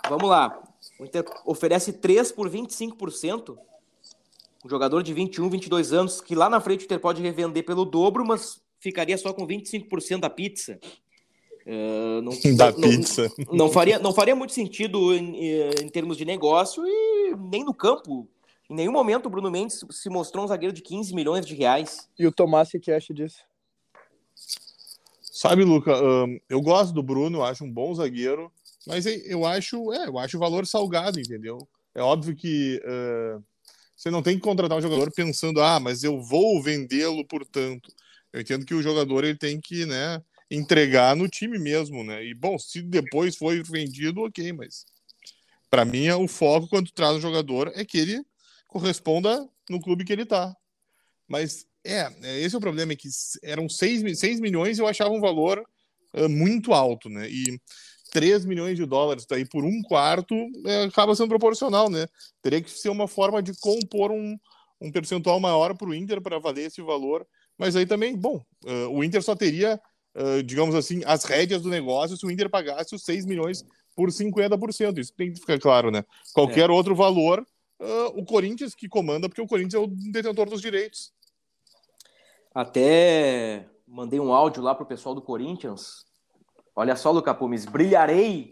Vamos 0.09 0.31
lá. 0.31 0.63
O 0.99 1.05
Inter 1.05 1.25
oferece 1.45 1.93
3 1.93 2.31
por 2.31 2.49
25%. 2.49 3.59
Um 4.65 4.69
jogador 4.69 5.03
de 5.03 5.13
21, 5.13 5.51
22 5.51 5.93
anos, 5.93 6.21
que 6.21 6.35
lá 6.35 6.49
na 6.49 6.61
frente 6.61 6.83
o 6.83 6.85
Inter 6.85 6.99
pode 6.99 7.21
revender 7.21 7.65
pelo 7.65 7.85
dobro, 7.85 8.25
mas 8.25 8.63
ficaria 8.81 9.19
só 9.19 9.33
com 9.33 9.47
25% 9.47 10.21
da 10.21 10.31
pizza. 10.31 10.81
Uh, 11.67 12.23
não, 12.23 12.33
da 12.57 12.73
não, 12.73 12.81
pizza. 12.81 13.31
Não, 13.47 13.57
não, 13.57 13.71
faria, 13.71 13.99
não 13.99 14.15
faria 14.15 14.35
muito 14.35 14.53
sentido 14.53 15.15
em, 15.15 15.71
em, 15.83 15.89
termos 15.89 16.17
de 16.17 16.25
negócio 16.25 16.83
e 16.87 17.35
nem 17.51 17.63
no 17.63 17.75
campo. 17.75 18.27
Em 18.71 18.75
nenhum 18.75 18.93
momento 18.93 19.27
o 19.27 19.31
Bruno 19.31 19.51
Mendes 19.51 19.85
se 19.91 20.09
mostrou 20.09 20.45
um 20.45 20.49
zagueiro 20.49 20.75
de 20.75 20.81
15 20.81 21.15
milhões 21.15 21.45
de 21.45 21.55
reais. 21.55 22.09
E 22.19 22.27
o 22.27 22.33
Tomás, 22.33 22.73
o 22.73 22.81
que 22.81 22.91
acha 22.91 23.13
disso? 23.13 23.39
Sabe, 25.21 25.65
Luca, 25.65 25.93
eu 26.49 26.61
gosto 26.63 26.95
do 26.95 27.03
Bruno, 27.03 27.43
acho 27.43 27.65
um 27.65 27.71
bom 27.71 27.95
zagueiro, 27.95 28.51
mas 28.87 29.05
eu 29.05 29.45
acho, 29.45 29.93
é, 29.93 30.09
eu 30.09 30.19
acho 30.19 30.37
o 30.37 30.41
valor 30.41 30.67
salgado, 30.67 31.21
entendeu? 31.21 31.59
É 31.95 32.01
óbvio 32.01 32.35
que 32.35 32.81
uh, 32.85 33.43
você 34.05 34.11
não 34.11 34.23
tem 34.23 34.35
que 34.35 34.43
contratar 34.43 34.77
um 34.77 34.83
jogador 34.83 35.11
pensando, 35.11 35.63
ah, 35.63 35.81
mas 35.81 36.05
eu 36.05 36.21
vou 36.21 36.63
vendê-lo 36.63 37.27
por 37.27 37.43
tanto. 37.47 37.91
Eu 38.31 38.43
entendo 38.43 38.67
que 38.67 38.75
o 38.75 38.83
jogador 38.83 39.25
ele 39.25 39.39
tem 39.39 39.59
que, 39.59 39.87
né, 39.87 40.23
entregar 40.51 41.17
no 41.17 41.27
time 41.27 41.59
mesmo, 41.59 42.05
né? 42.05 42.23
E 42.23 42.35
bom, 42.35 42.59
se 42.59 42.83
depois 42.83 43.35
foi 43.35 43.63
vendido, 43.63 44.21
ok, 44.21 44.53
mas 44.53 44.85
para 45.71 45.87
mim 45.87 46.11
o 46.11 46.29
foco 46.29 46.69
quando 46.69 46.93
traz 46.93 47.17
um 47.17 47.21
jogador 47.21 47.73
é 47.75 47.83
que 47.83 47.97
ele 47.97 48.23
corresponda 48.69 49.49
no 49.71 49.81
clube 49.81 50.05
que 50.05 50.13
ele 50.13 50.27
tá. 50.27 50.55
Mas 51.27 51.67
é, 51.83 52.13
é, 52.23 52.41
esse 52.41 52.55
é 52.55 52.59
o 52.59 52.61
problema, 52.61 52.93
é 52.93 52.97
que 52.97 53.09
eram 53.43 53.71
6, 53.71 54.19
6 54.21 54.39
milhões 54.39 54.77
e 54.77 54.83
eu 54.83 54.87
achava 54.87 55.15
um 55.15 55.21
valor 55.21 55.65
uh, 56.13 56.29
muito 56.29 56.75
alto, 56.75 57.09
né? 57.09 57.27
E 57.31 57.59
3 58.15 58.45
milhões 58.45 58.77
de 58.77 58.87
dólares 58.87 59.27
daí 59.29 59.45
por 59.45 59.65
um 59.65 59.83
quarto 59.83 60.37
é, 60.65 60.85
acaba 60.85 61.17
sendo 61.17 61.29
proporcional, 61.29 61.91
né? 61.91 62.07
Teria 62.41 62.63
que 62.63 62.71
ser 62.71 62.89
uma 62.89 63.09
forma 63.09 63.43
de 63.43 63.53
compor 63.59 64.13
um, 64.13 64.39
um 64.81 64.93
percentual 64.93 65.41
maior 65.41 65.77
para 65.77 65.89
o 65.89 65.95
Inter 65.95 66.23
para 66.23 66.39
valer 66.39 66.67
esse 66.67 66.81
valor. 66.81 67.27
Mas 67.59 67.75
aí 67.75 67.85
também, 67.85 68.17
bom, 68.17 68.41
uh, 68.65 68.89
o 68.89 69.03
Inter 69.03 69.21
só 69.21 69.35
teria, 69.35 69.81
uh, 70.17 70.43
digamos 70.45 70.77
assim, 70.77 71.03
as 71.05 71.25
rédeas 71.25 71.63
do 71.63 71.69
negócio 71.69 72.17
se 72.17 72.25
o 72.25 72.31
Inter 72.31 72.49
pagasse 72.49 72.95
os 72.95 73.03
6 73.03 73.27
milhões 73.27 73.65
por 73.97 74.09
50%. 74.11 74.99
Isso 74.99 75.13
tem 75.13 75.33
que 75.33 75.41
ficar 75.41 75.59
claro, 75.59 75.91
né? 75.91 76.05
Qualquer 76.33 76.71
é. 76.71 76.73
outro 76.73 76.95
valor, 76.95 77.45
o 78.15 78.25
Corinthians 78.25 78.75
que 78.75 78.89
comanda, 78.89 79.29
porque 79.29 79.43
o 79.43 79.47
Corinthians 79.47 79.75
é 79.75 79.79
o 79.79 79.89
detentor 79.89 80.49
dos 80.49 80.63
direitos. 80.63 81.13
Até 82.55 83.69
mandei 83.87 84.19
um 84.19 84.33
áudio 84.33 84.63
lá 84.63 84.75
pro 84.75 84.87
pessoal 84.87 85.15
do 85.15 85.21
Corinthians. 85.21 86.05
Olha 86.77 86.97
só, 86.97 87.11
Luca 87.11 87.33
Pumes, 87.33 87.67
brilharei 87.67 88.51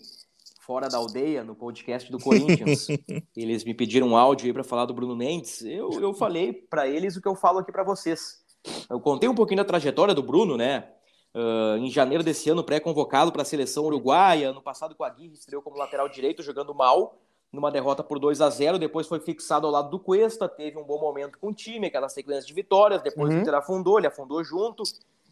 fora 0.61 0.89
da 0.89 0.97
aldeia 0.97 1.43
no 1.43 1.57
podcast 1.57 2.11
do 2.11 2.19
Corinthians. 2.19 2.87
eles 3.37 3.65
me 3.65 3.75
pediram 3.75 4.09
um 4.09 4.17
áudio 4.17 4.47
aí 4.47 4.53
para 4.53 4.63
falar 4.63 4.87
do 4.87 4.95
Bruno 4.95 5.17
Mendes. 5.17 5.63
Eu, 5.63 5.91
eu 6.01 6.15
falei 6.15 6.53
para 6.53 6.87
eles 6.87 7.17
o 7.17 7.21
que 7.21 7.27
eu 7.27 7.35
falo 7.35 7.59
aqui 7.59 7.73
para 7.73 7.83
vocês. 7.83 8.45
Eu 8.89 9.01
contei 9.01 9.29
um 9.29 9.35
pouquinho 9.35 9.59
da 9.59 9.65
trajetória 9.65 10.15
do 10.15 10.23
Bruno, 10.23 10.57
né? 10.57 10.89
Uh, 11.35 11.79
em 11.79 11.91
janeiro 11.91 12.23
desse 12.23 12.49
ano, 12.49 12.63
pré-convocado 12.63 13.33
para 13.33 13.43
a 13.43 13.45
seleção 13.45 13.85
uruguaia. 13.87 14.51
Ano 14.51 14.63
passado, 14.63 14.95
com 14.95 15.03
a 15.03 15.09
Aguirre, 15.09 15.35
estreou 15.35 15.61
como 15.61 15.77
lateral 15.77 16.09
direito, 16.09 16.45
jogando 16.45 16.73
mal 16.73 17.19
numa 17.53 17.71
derrota 17.71 18.03
por 18.03 18.19
2 18.19 18.41
a 18.41 18.49
0 18.49 18.79
depois 18.79 19.07
foi 19.07 19.21
fixado 19.21 19.67
ao 19.67 19.73
lado 19.73 19.91
do 19.91 20.01
Cuesta, 20.01 20.49
teve 20.49 20.79
um 20.79 20.85
bom 20.85 20.99
momento 20.99 21.39
com 21.39 21.49
o 21.49 21.55
time, 21.55 21.87
aquela 21.87 22.09
sequência 22.09 22.47
de 22.47 22.55
vitórias, 22.55 23.03
depois 23.03 23.29
uhum. 23.31 23.39
o 23.39 23.41
Inter 23.43 23.55
afundou, 23.55 23.99
ele 23.99 24.07
afundou 24.07 24.43
junto, 24.43 24.83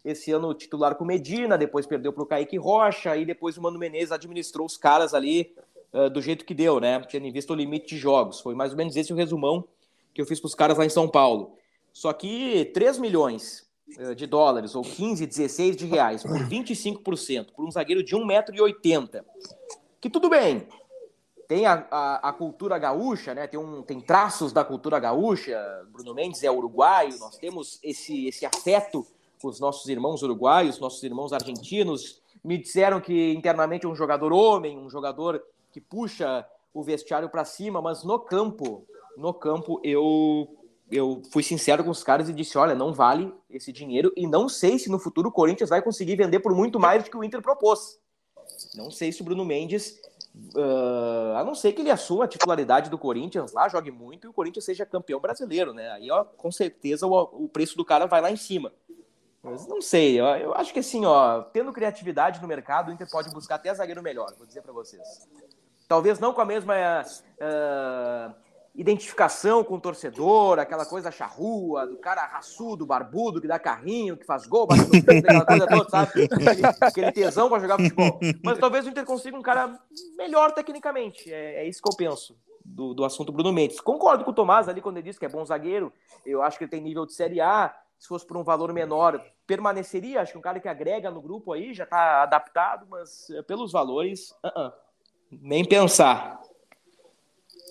esse 0.03 0.31
ano 0.31 0.53
titular 0.53 0.95
com 0.95 1.05
Medina, 1.05 1.57
depois 1.57 1.85
perdeu 1.85 2.11
para 2.11 2.23
o 2.23 2.25
Kaique 2.25 2.57
Rocha, 2.57 3.15
e 3.15 3.25
depois 3.25 3.57
o 3.57 3.61
Mano 3.61 3.77
Menezes 3.77 4.11
administrou 4.11 4.65
os 4.65 4.77
caras 4.77 5.13
ali 5.13 5.53
uh, 5.93 6.09
do 6.09 6.21
jeito 6.21 6.45
que 6.45 6.53
deu, 6.53 6.79
né, 6.79 6.99
tendo 7.01 7.25
em 7.25 7.31
vista 7.31 7.53
o 7.53 7.55
limite 7.55 7.87
de 7.87 7.97
jogos, 7.97 8.41
foi 8.41 8.55
mais 8.55 8.71
ou 8.71 8.77
menos 8.77 8.95
esse 8.95 9.13
o 9.13 9.15
resumão 9.15 9.63
que 10.13 10.21
eu 10.21 10.25
fiz 10.25 10.39
para 10.39 10.47
os 10.47 10.55
caras 10.55 10.77
lá 10.77 10.85
em 10.85 10.89
São 10.89 11.07
Paulo. 11.07 11.55
Só 11.93 12.11
que 12.11 12.65
3 12.73 12.97
milhões 12.97 13.67
uh, 13.99 14.15
de 14.15 14.25
dólares, 14.25 14.75
ou 14.75 14.81
15, 14.81 15.25
16 15.25 15.77
de 15.77 15.85
reais, 15.85 16.23
por 16.23 16.37
25%, 16.37 17.53
por 17.55 17.65
um 17.65 17.71
zagueiro 17.71 18.03
de 18.03 18.15
1,80m, 18.15 19.23
que 19.99 20.09
tudo 20.09 20.29
bem, 20.29 20.67
tem 21.47 21.65
a, 21.65 21.85
a, 21.91 22.29
a, 22.29 22.33
cultura 22.33 22.79
gaúcha, 22.79 23.35
né? 23.35 23.45
Tem, 23.45 23.59
um, 23.59 23.83
tem 23.83 23.99
traços 23.99 24.53
da 24.53 24.63
cultura 24.63 24.97
gaúcha. 25.01 25.85
Bruno 25.91 26.13
Mendes 26.13 26.41
é 26.43 26.49
uruguaio, 26.49 27.19
nós 27.19 27.35
temos 27.35 27.77
esse, 27.83 28.25
esse 28.25 28.45
afeto 28.45 29.05
com 29.41 29.47
os 29.47 29.59
nossos 29.59 29.87
irmãos 29.89 30.21
uruguaios, 30.21 30.79
nossos 30.79 31.01
irmãos 31.03 31.33
argentinos. 31.33 32.21
Me 32.43 32.57
disseram 32.57 33.01
que 33.01 33.33
internamente 33.33 33.85
é 33.85 33.89
um 33.89 33.95
jogador 33.95 34.31
homem, 34.31 34.77
um 34.77 34.89
jogador 34.89 35.43
que 35.71 35.81
puxa 35.81 36.45
o 36.73 36.83
vestiário 36.83 37.29
para 37.29 37.45
cima, 37.45 37.81
mas 37.81 38.03
no 38.03 38.19
campo, 38.19 38.85
no 39.17 39.33
campo 39.33 39.79
eu 39.83 40.57
eu 40.91 41.21
fui 41.31 41.41
sincero 41.41 41.85
com 41.85 41.89
os 41.89 42.03
caras 42.03 42.27
e 42.27 42.33
disse, 42.33 42.57
olha, 42.57 42.75
não 42.75 42.93
vale 42.93 43.33
esse 43.49 43.71
dinheiro 43.71 44.11
e 44.13 44.27
não 44.27 44.49
sei 44.49 44.77
se 44.77 44.89
no 44.89 44.99
futuro 44.99 45.29
o 45.29 45.31
Corinthians 45.31 45.69
vai 45.69 45.81
conseguir 45.81 46.17
vender 46.17 46.41
por 46.41 46.53
muito 46.53 46.77
mais 46.81 47.01
do 47.01 47.09
que 47.09 47.15
o 47.15 47.23
Inter 47.23 47.41
propôs. 47.41 47.97
Não 48.75 48.91
sei 48.91 49.09
se 49.13 49.21
o 49.21 49.23
Bruno 49.23 49.45
Mendes 49.45 50.01
Uh, 50.33 51.35
a 51.35 51.43
não 51.43 51.53
ser 51.53 51.73
que 51.73 51.81
ele 51.81 51.91
assuma 51.91 52.23
a 52.23 52.27
titularidade 52.27 52.89
do 52.89 52.97
Corinthians 52.97 53.51
lá, 53.51 53.67
jogue 53.67 53.91
muito 53.91 54.27
e 54.27 54.29
o 54.29 54.33
Corinthians 54.33 54.63
seja 54.63 54.85
campeão 54.85 55.19
brasileiro, 55.19 55.73
né? 55.73 55.91
Aí, 55.91 56.09
ó, 56.09 56.23
com 56.23 56.49
certeza 56.49 57.05
o, 57.05 57.43
o 57.43 57.49
preço 57.49 57.75
do 57.75 57.83
cara 57.83 58.05
vai 58.05 58.21
lá 58.21 58.31
em 58.31 58.37
cima. 58.37 58.71
Mas 59.43 59.67
não 59.67 59.81
sei, 59.81 60.19
eu, 60.19 60.25
eu 60.25 60.53
acho 60.53 60.71
que 60.71 60.79
assim, 60.79 61.05
ó, 61.05 61.41
tendo 61.41 61.73
criatividade 61.73 62.41
no 62.41 62.47
mercado, 62.47 62.89
o 62.89 62.93
Inter 62.93 63.09
pode 63.09 63.31
buscar 63.31 63.55
até 63.55 63.73
zagueiro 63.73 64.01
melhor, 64.01 64.33
vou 64.37 64.45
dizer 64.45 64.61
para 64.61 64.71
vocês. 64.71 65.01
Talvez 65.87 66.19
não 66.19 66.31
com 66.31 66.41
a 66.41 66.45
mesma 66.45 66.75
uh, 67.03 68.33
identificação 68.75 69.63
com 69.63 69.75
o 69.75 69.81
torcedor, 69.81 70.59
aquela 70.59 70.85
coisa 70.85 71.11
charrua, 71.11 71.87
do 71.87 71.97
cara 71.97 72.25
raçudo, 72.25 72.85
barbudo, 72.85 73.41
que 73.41 73.47
dá 73.47 73.57
carrinho, 73.57 74.15
que 74.15 74.25
faz 74.25 74.45
gol, 74.45 74.67
bate 74.67 74.83
no 74.83 75.03
peito, 75.03 75.25
aquela 75.25 75.45
coisa 75.45 75.67
toda, 75.67 75.89
sabe? 75.91 76.23
Aquele, 76.23 76.61
aquele 76.79 77.11
tesão 77.11 77.49
para 77.49 77.59
jogar 77.59 77.77
futebol. 77.77 78.19
Mas 78.43 78.59
talvez 78.59 78.85
o 78.85 78.89
Inter 78.89 79.05
consiga 79.05 79.35
um 79.35 79.41
cara 79.41 79.77
melhor 80.17 80.51
tecnicamente. 80.53 81.33
É, 81.33 81.63
é 81.63 81.67
isso 81.67 81.81
que 81.81 81.89
eu 81.89 81.97
penso 81.97 82.37
do, 82.63 82.93
do 82.93 83.03
assunto 83.03 83.31
Bruno 83.31 83.51
Mendes. 83.51 83.79
Concordo 83.79 84.23
com 84.23 84.31
o 84.31 84.35
Tomás 84.35 84.69
ali 84.69 84.81
quando 84.81 84.97
ele 84.97 85.07
disse 85.07 85.19
que 85.19 85.25
é 85.25 85.29
bom 85.29 85.43
zagueiro. 85.43 85.91
Eu 86.25 86.41
acho 86.41 86.57
que 86.57 86.63
ele 86.63 86.71
tem 86.71 86.81
nível 86.81 87.05
de 87.05 87.13
Série 87.13 87.41
A. 87.41 87.75
Se 88.01 88.07
fosse 88.07 88.25
por 88.25 88.35
um 88.35 88.43
valor 88.43 88.73
menor, 88.73 89.23
permaneceria. 89.45 90.21
Acho 90.21 90.31
que 90.31 90.37
um 90.39 90.41
cara 90.41 90.59
que 90.59 90.67
agrega 90.67 91.11
no 91.11 91.21
grupo 91.21 91.53
aí 91.53 91.71
já 91.71 91.83
está 91.83 92.23
adaptado, 92.23 92.87
mas 92.89 93.29
eh, 93.29 93.43
pelos 93.43 93.71
valores, 93.71 94.31
uh 94.43 94.59
-uh. 94.59 94.73
nem 95.29 95.63
pensar. 95.63 96.41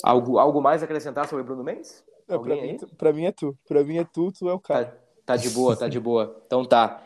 Algo, 0.04 0.38
algo 0.38 0.62
mais 0.62 0.82
a 0.82 0.84
acrescentar 0.84 1.26
sobre 1.26 1.42
Bruno 1.42 1.64
Mendes? 1.64 2.04
É, 2.28 2.38
pra, 2.38 2.54
mim, 2.54 2.78
pra, 2.96 3.12
mim, 3.12 3.24
é 3.24 3.32
tu. 3.32 3.58
Pra 3.66 3.82
mim 3.82 3.98
é 3.98 4.04
tu, 4.04 4.30
tu 4.30 4.48
é 4.48 4.52
o 4.52 4.60
cara. 4.60 4.84
Tá, 5.26 5.34
tá 5.34 5.36
de 5.36 5.50
boa, 5.50 5.76
tá 5.76 5.88
de 5.88 5.98
boa. 5.98 6.40
Então 6.46 6.64
tá. 6.64 7.02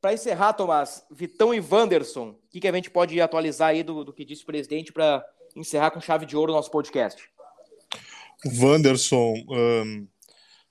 Para 0.00 0.14
encerrar, 0.14 0.54
Tomás, 0.54 1.04
Vitão 1.10 1.52
e 1.52 1.60
Wanderson, 1.60 2.30
o 2.30 2.48
que, 2.48 2.58
que 2.58 2.68
a 2.68 2.72
gente 2.72 2.90
pode 2.90 3.20
atualizar 3.20 3.68
aí 3.68 3.82
do, 3.82 4.02
do 4.02 4.14
que 4.14 4.24
disse 4.24 4.44
o 4.44 4.46
presidente 4.46 4.94
para 4.94 5.22
encerrar 5.54 5.90
com 5.90 6.00
chave 6.00 6.24
de 6.24 6.38
ouro 6.38 6.52
o 6.52 6.56
nosso 6.56 6.70
podcast? 6.70 7.28
Wanderson, 8.62 9.34
um, 9.50 10.08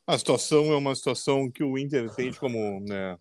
a 0.08 0.18
situação 0.18 0.71
é 0.71 0.75
uma 0.75 0.96
situação 0.96 1.50
que 1.50 1.63
o 1.63 1.77
Inter 1.77 2.06
entende 2.06 2.40
como 2.40 2.79
né, 2.82 3.17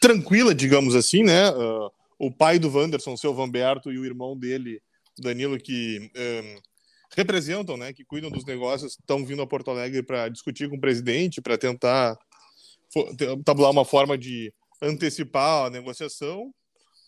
tranquila, 0.00 0.54
digamos 0.54 0.94
assim, 0.94 1.22
né? 1.22 1.50
Uh, 1.50 1.90
o 2.18 2.30
pai 2.30 2.58
do 2.58 2.70
Wanderson, 2.70 3.16
seu 3.16 3.34
Vanberto, 3.34 3.92
e 3.92 3.98
o 3.98 4.04
irmão 4.04 4.36
dele, 4.36 4.80
Danilo, 5.18 5.58
que 5.58 6.10
um, 6.16 6.60
representam, 7.16 7.76
né, 7.76 7.92
que 7.92 8.04
cuidam 8.04 8.30
dos 8.30 8.44
negócios, 8.44 8.92
estão 8.92 9.24
vindo 9.24 9.42
a 9.42 9.46
Porto 9.46 9.70
Alegre 9.70 10.02
para 10.02 10.28
discutir 10.28 10.68
com 10.68 10.76
o 10.76 10.80
presidente, 10.80 11.40
para 11.40 11.58
tentar 11.58 12.16
tabular 13.44 13.70
uma 13.70 13.84
forma 13.84 14.16
de 14.16 14.52
antecipar 14.80 15.66
a 15.66 15.70
negociação. 15.70 16.52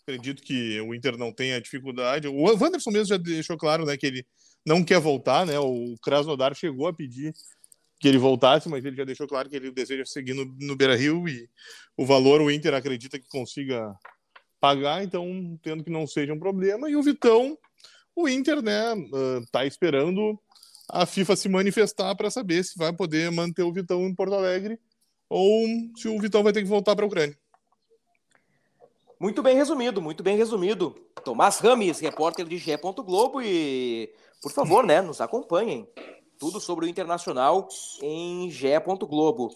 Acredito 0.03 0.41
que 0.41 0.79
o 0.81 0.93
Inter 0.95 1.17
não 1.17 1.33
tenha 1.33 1.59
dificuldade. 1.59 2.27
O 2.27 2.43
Wanderson 2.43 2.91
mesmo 2.91 3.07
já 3.07 3.17
deixou 3.17 3.57
claro 3.57 3.85
né, 3.85 3.97
que 3.97 4.05
ele 4.05 4.25
não 4.65 4.83
quer 4.83 4.99
voltar. 4.99 5.45
Né? 5.45 5.59
O 5.59 5.95
Krasnodar 6.01 6.55
chegou 6.55 6.87
a 6.87 6.93
pedir 6.93 7.33
que 7.99 8.07
ele 8.07 8.17
voltasse, 8.17 8.69
mas 8.69 8.85
ele 8.85 8.95
já 8.95 9.03
deixou 9.03 9.27
claro 9.27 9.49
que 9.49 9.55
ele 9.55 9.71
deseja 9.71 10.05
seguir 10.05 10.33
no, 10.33 10.45
no 10.45 10.75
Beira 10.75 10.95
Rio 10.95 11.27
e 11.27 11.49
o 11.95 12.05
valor 12.05 12.41
o 12.41 12.51
Inter 12.51 12.73
acredita 12.73 13.19
que 13.19 13.27
consiga 13.27 13.95
pagar, 14.59 15.03
então 15.03 15.59
tendo 15.61 15.83
que 15.83 15.89
não 15.89 16.05
seja 16.05 16.33
um 16.33 16.39
problema. 16.39 16.89
E 16.89 16.95
o 16.95 17.01
Vitão 17.01 17.57
o 18.17 18.27
Inter, 18.27 18.63
né, 18.63 18.95
uh, 18.95 19.45
tá 19.51 19.63
esperando 19.63 20.39
a 20.89 21.05
FIFA 21.05 21.35
se 21.35 21.47
manifestar 21.47 22.15
para 22.15 22.31
saber 22.31 22.63
se 22.63 22.75
vai 22.75 22.91
poder 22.91 23.29
manter 23.29 23.61
o 23.61 23.71
Vitão 23.71 24.01
em 24.07 24.15
Porto 24.15 24.33
Alegre 24.33 24.79
ou 25.29 25.67
se 25.95 26.07
o 26.07 26.19
Vitão 26.19 26.41
vai 26.41 26.51
ter 26.51 26.63
que 26.63 26.67
voltar 26.67 26.95
para 26.95 27.05
a 27.05 27.07
Ucrânia. 27.07 27.37
Muito 29.19 29.43
bem 29.43 29.55
resumido, 29.55 30.01
muito 30.01 30.23
bem 30.23 30.35
resumido. 30.35 30.95
Tomás 31.23 31.59
Rames, 31.59 31.99
repórter 31.99 32.47
de 32.47 32.57
GE. 32.57 32.75
Globo 33.05 33.39
e, 33.39 34.11
por 34.41 34.51
favor, 34.51 34.83
né, 34.83 34.99
nos 34.99 35.21
acompanhem. 35.21 35.87
Tudo 36.39 36.59
sobre 36.59 36.85
o 36.85 36.87
Internacional 36.87 37.67
em 38.01 38.49
GE. 38.49 38.67
Globo. 39.07 39.53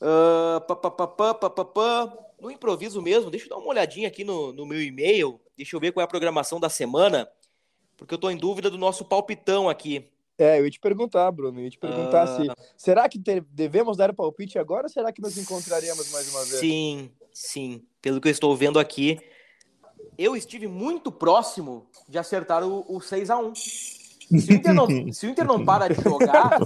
Uh, 0.00 0.60
pá, 0.60 2.12
no 2.40 2.50
improviso 2.50 3.00
mesmo, 3.00 3.30
deixa 3.30 3.46
eu 3.46 3.50
dar 3.50 3.56
uma 3.56 3.68
olhadinha 3.68 4.08
aqui 4.08 4.22
no, 4.24 4.52
no 4.52 4.66
meu 4.66 4.80
e-mail. 4.80 5.40
Deixa 5.56 5.74
eu 5.74 5.80
ver 5.80 5.92
qual 5.92 6.02
é 6.02 6.04
a 6.04 6.08
programação 6.08 6.60
da 6.60 6.68
semana, 6.68 7.28
porque 7.96 8.12
eu 8.12 8.16
estou 8.16 8.30
em 8.30 8.36
dúvida 8.36 8.70
do 8.70 8.76
nosso 8.76 9.04
palpitão 9.04 9.68
aqui. 9.68 10.10
É, 10.38 10.60
eu 10.60 10.66
ia 10.66 10.70
te 10.70 10.78
perguntar, 10.78 11.30
Bruno, 11.30 11.58
eu 11.60 11.64
ia 11.64 11.70
te 11.70 11.78
perguntar 11.78 12.24
uh... 12.24 12.36
se. 12.36 12.50
Será 12.76 13.08
que 13.08 13.18
te, 13.18 13.40
devemos 13.40 13.96
dar 13.96 14.10
o 14.10 14.14
palpite 14.14 14.58
agora 14.58 14.84
ou 14.84 14.90
será 14.90 15.10
que 15.10 15.22
nos 15.22 15.38
encontraremos 15.38 16.12
mais 16.12 16.28
uma 16.30 16.44
vez? 16.44 16.60
Sim, 16.60 17.10
sim. 17.32 17.82
Pelo 18.02 18.20
que 18.20 18.28
eu 18.28 18.32
estou 18.32 18.54
vendo 18.54 18.78
aqui, 18.78 19.18
eu 20.18 20.36
estive 20.36 20.68
muito 20.68 21.10
próximo 21.10 21.88
de 22.06 22.18
acertar 22.18 22.62
o, 22.62 22.80
o 22.86 23.00
6x1. 23.00 23.95
Se 24.26 24.52
o, 24.52 24.54
Inter 24.54 24.74
não, 24.74 24.86
se 25.12 25.26
o 25.26 25.30
Inter 25.30 25.44
não 25.46 25.64
para 25.64 25.88
de 25.88 26.02
jogar, 26.02 26.58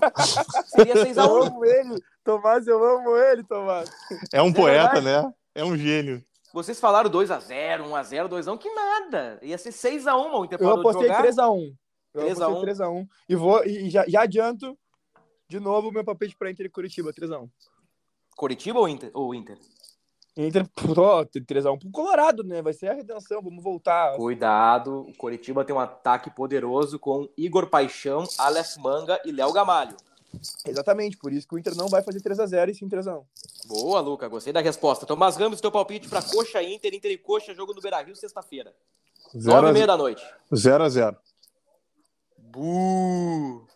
seria 0.66 0.94
6x1. 0.94 1.16
Eu 1.16 1.42
amo 1.42 1.64
ele, 1.64 2.02
Tomás, 2.24 2.66
eu 2.66 2.84
amo 2.84 3.16
ele, 3.16 3.44
Tomás. 3.44 3.90
É 4.32 4.40
um 4.40 4.52
poeta, 4.52 5.00
né? 5.00 5.30
É 5.54 5.64
um 5.64 5.76
gênio. 5.76 6.24
Vocês 6.52 6.80
falaram 6.80 7.10
2x0, 7.10 7.82
1x0, 7.82 8.28
2x1, 8.28 8.58
que 8.58 8.72
nada. 8.72 9.38
Ia 9.42 9.58
ser 9.58 9.70
6x1, 9.70 10.32
o 10.32 10.44
Inter 10.44 10.60
Eu 10.60 10.70
apostei 10.70 11.08
3x1. 11.08 11.74
3x1. 12.16 12.64
3x1. 12.64 13.08
E, 13.28 13.36
vou, 13.36 13.64
e 13.64 13.88
já, 13.90 14.04
já 14.08 14.22
adianto 14.22 14.76
de 15.48 15.60
novo 15.60 15.88
o 15.88 15.92
meu 15.92 16.04
papel 16.04 16.28
para 16.38 16.50
Inter 16.50 16.66
e 16.66 16.70
Curitiba, 16.70 17.12
3x1. 17.12 17.48
Curitiba 18.36 18.78
ou 18.78 18.88
Inter? 18.88 19.10
Ou 19.12 19.34
Inter? 19.34 19.58
Inter, 20.46 20.66
ó, 20.96 21.24
3x1 21.24 21.78
pro 21.78 21.90
Colorado, 21.90 22.42
né? 22.42 22.62
Vai 22.62 22.72
ser 22.72 22.88
a 22.88 22.94
redenção, 22.94 23.42
vamos 23.42 23.62
voltar. 23.62 24.16
Cuidado, 24.16 25.00
o 25.00 25.16
Curitiba 25.16 25.64
tem 25.64 25.74
um 25.74 25.80
ataque 25.80 26.30
poderoso 26.30 26.98
com 26.98 27.28
Igor 27.36 27.66
Paixão, 27.68 28.24
Alex 28.38 28.76
Manga 28.78 29.20
e 29.24 29.32
Léo 29.32 29.52
Gamalho. 29.52 29.96
Exatamente, 30.64 31.16
por 31.16 31.32
isso 31.32 31.46
que 31.46 31.54
o 31.54 31.58
Inter 31.58 31.74
não 31.74 31.88
vai 31.88 32.02
fazer 32.02 32.20
3x0 32.20 32.70
e 32.70 32.74
sim 32.74 32.88
3x1. 32.88 33.24
Boa, 33.66 34.00
Luca, 34.00 34.28
gostei 34.28 34.52
da 34.52 34.60
resposta. 34.60 35.04
Tomás 35.04 35.36
Ramos, 35.36 35.60
teu 35.60 35.72
palpite 35.72 36.08
para 36.08 36.22
Coxa 36.22 36.62
Inter, 36.62 36.94
Inter 36.94 37.10
e 37.10 37.18
Coxa, 37.18 37.54
jogo 37.54 37.74
no 37.74 37.80
Beira 37.80 38.00
Rio, 38.00 38.14
sexta-feira. 38.14 38.72
9 39.34 39.68
e 39.68 39.72
meia 39.72 39.86
da 39.86 39.96
noite. 39.96 40.24
0x0. 40.52 41.16
Bu! 42.38 43.66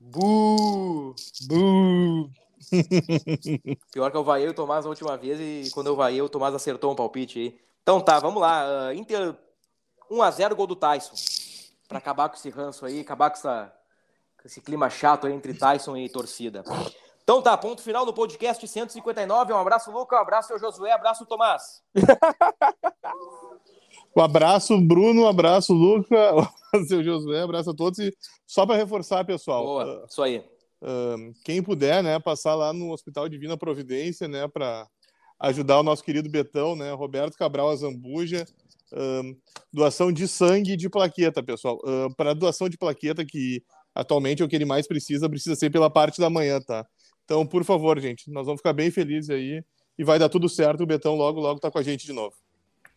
Bu! 0.00 1.14
Bu! 1.46 2.30
Pior 3.92 4.10
que 4.10 4.16
eu 4.16 4.24
vaiei 4.24 4.48
o 4.48 4.54
Tomás 4.54 4.86
a 4.86 4.88
última 4.88 5.16
vez 5.16 5.38
e 5.40 5.70
quando 5.72 5.88
eu 5.88 5.96
vaiei 5.96 6.22
o 6.22 6.28
Tomás 6.28 6.54
acertou 6.54 6.92
um 6.92 6.96
palpite 6.96 7.38
aí. 7.38 7.60
Então 7.82 8.00
tá, 8.00 8.18
vamos 8.18 8.40
lá. 8.40 8.88
Uh, 8.88 8.92
Inter 8.94 9.36
1x0 10.10 10.54
gol 10.54 10.66
do 10.66 10.76
Tyson. 10.76 11.14
Pra 11.88 11.98
acabar 11.98 12.28
com 12.28 12.36
esse 12.36 12.50
ranço 12.50 12.86
aí, 12.86 13.00
acabar 13.00 13.30
com 13.30 13.36
essa 13.36 13.72
esse 14.44 14.60
clima 14.60 14.90
chato 14.90 15.28
entre 15.28 15.54
Tyson 15.54 15.96
e 15.96 16.08
torcida. 16.08 16.64
Então 17.22 17.40
tá, 17.40 17.56
ponto 17.56 17.80
final 17.80 18.04
no 18.04 18.12
podcast 18.12 18.66
159. 18.66 19.52
Um 19.52 19.58
abraço, 19.58 19.90
Luca, 19.90 20.16
um 20.16 20.20
abraço, 20.20 20.48
seu 20.48 20.58
Josué, 20.58 20.90
um 20.90 20.94
abraço, 20.94 21.26
Tomás. 21.26 21.82
um 24.16 24.20
abraço, 24.20 24.80
Bruno, 24.80 25.22
um 25.22 25.28
abraço, 25.28 25.72
Luca, 25.72 26.34
um 26.74 26.84
seu 26.84 27.04
Josué, 27.04 27.42
um 27.42 27.44
abraço 27.44 27.70
a 27.70 27.74
todos. 27.74 28.00
E 28.00 28.12
só 28.46 28.66
para 28.66 28.76
reforçar, 28.76 29.24
pessoal. 29.24 29.64
Boa, 29.64 30.02
uh, 30.02 30.06
isso 30.06 30.22
aí. 30.22 30.44
Uh, 30.82 31.32
quem 31.44 31.62
puder, 31.62 32.02
né, 32.02 32.18
passar 32.18 32.56
lá 32.56 32.72
no 32.72 32.92
Hospital 32.92 33.28
Divina 33.28 33.56
Providência, 33.56 34.26
né, 34.26 34.48
para 34.48 34.86
ajudar 35.38 35.78
o 35.78 35.82
nosso 35.84 36.02
querido 36.02 36.28
Betão, 36.28 36.74
né, 36.74 36.92
Roberto 36.92 37.36
Cabral 37.36 37.70
Azambuja. 37.70 38.44
Uh, 38.92 39.38
doação 39.72 40.12
de 40.12 40.26
sangue 40.26 40.72
e 40.72 40.76
de 40.76 40.90
plaqueta, 40.90 41.42
pessoal. 41.42 41.78
para 42.16 42.34
doação 42.34 42.68
de 42.68 42.76
plaqueta, 42.76 43.24
que 43.24 43.62
atualmente 43.94 44.42
é 44.42 44.44
o 44.44 44.48
que 44.48 44.56
ele 44.56 44.64
mais 44.64 44.86
precisa, 44.86 45.30
precisa 45.30 45.54
ser 45.54 45.70
pela 45.70 45.88
parte 45.88 46.20
da 46.20 46.28
manhã, 46.28 46.60
tá? 46.60 46.86
Então, 47.24 47.46
por 47.46 47.64
favor, 47.64 47.98
gente, 48.00 48.30
nós 48.30 48.44
vamos 48.44 48.60
ficar 48.60 48.72
bem 48.72 48.90
felizes 48.90 49.30
aí 49.30 49.62
e 49.96 50.04
vai 50.04 50.18
dar 50.18 50.28
tudo 50.28 50.48
certo. 50.48 50.82
O 50.82 50.86
Betão 50.86 51.14
logo, 51.14 51.40
logo 51.40 51.60
tá 51.60 51.70
com 51.70 51.78
a 51.78 51.82
gente 51.82 52.04
de 52.04 52.12
novo. 52.12 52.34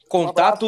Contato, 0.10 0.66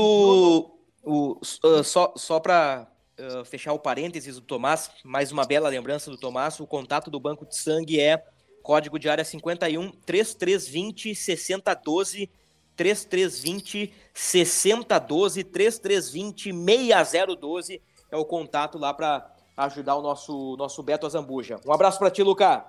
o, 1.03 1.39
uh, 1.39 1.84
só, 1.84 2.13
só 2.15 2.39
para 2.39 2.88
uh, 3.20 3.45
fechar 3.45 3.74
o 3.74 3.80
parênteses 3.80 4.36
do 4.36 4.41
Tomás, 4.41 4.91
mais 5.03 5.32
uma 5.32 5.45
bela 5.45 5.70
lembrança 5.70 6.09
do 6.09 6.18
Tomás, 6.18 6.59
o 6.59 6.68
contato 6.68 7.09
do 7.09 7.20
banco 7.20 7.45
de 7.45 7.55
sangue 7.55 7.99
é 7.99 8.24
código 8.63 8.99
de 8.99 9.09
área 9.09 9.24
51 9.24 9.91
3320 10.05 11.15
6012 11.15 12.30
3320 12.76 13.93
6012 14.13 15.43
3320 15.43 16.53
6012 16.53 17.82
é 18.11 18.18
o 18.18 18.26
contato 18.26 18.78
lá 18.78 18.93
para 18.93 19.34
ajudar 19.57 19.95
o 19.95 20.01
nosso, 20.01 20.55
nosso 20.57 20.84
Beto 20.84 21.05
Azambuja. 21.05 21.59
Um 21.65 21.74
abraço 21.74 21.97
para 21.97 22.11
ti, 22.11 22.22
Luca. 22.22 22.65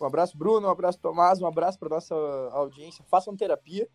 Um 0.00 0.06
abraço, 0.06 0.38
Bruno. 0.38 0.68
Um 0.68 0.70
abraço, 0.70 0.98
Tomás. 1.00 1.40
Um 1.40 1.46
abraço 1.46 1.78
para 1.78 1.88
nossa 1.88 2.14
audiência. 2.52 3.04
Façam 3.10 3.36
terapia. 3.36 3.88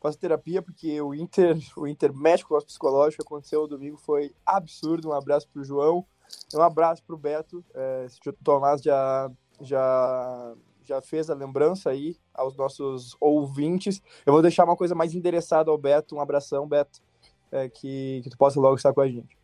Façam 0.00 0.20
terapia, 0.20 0.62
porque 0.62 1.00
o 1.00 1.14
Inter, 1.14 1.56
o 1.76 1.86
Inter 1.86 2.14
mexe 2.14 2.44
com 2.44 2.54
o 2.54 2.64
psicológico. 2.64 3.22
Aconteceu 3.22 3.66
domingo, 3.66 3.96
foi 3.96 4.34
absurdo. 4.46 5.08
Um 5.08 5.12
abraço 5.12 5.48
para 5.48 5.62
o 5.62 5.64
João. 5.64 6.06
Um 6.54 6.62
abraço 6.62 7.02
para 7.04 7.14
o 7.14 7.18
Beto. 7.18 7.64
É, 7.74 8.06
o 8.26 8.32
Tomás 8.32 8.82
já, 8.82 9.30
já, 9.60 10.54
já 10.84 11.02
fez 11.02 11.30
a 11.30 11.34
lembrança 11.34 11.90
aí 11.90 12.16
aos 12.32 12.56
nossos 12.56 13.16
ouvintes. 13.20 14.02
Eu 14.24 14.32
vou 14.32 14.42
deixar 14.42 14.64
uma 14.64 14.76
coisa 14.76 14.94
mais 14.94 15.14
endereçada 15.14 15.70
ao 15.70 15.78
Beto. 15.78 16.16
Um 16.16 16.20
abração, 16.20 16.66
Beto. 16.66 17.00
É, 17.50 17.68
que, 17.68 18.20
que 18.22 18.30
tu 18.30 18.36
possa 18.36 18.60
logo 18.60 18.76
estar 18.76 18.92
com 18.92 19.00
a 19.00 19.08
gente. 19.08 19.38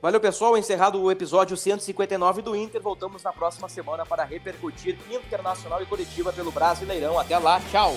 Valeu, 0.00 0.20
pessoal. 0.20 0.56
Encerrado 0.56 1.02
o 1.02 1.10
episódio 1.10 1.56
159 1.56 2.42
do 2.42 2.54
Inter. 2.54 2.80
Voltamos 2.80 3.22
na 3.22 3.32
próxima 3.32 3.68
semana 3.68 4.06
para 4.06 4.22
repercutir 4.22 4.96
Internacional 5.10 5.82
e 5.82 5.86
Curitiba 5.86 6.32
pelo 6.32 6.52
Brasileirão. 6.52 7.18
Até 7.18 7.36
lá, 7.36 7.60
tchau! 7.70 7.92